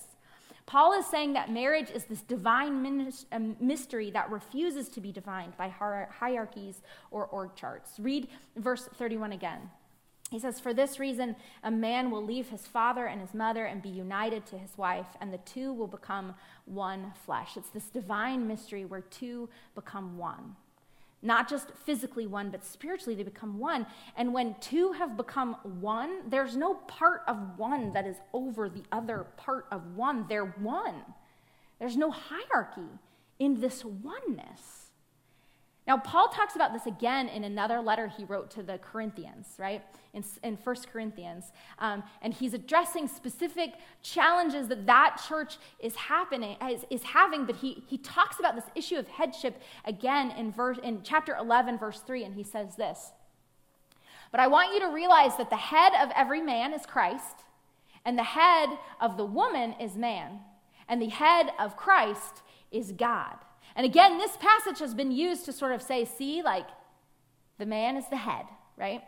Paul 0.67 0.99
is 0.99 1.07
saying 1.07 1.35
that 1.35 1.51
marriage 1.51 1.91
is 1.91 2.05
this 2.05 2.23
divine 2.23 3.13
um, 3.33 3.57
mystery 3.61 4.11
that 4.13 4.31
refuses 4.31 4.89
to 4.91 5.01
be 5.01 5.13
defined 5.13 5.57
by 5.59 5.69
hierarchies 5.69 6.81
or 7.11 7.27
org 7.27 7.55
charts. 7.55 7.99
Read 7.99 8.29
verse 8.57 8.89
31 8.97 9.33
again. 9.33 9.71
He 10.31 10.39
says, 10.39 10.59
For 10.59 10.73
this 10.73 10.99
reason, 10.99 11.37
a 11.63 11.71
man 11.71 12.11
will 12.11 12.25
leave 12.25 12.49
his 12.49 12.67
father 12.67 13.07
and 13.07 13.21
his 13.21 13.35
mother 13.35 13.67
and 13.67 13.83
be 13.83 13.91
united 13.91 14.47
to 14.47 14.59
his 14.59 14.77
wife, 14.79 15.07
and 15.21 15.33
the 15.33 15.39
two 15.39 15.73
will 15.73 15.87
become 15.87 16.35
one 16.65 17.13
flesh. 17.27 17.57
It's 17.57 17.69
this 17.69 17.91
divine 17.91 18.49
mystery 18.49 18.87
where 18.87 19.03
two 19.03 19.51
become 19.75 20.17
one. 20.17 20.57
Not 21.25 21.49
just 21.49 21.71
physically 21.87 22.27
one, 22.27 22.51
but 22.51 22.63
spiritually 22.63 23.15
they 23.15 23.23
become 23.23 23.59
one. 23.59 23.87
And 24.15 24.35
when 24.35 24.57
two 24.61 24.93
have 24.93 25.17
become 25.17 25.57
one, 25.81 26.29
there's 26.29 26.55
no 26.55 26.75
part 26.75 27.23
of 27.27 27.59
one 27.59 27.95
that 27.95 28.07
is 28.07 28.17
over 28.35 28.69
the 28.69 28.83
other 28.93 29.27
part 29.39 29.67
of 29.73 29.97
one. 29.97 30.27
They're 30.29 30.45
one. 30.45 31.03
There's 31.81 31.97
no 31.97 32.11
hierarchy 32.11 32.91
in 33.39 33.59
this 33.59 33.85
oneness. 33.87 34.84
Now, 35.87 35.99
Paul 35.99 36.29
talks 36.29 36.57
about 36.57 36.73
this 36.73 36.87
again 36.87 37.29
in 37.29 37.45
another 37.45 37.81
letter 37.81 38.09
he 38.09 38.25
wrote 38.25 38.51
to 38.53 38.63
the 38.63 38.79
Corinthians, 38.79 39.49
right? 39.59 39.83
In, 40.15 40.25
in 40.43 40.57
1 40.57 40.77
Corinthians. 40.91 41.53
Um, 41.79 42.03
and 42.23 42.33
he's 42.33 42.55
addressing 42.55 43.07
specific 43.07 43.75
challenges 44.03 44.69
that 44.69 44.87
that 44.87 45.23
church 45.29 45.59
is, 45.79 45.95
happening, 45.95 46.57
is, 46.71 46.87
is 46.89 47.03
having, 47.03 47.45
but 47.45 47.57
he, 47.57 47.85
he 47.87 47.99
talks 47.99 48.39
about 48.39 48.55
this 48.55 48.65
issue 48.75 48.97
of 48.97 49.09
headship 49.09 49.61
again 49.85 50.31
in, 50.31 50.53
verse, 50.53 50.79
in 50.83 51.03
chapter 51.03 51.37
11, 51.37 51.79
verse 51.79 52.01
3, 52.01 52.25
and 52.25 52.35
he 52.35 52.45
says 52.45 52.77
this 52.77 53.13
But 54.31 54.41
I 54.41 54.47
want 54.47 54.73
you 54.73 54.81
to 54.81 54.89
realize 54.89 55.37
that 55.37 55.51
the 55.51 55.57
head 55.57 55.93
of 56.01 56.11
every 56.17 56.41
man 56.41 56.73
is 56.73 56.87
Christ, 56.87 57.45
and 58.07 58.19
the 58.19 58.23
head 58.23 58.71
of 59.03 59.19
the 59.19 59.27
woman 59.27 59.75
is 59.79 59.97
man, 59.97 60.41
and 60.89 61.03
the 61.03 61.09
head 61.09 61.51
of 61.61 61.77
Christ 61.77 62.41
is 62.73 62.91
God. 62.91 63.37
And 63.77 63.85
again, 63.85 64.19
this 64.19 64.37
passage 64.37 64.79
has 64.79 64.95
been 64.95 65.11
used 65.11 65.45
to 65.47 65.53
sort 65.53 65.73
of 65.73 65.83
say, 65.83 66.05
see, 66.05 66.43
like, 66.43 66.67
the 67.59 67.67
man 67.67 67.97
is 67.97 68.05
the 68.09 68.17
head, 68.17 68.47
right? 68.77 69.03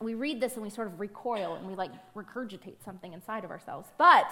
We 0.00 0.14
read 0.14 0.40
this 0.40 0.54
and 0.54 0.62
we 0.62 0.70
sort 0.70 0.88
of 0.88 1.00
recoil 1.00 1.54
and 1.54 1.66
we 1.66 1.74
like 1.74 1.90
regurgitate 2.14 2.84
something 2.84 3.12
inside 3.12 3.44
of 3.44 3.50
ourselves. 3.50 3.88
But 3.96 4.30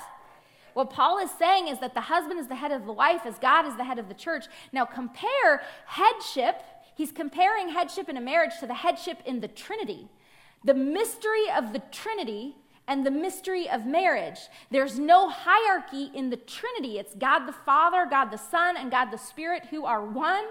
what 0.75 0.91
Paul 0.91 1.19
is 1.19 1.31
saying 1.39 1.69
is 1.69 1.79
that 1.81 1.95
the 1.95 2.03
husband 2.03 2.39
is 2.39 2.49
the 2.49 2.57
head 2.57 2.73
of 2.73 2.85
the 2.85 2.93
wife 2.93 3.25
as 3.25 3.39
God 3.39 3.67
is 3.67 3.77
the 3.77 3.85
head 3.85 3.99
of 3.99 4.09
the 4.09 4.15
church. 4.15 4.47
Now 4.73 4.85
compare 4.85 5.63
headship, 5.87 6.61
he's 6.97 7.13
comparing 7.13 7.71
headship 7.71 8.09
in 8.09 8.17
a 8.17 8.21
marriage 8.21 8.59
to 8.61 8.67
the 8.67 8.75
headship 8.75 9.19
in 9.25 9.41
the 9.41 9.49
Trinity. 9.49 10.09
The 10.65 10.75
mystery 10.75 11.51
of 11.57 11.73
the 11.73 11.83
Trinity 11.91 12.57
and 12.87 13.05
the 13.07 13.11
mystery 13.11 13.69
of 13.69 13.87
marriage. 13.87 14.39
There's 14.71 14.99
no 14.99 15.29
hierarchy 15.31 16.11
in 16.15 16.31
the 16.31 16.37
Trinity. 16.37 16.99
It's 16.99 17.15
God 17.15 17.47
the 17.47 17.53
Father, 17.53 18.07
God 18.09 18.27
the 18.27 18.37
Son, 18.37 18.77
and 18.77 18.91
God 18.91 19.11
the 19.11 19.19
Spirit 19.19 19.67
who 19.71 19.85
are 19.85 20.05
one. 20.05 20.45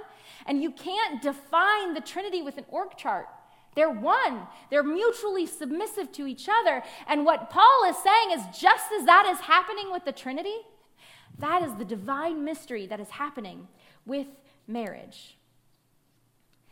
And 0.45 0.61
you 0.61 0.71
can't 0.71 1.21
define 1.21 1.93
the 1.93 2.01
Trinity 2.01 2.41
with 2.41 2.57
an 2.57 2.65
org 2.69 2.97
chart. 2.97 3.27
They're 3.75 3.89
one. 3.89 4.47
They're 4.69 4.84
mutually 4.84 5.45
submissive 5.45 6.11
to 6.13 6.27
each 6.27 6.47
other. 6.49 6.84
And 7.07 7.25
what 7.25 7.49
Paul 7.49 7.86
is 7.88 7.97
saying 7.97 8.31
is 8.31 8.59
just 8.59 8.91
as 8.91 9.05
that 9.05 9.25
is 9.31 9.39
happening 9.41 9.91
with 9.91 10.05
the 10.05 10.11
Trinity, 10.11 10.57
that 11.39 11.63
is 11.63 11.73
the 11.75 11.86
divine 11.86 12.43
mystery 12.43 12.86
that 12.88 12.99
is 12.99 13.09
happening 13.09 13.67
with 14.05 14.27
marriage. 14.67 15.38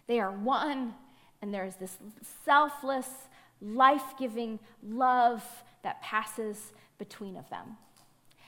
They 0.07 0.19
are 0.19 0.31
one, 0.31 0.93
and 1.41 1.53
there 1.53 1.65
is 1.65 1.75
this 1.77 1.97
selfless, 2.45 3.07
life 3.61 4.13
giving 4.17 4.59
love 4.83 5.43
that 5.83 6.01
passes 6.01 6.73
between 6.97 7.37
of 7.37 7.49
them. 7.49 7.77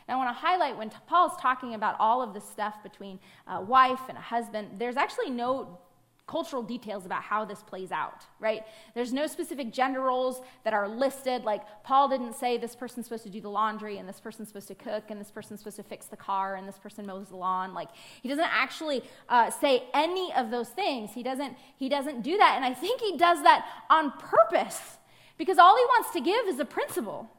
Now, 0.08 0.16
I 0.16 0.26
want 0.26 0.36
to 0.36 0.42
highlight 0.42 0.78
when 0.78 0.92
Paul's 1.08 1.38
talking 1.40 1.76
about 1.76 1.96
all 2.00 2.22
of 2.22 2.34
this 2.34 2.48
stuff 2.48 2.84
between 2.84 3.20
a 3.48 3.62
wife 3.62 4.02
and 4.10 4.18
a 4.18 4.22
husband, 4.22 4.72
there's 4.78 4.98
actually 4.98 5.30
no 5.30 5.80
cultural 6.26 6.64
details 6.64 7.06
about 7.06 7.22
how 7.22 7.44
this 7.44 7.62
plays 7.64 7.92
out, 7.92 8.24
right? 8.40 8.64
There's 8.96 9.12
no 9.12 9.28
specific 9.28 9.74
gender 9.74 10.00
roles 10.00 10.42
that 10.64 10.74
are 10.74 10.88
listed. 10.88 11.44
Like, 11.44 11.62
Paul 11.84 12.08
didn't 12.08 12.34
say 12.34 12.58
this 12.58 12.76
person's 12.76 13.06
supposed 13.08 13.24
to 13.24 13.30
do 13.30 13.42
the 13.42 13.50
laundry, 13.50 13.98
and 13.98 14.08
this 14.08 14.22
person's 14.22 14.48
supposed 14.48 14.70
to 14.70 14.76
cook, 14.76 15.06
and 15.10 15.20
this 15.20 15.32
person's 15.32 15.60
supposed 15.60 15.76
to 15.78 15.84
fix 15.84 16.06
the 16.06 16.16
car, 16.16 16.56
and 16.56 16.66
this 16.68 16.78
person 16.78 17.06
mows 17.06 17.28
the 17.28 17.36
lawn. 17.36 17.74
Like, 17.74 17.90
he 18.22 18.30
doesn't 18.30 18.46
actually 18.46 19.04
uh, 19.28 19.52
say 19.52 19.84
any 19.94 20.34
of 20.34 20.50
those 20.50 20.70
things. 20.70 21.12
He 21.14 21.24
doesn't, 21.24 21.58
he 21.78 21.90
doesn't 21.90 22.22
do 22.22 22.38
that. 22.38 22.54
And 22.56 22.64
I 22.64 22.74
think 22.74 23.02
he 23.02 23.18
does 23.18 23.44
that 23.44 23.66
on 23.90 24.12
purpose 24.12 24.98
because 25.44 25.60
all 25.60 25.76
he 25.76 25.84
wants 25.84 26.12
to 26.12 26.22
give 26.22 26.48
is 26.48 26.58
a 26.58 26.64
principle. 26.64 27.30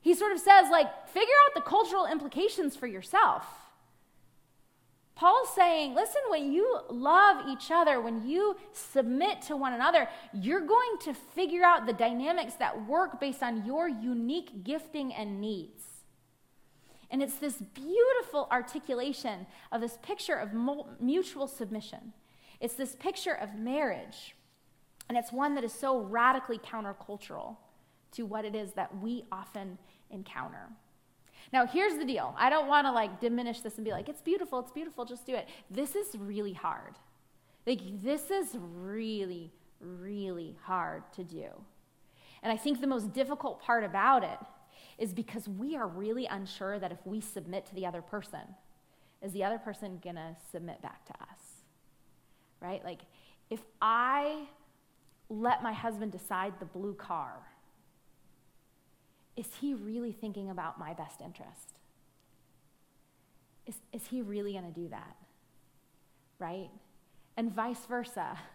He 0.00 0.14
sort 0.14 0.30
of 0.30 0.38
says, 0.38 0.70
like, 0.70 1.08
figure 1.08 1.34
out 1.44 1.56
the 1.56 1.60
cultural 1.60 2.06
implications 2.06 2.76
for 2.76 2.86
yourself. 2.86 3.44
Paul's 5.16 5.52
saying, 5.52 5.96
listen, 5.96 6.20
when 6.28 6.52
you 6.52 6.78
love 6.88 7.48
each 7.48 7.72
other, 7.72 8.00
when 8.00 8.24
you 8.24 8.56
submit 8.72 9.42
to 9.42 9.56
one 9.56 9.72
another, 9.72 10.08
you're 10.32 10.64
going 10.64 10.98
to 11.00 11.14
figure 11.14 11.64
out 11.64 11.84
the 11.84 11.92
dynamics 11.92 12.54
that 12.60 12.86
work 12.86 13.18
based 13.18 13.42
on 13.42 13.66
your 13.66 13.88
unique 13.88 14.62
gifting 14.62 15.12
and 15.12 15.40
needs. 15.40 15.82
And 17.10 17.20
it's 17.20 17.38
this 17.38 17.56
beautiful 17.56 18.46
articulation 18.52 19.48
of 19.72 19.80
this 19.80 19.98
picture 20.00 20.36
of 20.36 20.50
mutual 21.00 21.48
submission. 21.48 22.12
It's 22.60 22.74
this 22.74 22.94
picture 22.94 23.34
of 23.34 23.56
marriage. 23.56 24.36
And 25.08 25.16
it's 25.16 25.32
one 25.32 25.54
that 25.54 25.64
is 25.64 25.72
so 25.72 26.00
radically 26.00 26.58
countercultural 26.58 27.56
to 28.12 28.24
what 28.24 28.44
it 28.44 28.54
is 28.54 28.72
that 28.72 28.96
we 28.98 29.24
often 29.30 29.78
encounter. 30.10 30.68
Now, 31.52 31.66
here's 31.66 31.96
the 31.96 32.04
deal. 32.04 32.34
I 32.36 32.50
don't 32.50 32.66
want 32.66 32.86
to 32.86 32.92
like 32.92 33.20
diminish 33.20 33.60
this 33.60 33.76
and 33.76 33.84
be 33.84 33.92
like, 33.92 34.08
it's 34.08 34.22
beautiful, 34.22 34.58
it's 34.58 34.72
beautiful, 34.72 35.04
just 35.04 35.26
do 35.26 35.34
it. 35.34 35.48
This 35.70 35.94
is 35.94 36.16
really 36.18 36.52
hard. 36.52 36.94
Like, 37.66 38.02
this 38.02 38.30
is 38.30 38.56
really, 38.60 39.52
really 39.80 40.56
hard 40.62 41.02
to 41.14 41.24
do. 41.24 41.48
And 42.42 42.52
I 42.52 42.56
think 42.56 42.80
the 42.80 42.86
most 42.86 43.12
difficult 43.12 43.60
part 43.60 43.84
about 43.84 44.24
it 44.24 44.38
is 44.98 45.12
because 45.12 45.48
we 45.48 45.76
are 45.76 45.86
really 45.86 46.26
unsure 46.26 46.78
that 46.78 46.92
if 46.92 46.98
we 47.04 47.20
submit 47.20 47.66
to 47.66 47.74
the 47.74 47.86
other 47.86 48.02
person, 48.02 48.40
is 49.22 49.32
the 49.32 49.44
other 49.44 49.58
person 49.58 49.98
going 50.02 50.16
to 50.16 50.36
submit 50.52 50.80
back 50.82 51.04
to 51.06 51.12
us? 51.14 51.64
Right? 52.60 52.84
Like, 52.84 53.00
if 53.50 53.60
I 53.80 54.46
let 55.28 55.62
my 55.62 55.72
husband 55.72 56.12
decide 56.12 56.54
the 56.58 56.66
blue 56.66 56.94
car, 56.94 57.40
is 59.36 59.46
he 59.60 59.74
really 59.74 60.12
thinking 60.12 60.50
about 60.50 60.78
my 60.78 60.94
best 60.94 61.20
interest? 61.20 61.74
Is, 63.66 63.74
is 63.92 64.06
he 64.08 64.22
really 64.22 64.52
going 64.52 64.72
to 64.72 64.80
do 64.80 64.88
that? 64.88 65.16
Right? 66.38 66.70
And 67.36 67.52
vice 67.52 67.84
versa. 67.86 68.38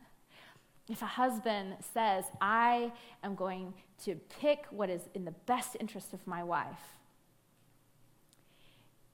If 0.89 1.01
a 1.01 1.05
husband 1.05 1.75
says, 1.93 2.25
I 2.41 2.91
am 3.23 3.35
going 3.35 3.73
to 4.03 4.15
pick 4.41 4.65
what 4.71 4.89
is 4.89 5.01
in 5.13 5.23
the 5.23 5.31
best 5.45 5.77
interest 5.79 6.11
of 6.11 6.25
my 6.27 6.43
wife, 6.43 6.97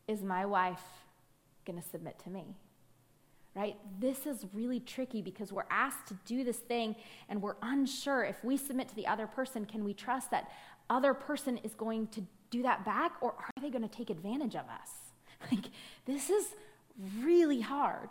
is 0.08 0.24
my 0.24 0.46
wife 0.46 0.82
going 1.66 1.80
to 1.80 1.88
submit 1.88 2.18
to 2.24 2.32
me? 2.32 2.56
Right? 3.58 3.76
This 4.00 4.28
is 4.28 4.46
really 4.54 4.80
tricky 4.80 5.24
because 5.24 5.52
we're 5.52 5.66
asked 5.72 6.06
to 6.10 6.14
do 6.28 6.44
this 6.44 6.58
thing 6.58 6.96
and 7.28 7.42
we're 7.42 7.56
unsure 7.64 8.24
if 8.24 8.44
we 8.44 8.56
submit 8.56 8.88
to 8.90 8.96
the 8.96 9.08
other 9.08 9.26
person, 9.26 9.66
can 9.66 9.84
we 9.84 9.96
trust 9.96 10.30
that 10.30 10.52
other 10.92 11.16
person 11.16 11.58
is 11.64 11.74
going 11.74 12.06
to 12.10 12.22
do 12.52 12.62
that 12.62 12.86
back 12.86 13.14
or 13.20 13.32
are 13.32 13.50
they 13.60 13.72
going 13.72 13.82
to 13.82 13.88
take 13.88 14.12
advantage 14.12 14.56
of 14.56 14.66
us? 14.70 14.92
Like, 15.52 15.66
this 16.06 16.30
is 16.32 16.56
really 17.20 17.62
hard, 17.62 18.10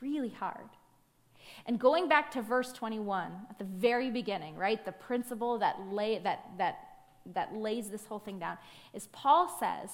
really 0.00 0.30
hard. 0.30 0.68
And 1.66 1.78
going 1.78 2.08
back 2.08 2.30
to 2.32 2.42
verse 2.42 2.72
21 2.72 3.32
at 3.48 3.58
the 3.58 3.64
very 3.64 4.10
beginning, 4.10 4.56
right, 4.56 4.84
the 4.84 4.92
principle 4.92 5.58
that, 5.58 5.80
lay, 5.92 6.18
that, 6.18 6.44
that, 6.58 6.78
that 7.34 7.54
lays 7.54 7.88
this 7.88 8.06
whole 8.06 8.18
thing 8.18 8.38
down 8.38 8.58
is 8.92 9.08
Paul 9.12 9.48
says 9.60 9.90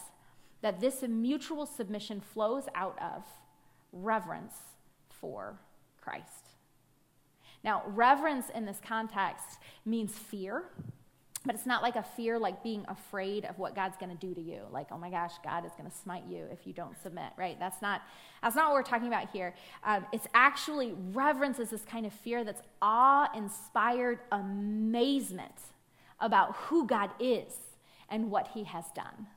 that 0.62 0.80
this 0.80 1.02
mutual 1.02 1.66
submission 1.66 2.20
flows 2.20 2.64
out 2.74 2.98
of 3.02 3.24
reverence 4.02 4.54
for 5.08 5.58
Christ. 6.00 6.50
Now, 7.64 7.82
reverence 7.86 8.46
in 8.54 8.64
this 8.64 8.78
context 8.84 9.58
means 9.84 10.12
fear 10.12 10.64
but 11.46 11.54
it's 11.54 11.64
not 11.64 11.80
like 11.80 11.94
a 11.94 12.02
fear 12.02 12.38
like 12.38 12.62
being 12.62 12.84
afraid 12.88 13.44
of 13.44 13.58
what 13.58 13.74
god's 13.74 13.96
going 13.96 14.10
to 14.10 14.26
do 14.26 14.34
to 14.34 14.40
you. 14.40 14.62
Like 14.72 14.88
oh 14.90 14.98
my 14.98 15.10
gosh 15.10 15.32
god 15.44 15.64
is 15.64 15.72
going 15.78 15.88
to 15.88 15.96
smite 15.96 16.24
you 16.28 16.44
if 16.50 16.66
you 16.66 16.72
don't 16.72 17.00
submit 17.02 17.30
right? 17.38 17.56
That's 17.58 17.80
not 17.80 18.02
that's 18.42 18.56
not 18.56 18.66
what 18.66 18.74
we're 18.74 18.82
talking 18.82 19.08
about 19.08 19.30
here. 19.30 19.54
Um, 19.84 20.04
it's 20.12 20.26
actually 20.34 20.94
reverence 21.12 21.58
is 21.58 21.70
this 21.70 21.84
kind 21.84 22.04
of 22.04 22.12
fear 22.12 22.44
that's 22.44 22.62
awe-inspired 22.82 24.18
amazement 24.32 25.54
about 26.20 26.56
who 26.56 26.86
god 26.86 27.10
is 27.20 27.54
and 28.08 28.30
what 28.30 28.48
he 28.48 28.64
has 28.64 28.84
done 28.94 29.28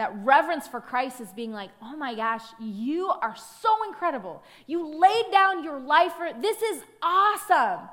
that 0.00 0.16
reverence 0.24 0.66
for 0.66 0.80
Christ 0.80 1.20
is 1.20 1.28
being 1.28 1.52
like, 1.52 1.68
oh 1.82 1.94
my 1.94 2.14
gosh, 2.14 2.44
you 2.58 3.08
are 3.20 3.36
so 3.36 3.68
incredible. 3.86 4.42
You 4.66 4.98
laid 4.98 5.26
down 5.30 5.62
your 5.62 5.78
life 5.78 6.14
for 6.14 6.32
this 6.40 6.62
is 6.62 6.82
awesome. 7.02 7.86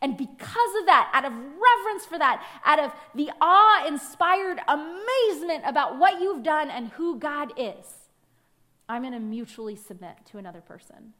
And 0.00 0.16
because 0.16 0.74
of 0.80 0.86
that, 0.86 1.08
out 1.14 1.24
of 1.24 1.32
reverence 1.32 2.04
for 2.04 2.18
that, 2.18 2.44
out 2.64 2.80
of 2.80 2.92
the 3.14 3.30
awe 3.40 3.86
inspired 3.86 4.58
amazement 4.66 5.62
about 5.64 6.00
what 6.00 6.20
you've 6.20 6.42
done 6.42 6.68
and 6.68 6.88
who 6.88 7.20
God 7.20 7.52
is, 7.56 8.08
I'm 8.88 9.02
going 9.02 9.12
to 9.12 9.20
mutually 9.20 9.76
submit 9.76 10.16
to 10.32 10.38
another 10.38 10.62
person. 10.62 11.12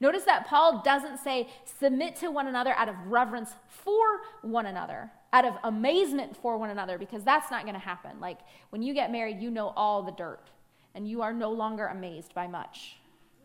Notice 0.00 0.24
that 0.24 0.46
Paul 0.46 0.82
doesn't 0.82 1.18
say 1.18 1.48
submit 1.64 2.16
to 2.16 2.30
one 2.30 2.46
another 2.46 2.72
out 2.72 2.88
of 2.88 2.96
reverence 3.06 3.52
for 3.68 4.20
one 4.42 4.66
another, 4.66 5.10
out 5.32 5.44
of 5.44 5.54
amazement 5.64 6.36
for 6.36 6.58
one 6.58 6.70
another, 6.70 6.98
because 6.98 7.24
that's 7.24 7.50
not 7.50 7.62
going 7.62 7.74
to 7.74 7.80
happen. 7.80 8.20
Like 8.20 8.38
when 8.70 8.82
you 8.82 8.94
get 8.94 9.10
married, 9.12 9.40
you 9.40 9.50
know 9.50 9.72
all 9.76 10.02
the 10.02 10.12
dirt, 10.12 10.50
and 10.94 11.08
you 11.08 11.22
are 11.22 11.32
no 11.32 11.50
longer 11.50 11.86
amazed 11.86 12.34
by 12.34 12.46
much, 12.46 12.96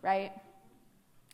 right? 0.01 0.31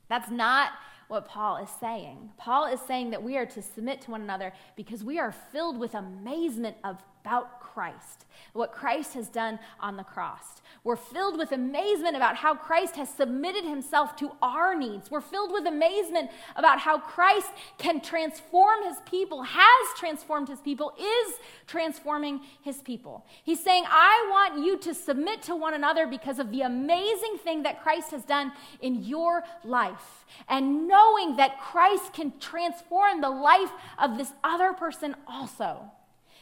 That's 0.10 0.30
not 0.30 0.72
what 1.08 1.28
Paul 1.28 1.58
is 1.58 1.70
saying. 1.80 2.32
Paul 2.38 2.66
is 2.66 2.80
saying 2.82 3.12
that 3.12 3.22
we 3.22 3.38
are 3.38 3.46
to 3.46 3.62
submit 3.62 4.02
to 4.02 4.12
one 4.12 4.22
another 4.22 4.54
because 4.76 5.04
we 5.04 5.20
are 5.20 5.32
filled 5.32 5.78
with 5.78 5.94
amazement 5.94 6.78
about 7.26 7.60
Christ, 7.60 8.26
what 8.54 8.72
Christ 8.72 9.16
has 9.16 9.30
done 9.30 9.58
on 9.80 9.98
the 9.98 10.04
cross. 10.04 10.62
We're 10.84 10.96
filled 10.96 11.40
with 11.40 11.52
amazement 11.52 12.16
about 12.16 12.36
how 12.36 12.54
Christ 12.54 12.96
has 12.98 13.10
submitted 13.10 13.66
himself 13.66 14.16
to 14.18 14.32
our 14.44 14.76
needs. 14.76 15.10
We're 15.10 15.22
filled 15.22 15.52
with 15.52 15.66
amazement 15.66 16.30
about 16.56 16.78
how 16.80 17.00
Christ 17.00 17.50
can 17.80 18.00
transform 18.00 18.84
his 18.84 18.98
people, 19.10 19.42
has 19.42 19.98
transformed 19.98 20.48
his 20.50 20.60
people, 20.60 20.94
is 21.00 21.34
transforming 21.66 22.42
his 22.62 22.78
people. 22.78 23.26
He's 23.44 23.64
saying, 23.64 23.86
I 23.88 24.28
want 24.30 24.64
you 24.64 24.78
to 24.78 24.94
submit 24.94 25.42
to 25.44 25.56
one 25.56 25.74
another 25.74 26.06
because 26.06 26.38
of 26.38 26.52
the 26.52 26.62
amazing 26.62 27.38
thing 27.44 27.64
that 27.64 27.82
Christ 27.82 28.12
has 28.12 28.24
done 28.24 28.52
in 28.80 29.04
your 29.04 29.44
life. 29.64 30.26
And 30.48 30.88
knowing 30.88 31.38
that 31.38 31.60
Christ 31.60 32.14
can 32.14 32.34
transform 32.40 33.22
the 33.22 33.32
life 33.32 33.72
of 33.98 34.18
this 34.18 34.32
other 34.44 34.74
person 34.74 35.16
also. 35.28 35.92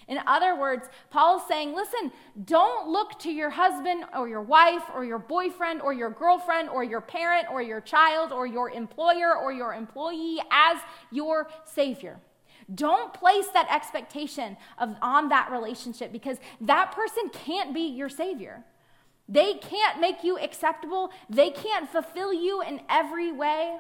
In 0.07 0.19
other 0.27 0.59
words, 0.59 0.87
Paul's 1.09 1.47
saying, 1.47 1.73
listen, 1.73 2.11
don't 2.45 2.89
look 2.89 3.19
to 3.19 3.31
your 3.31 3.49
husband 3.49 4.05
or 4.15 4.27
your 4.27 4.41
wife 4.41 4.83
or 4.93 5.05
your 5.05 5.19
boyfriend 5.19 5.81
or 5.81 5.93
your 5.93 6.09
girlfriend 6.09 6.69
or 6.69 6.83
your 6.83 7.01
parent 7.01 7.47
or 7.51 7.61
your 7.61 7.81
child 7.81 8.31
or 8.31 8.45
your 8.45 8.69
employer 8.69 9.35
or 9.35 9.53
your 9.53 9.73
employee 9.73 10.39
as 10.51 10.77
your 11.11 11.47
savior. 11.65 12.19
Don't 12.73 13.13
place 13.13 13.47
that 13.53 13.67
expectation 13.69 14.57
of, 14.77 14.95
on 15.01 15.29
that 15.29 15.51
relationship 15.51 16.11
because 16.11 16.37
that 16.61 16.91
person 16.91 17.29
can't 17.29 17.73
be 17.73 17.87
your 17.87 18.09
savior. 18.09 18.63
They 19.29 19.53
can't 19.55 20.01
make 20.01 20.23
you 20.23 20.37
acceptable, 20.37 21.11
they 21.29 21.49
can't 21.49 21.89
fulfill 21.89 22.33
you 22.33 22.61
in 22.61 22.81
every 22.89 23.31
way. 23.31 23.77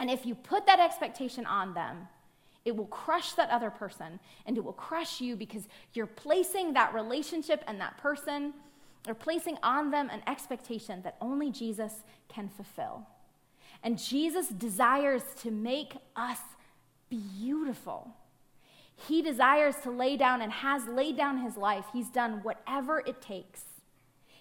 And 0.00 0.10
if 0.10 0.26
you 0.26 0.34
put 0.34 0.66
that 0.66 0.80
expectation 0.80 1.46
on 1.46 1.74
them, 1.74 2.08
it 2.64 2.74
will 2.74 2.86
crush 2.86 3.32
that 3.32 3.50
other 3.50 3.70
person 3.70 4.18
and 4.46 4.56
it 4.56 4.64
will 4.64 4.72
crush 4.72 5.20
you 5.20 5.36
because 5.36 5.68
you're 5.92 6.06
placing 6.06 6.72
that 6.72 6.94
relationship 6.94 7.62
and 7.66 7.80
that 7.80 7.98
person, 7.98 8.54
or 9.06 9.14
placing 9.14 9.58
on 9.62 9.90
them 9.90 10.08
an 10.10 10.22
expectation 10.26 11.02
that 11.02 11.16
only 11.20 11.50
Jesus 11.50 12.04
can 12.28 12.48
fulfill. 12.48 13.06
And 13.82 13.98
Jesus 13.98 14.48
desires 14.48 15.22
to 15.42 15.50
make 15.50 15.96
us 16.16 16.38
beautiful. 17.10 18.10
He 18.96 19.20
desires 19.20 19.76
to 19.82 19.90
lay 19.90 20.16
down 20.16 20.40
and 20.40 20.50
has 20.50 20.86
laid 20.86 21.18
down 21.18 21.38
his 21.38 21.56
life. 21.58 21.84
He's 21.92 22.08
done 22.08 22.40
whatever 22.42 23.00
it 23.00 23.20
takes. 23.20 23.62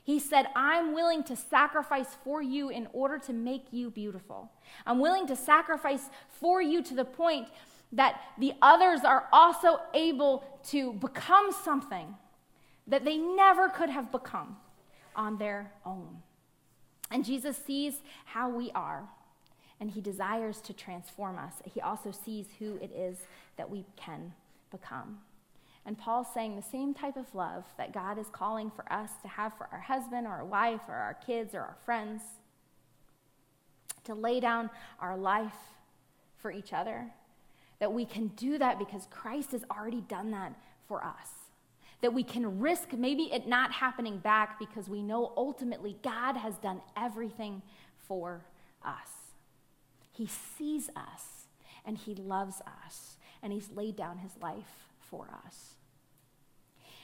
He 0.01 0.19
said, 0.19 0.47
I'm 0.55 0.93
willing 0.93 1.23
to 1.25 1.35
sacrifice 1.35 2.17
for 2.23 2.41
you 2.41 2.69
in 2.69 2.87
order 2.93 3.17
to 3.19 3.33
make 3.33 3.67
you 3.71 3.89
beautiful. 3.89 4.51
I'm 4.85 4.99
willing 4.99 5.27
to 5.27 5.35
sacrifice 5.35 6.09
for 6.29 6.61
you 6.61 6.83
to 6.83 6.93
the 6.93 7.05
point 7.05 7.47
that 7.93 8.19
the 8.37 8.53
others 8.61 9.01
are 9.05 9.27
also 9.31 9.79
able 9.93 10.43
to 10.69 10.93
become 10.93 11.51
something 11.63 12.15
that 12.87 13.05
they 13.05 13.17
never 13.17 13.69
could 13.69 13.89
have 13.89 14.11
become 14.11 14.57
on 15.15 15.37
their 15.37 15.71
own. 15.85 16.17
And 17.11 17.23
Jesus 17.23 17.55
sees 17.55 18.01
how 18.25 18.49
we 18.49 18.71
are, 18.71 19.07
and 19.79 19.91
he 19.91 20.01
desires 20.01 20.59
to 20.61 20.73
transform 20.73 21.37
us. 21.37 21.53
He 21.71 21.79
also 21.79 22.11
sees 22.11 22.47
who 22.59 22.77
it 22.81 22.91
is 22.95 23.17
that 23.57 23.69
we 23.69 23.85
can 23.95 24.33
become. 24.71 25.19
And 25.85 25.97
Paul's 25.97 26.27
saying 26.33 26.55
the 26.55 26.61
same 26.61 26.93
type 26.93 27.17
of 27.17 27.33
love 27.35 27.65
that 27.77 27.93
God 27.93 28.17
is 28.17 28.27
calling 28.31 28.71
for 28.71 28.91
us 28.91 29.11
to 29.21 29.27
have 29.27 29.55
for 29.57 29.67
our 29.71 29.81
husband 29.81 30.25
or 30.25 30.31
our 30.31 30.45
wife 30.45 30.81
or 30.87 30.95
our 30.95 31.13
kids 31.13 31.53
or 31.53 31.59
our 31.59 31.77
friends, 31.85 32.21
to 34.05 34.15
lay 34.15 34.39
down 34.39 34.69
our 34.99 35.17
life 35.17 35.53
for 36.37 36.51
each 36.51 36.73
other, 36.73 37.11
that 37.83 37.91
we 37.91 38.05
can 38.05 38.27
do 38.37 38.57
that 38.57 38.79
because 38.79 39.09
Christ 39.09 39.51
has 39.51 39.65
already 39.69 39.99
done 39.99 40.31
that 40.31 40.53
for 40.87 41.03
us. 41.03 41.27
That 41.99 42.13
we 42.13 42.23
can 42.23 42.61
risk 42.61 42.93
maybe 42.93 43.23
it 43.23 43.45
not 43.45 43.73
happening 43.73 44.19
back 44.19 44.57
because 44.57 44.87
we 44.87 45.01
know 45.01 45.33
ultimately 45.35 45.97
God 46.01 46.37
has 46.37 46.55
done 46.59 46.79
everything 46.95 47.61
for 48.07 48.45
us. 48.85 49.09
He 50.13 50.27
sees 50.27 50.87
us 50.95 51.47
and 51.83 51.97
He 51.97 52.15
loves 52.15 52.61
us 52.61 53.17
and 53.41 53.51
He's 53.51 53.69
laid 53.75 53.97
down 53.97 54.19
His 54.19 54.31
life 54.41 54.87
for 55.01 55.27
us. 55.45 55.73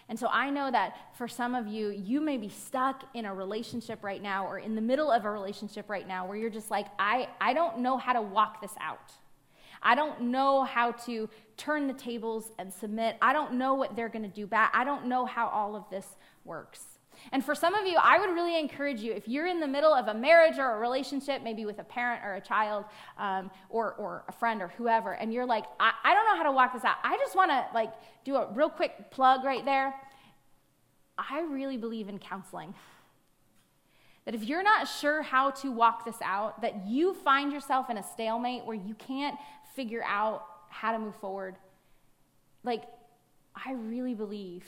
And 0.08 0.18
so 0.18 0.30
I 0.32 0.50
know 0.50 0.72
that 0.72 0.96
for 1.18 1.28
some 1.28 1.56
of 1.56 1.68
you, 1.68 1.90
you 1.90 2.22
may 2.22 2.38
be 2.38 2.48
stuck 2.48 3.04
in 3.14 3.26
a 3.26 3.34
relationship 3.34 4.02
right 4.02 4.24
now 4.24 4.48
or 4.48 4.60
in 4.60 4.76
the 4.76 4.82
middle 4.82 5.12
of 5.12 5.26
a 5.26 5.30
relationship 5.30 5.90
right 5.90 6.08
now 6.08 6.26
where 6.26 6.38
you're 6.38 6.50
just 6.50 6.72
like, 6.72 6.88
I, 6.98 7.28
I 7.42 7.52
don't 7.52 7.80
know 7.80 7.98
how 7.98 8.14
to 8.14 8.22
walk 8.22 8.62
this 8.62 8.76
out. 8.80 9.12
I 9.82 9.96
don't 9.96 10.22
know 10.24 10.64
how 10.64 10.92
to 10.92 11.30
turn 11.58 11.88
the 11.88 11.94
tables 11.94 12.52
and 12.58 12.74
submit. 12.74 13.18
I 13.22 13.34
don't 13.34 13.54
know 13.54 13.74
what 13.74 13.96
they're 13.96 14.10
going 14.10 14.24
to 14.24 14.30
do 14.30 14.48
back. 14.48 14.72
I 14.74 14.84
don't 14.84 15.08
know 15.08 15.26
how 15.26 15.48
all 15.48 15.76
of 15.76 15.84
this 15.90 16.06
works. 16.46 17.00
And 17.32 17.44
for 17.44 17.54
some 17.54 17.76
of 17.76 17.86
you, 17.86 17.98
I 18.02 18.18
would 18.18 18.30
really 18.30 18.58
encourage 18.58 19.02
you 19.02 19.14
if 19.14 19.28
you're 19.28 19.48
in 19.48 19.60
the 19.60 19.68
middle 19.68 19.94
of 19.94 20.08
a 20.08 20.14
marriage 20.14 20.58
or 20.58 20.76
a 20.76 20.80
relationship, 20.80 21.44
maybe 21.44 21.66
with 21.66 21.80
a 21.80 21.84
parent 21.84 22.24
or 22.24 22.36
a 22.36 22.42
child 22.42 22.86
um, 23.18 23.52
or, 23.70 23.94
or 23.94 24.24
a 24.28 24.32
friend 24.32 24.62
or 24.62 24.70
whoever, 24.70 25.14
and 25.14 25.34
you're 25.34 25.46
like, 25.46 25.66
I, 25.80 25.92
I 26.04 26.14
don't 26.14 26.26
know 26.26 26.38
how 26.38 26.44
to 26.44 26.52
walk 26.52 26.74
this 26.74 26.86
out. 26.86 26.96
I 27.04 27.18
just 27.18 27.36
want 27.36 27.52
to 27.52 27.66
like 27.74 27.92
do 28.24 28.36
a 28.36 28.52
real 28.54 28.70
quick 28.70 29.12
plug 29.12 29.44
right 29.44 29.66
there. 29.66 29.94
I 31.18 31.42
really 31.42 31.78
believe 31.78 32.08
in 32.08 32.20
counseling. 32.20 32.74
That 34.26 34.36
if 34.36 34.44
you're 34.44 34.64
not 34.64 34.88
sure 34.88 35.22
how 35.22 35.52
to 35.52 35.72
walk 35.72 36.06
this 36.06 36.18
out, 36.24 36.62
that 36.62 36.88
you 36.88 37.14
find 37.14 37.52
yourself 37.52 37.90
in 37.90 37.98
a 37.98 38.04
stalemate 38.04 38.66
where 38.66 38.76
you 38.76 38.94
can't 38.94 39.36
figure 39.76 40.04
out 40.06 40.46
how 40.70 40.92
to 40.92 41.00
move 41.00 41.16
forward, 41.16 41.56
like, 42.64 42.84
I 43.56 43.74
really 43.74 44.14
believe 44.14 44.66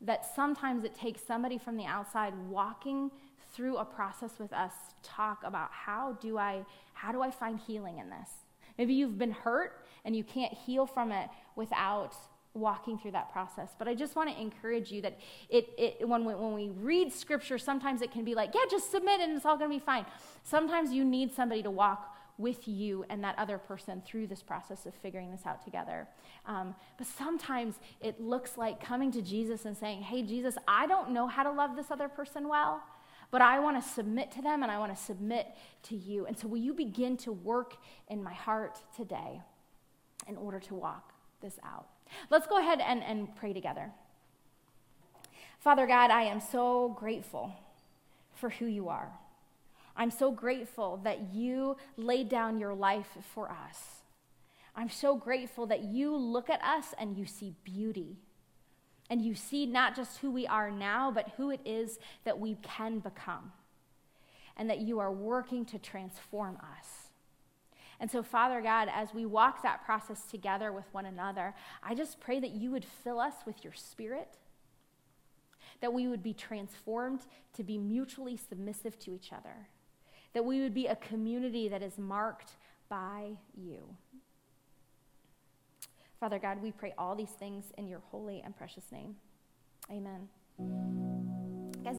that 0.00 0.24
sometimes 0.34 0.84
it 0.84 0.94
takes 0.94 1.22
somebody 1.22 1.58
from 1.58 1.76
the 1.76 1.84
outside 1.84 2.32
walking 2.48 3.10
through 3.54 3.78
a 3.78 3.84
process 3.84 4.38
with 4.38 4.52
us 4.52 4.72
to 5.02 5.10
talk 5.10 5.42
about 5.44 5.70
how 5.72 6.16
do 6.20 6.38
I 6.38 6.64
how 6.92 7.12
do 7.12 7.22
I 7.22 7.30
find 7.30 7.58
healing 7.58 7.98
in 7.98 8.10
this? 8.10 8.28
Maybe 8.76 8.94
you've 8.94 9.18
been 9.18 9.32
hurt 9.32 9.84
and 10.04 10.14
you 10.14 10.24
can't 10.24 10.52
heal 10.52 10.86
from 10.86 11.12
it 11.12 11.28
without 11.56 12.14
walking 12.54 12.98
through 12.98 13.12
that 13.12 13.30
process. 13.32 13.70
But 13.78 13.88
I 13.88 13.94
just 13.94 14.16
want 14.16 14.30
to 14.30 14.40
encourage 14.40 14.90
you 14.90 15.02
that 15.02 15.18
it, 15.48 15.68
it 15.78 16.08
when, 16.08 16.24
we, 16.24 16.34
when 16.34 16.54
we 16.54 16.70
read 16.70 17.12
scripture, 17.12 17.58
sometimes 17.58 18.02
it 18.02 18.10
can 18.10 18.24
be 18.24 18.34
like, 18.34 18.54
yeah, 18.54 18.62
just 18.70 18.90
submit 18.90 19.20
and 19.20 19.36
it's 19.36 19.44
all 19.44 19.56
going 19.56 19.70
to 19.70 19.76
be 19.76 19.84
fine. 19.84 20.06
Sometimes 20.42 20.92
you 20.92 21.04
need 21.04 21.32
somebody 21.32 21.62
to 21.62 21.70
walk 21.70 22.16
with 22.38 22.68
you 22.68 23.04
and 23.10 23.22
that 23.24 23.36
other 23.36 23.58
person 23.58 24.00
through 24.06 24.28
this 24.28 24.42
process 24.42 24.86
of 24.86 24.94
figuring 24.94 25.30
this 25.30 25.44
out 25.44 25.62
together. 25.62 26.06
Um, 26.46 26.74
but 26.96 27.06
sometimes 27.06 27.74
it 28.00 28.20
looks 28.20 28.56
like 28.56 28.82
coming 28.82 29.10
to 29.12 29.20
Jesus 29.20 29.64
and 29.64 29.76
saying, 29.76 30.02
Hey, 30.02 30.22
Jesus, 30.22 30.56
I 30.66 30.86
don't 30.86 31.10
know 31.10 31.26
how 31.26 31.42
to 31.42 31.50
love 31.50 31.76
this 31.76 31.90
other 31.90 32.08
person 32.08 32.48
well, 32.48 32.82
but 33.30 33.42
I 33.42 33.58
want 33.58 33.82
to 33.82 33.88
submit 33.88 34.30
to 34.32 34.42
them 34.42 34.62
and 34.62 34.70
I 34.70 34.78
want 34.78 34.96
to 34.96 35.02
submit 35.02 35.48
to 35.84 35.96
you. 35.96 36.26
And 36.26 36.38
so, 36.38 36.48
will 36.48 36.58
you 36.58 36.72
begin 36.72 37.16
to 37.18 37.32
work 37.32 37.76
in 38.08 38.22
my 38.22 38.32
heart 38.32 38.78
today 38.96 39.42
in 40.26 40.36
order 40.36 40.60
to 40.60 40.74
walk 40.74 41.12
this 41.42 41.58
out? 41.64 41.88
Let's 42.30 42.46
go 42.46 42.58
ahead 42.58 42.80
and, 42.80 43.02
and 43.02 43.34
pray 43.36 43.52
together. 43.52 43.90
Father 45.58 45.86
God, 45.86 46.10
I 46.10 46.22
am 46.22 46.40
so 46.40 46.96
grateful 46.98 47.52
for 48.34 48.48
who 48.48 48.66
you 48.66 48.88
are. 48.88 49.10
I'm 49.98 50.12
so 50.12 50.30
grateful 50.30 51.00
that 51.02 51.34
you 51.34 51.76
laid 51.96 52.28
down 52.28 52.60
your 52.60 52.72
life 52.72 53.18
for 53.34 53.50
us. 53.50 54.04
I'm 54.76 54.90
so 54.90 55.16
grateful 55.16 55.66
that 55.66 55.82
you 55.82 56.14
look 56.14 56.48
at 56.48 56.62
us 56.62 56.94
and 57.00 57.18
you 57.18 57.26
see 57.26 57.56
beauty. 57.64 58.20
And 59.10 59.20
you 59.20 59.34
see 59.34 59.66
not 59.66 59.96
just 59.96 60.18
who 60.18 60.30
we 60.30 60.46
are 60.46 60.70
now, 60.70 61.10
but 61.10 61.32
who 61.36 61.50
it 61.50 61.60
is 61.64 61.98
that 62.24 62.38
we 62.38 62.58
can 62.62 63.00
become. 63.00 63.50
And 64.56 64.70
that 64.70 64.78
you 64.78 65.00
are 65.00 65.10
working 65.10 65.64
to 65.66 65.80
transform 65.80 66.58
us. 66.58 67.08
And 67.98 68.08
so, 68.08 68.22
Father 68.22 68.60
God, 68.60 68.88
as 68.94 69.12
we 69.12 69.26
walk 69.26 69.62
that 69.62 69.84
process 69.84 70.26
together 70.30 70.70
with 70.70 70.84
one 70.92 71.06
another, 71.06 71.54
I 71.82 71.96
just 71.96 72.20
pray 72.20 72.38
that 72.38 72.52
you 72.52 72.70
would 72.70 72.84
fill 72.84 73.18
us 73.18 73.34
with 73.44 73.64
your 73.64 73.72
spirit, 73.72 74.36
that 75.80 75.92
we 75.92 76.06
would 76.06 76.22
be 76.22 76.34
transformed 76.34 77.22
to 77.54 77.64
be 77.64 77.78
mutually 77.78 78.36
submissive 78.36 78.96
to 79.00 79.12
each 79.12 79.32
other 79.32 79.66
that 80.34 80.44
we 80.44 80.60
would 80.60 80.74
be 80.74 80.86
a 80.86 80.96
community 80.96 81.68
that 81.68 81.82
is 81.82 81.98
marked 81.98 82.52
by 82.88 83.30
you. 83.56 83.82
Father 86.20 86.38
God, 86.38 86.62
we 86.62 86.72
pray 86.72 86.94
all 86.98 87.14
these 87.14 87.30
things 87.30 87.64
in 87.76 87.86
your 87.86 88.00
holy 88.10 88.42
and 88.44 88.56
precious 88.56 88.84
name. 88.90 89.16
Amen. 89.90 91.07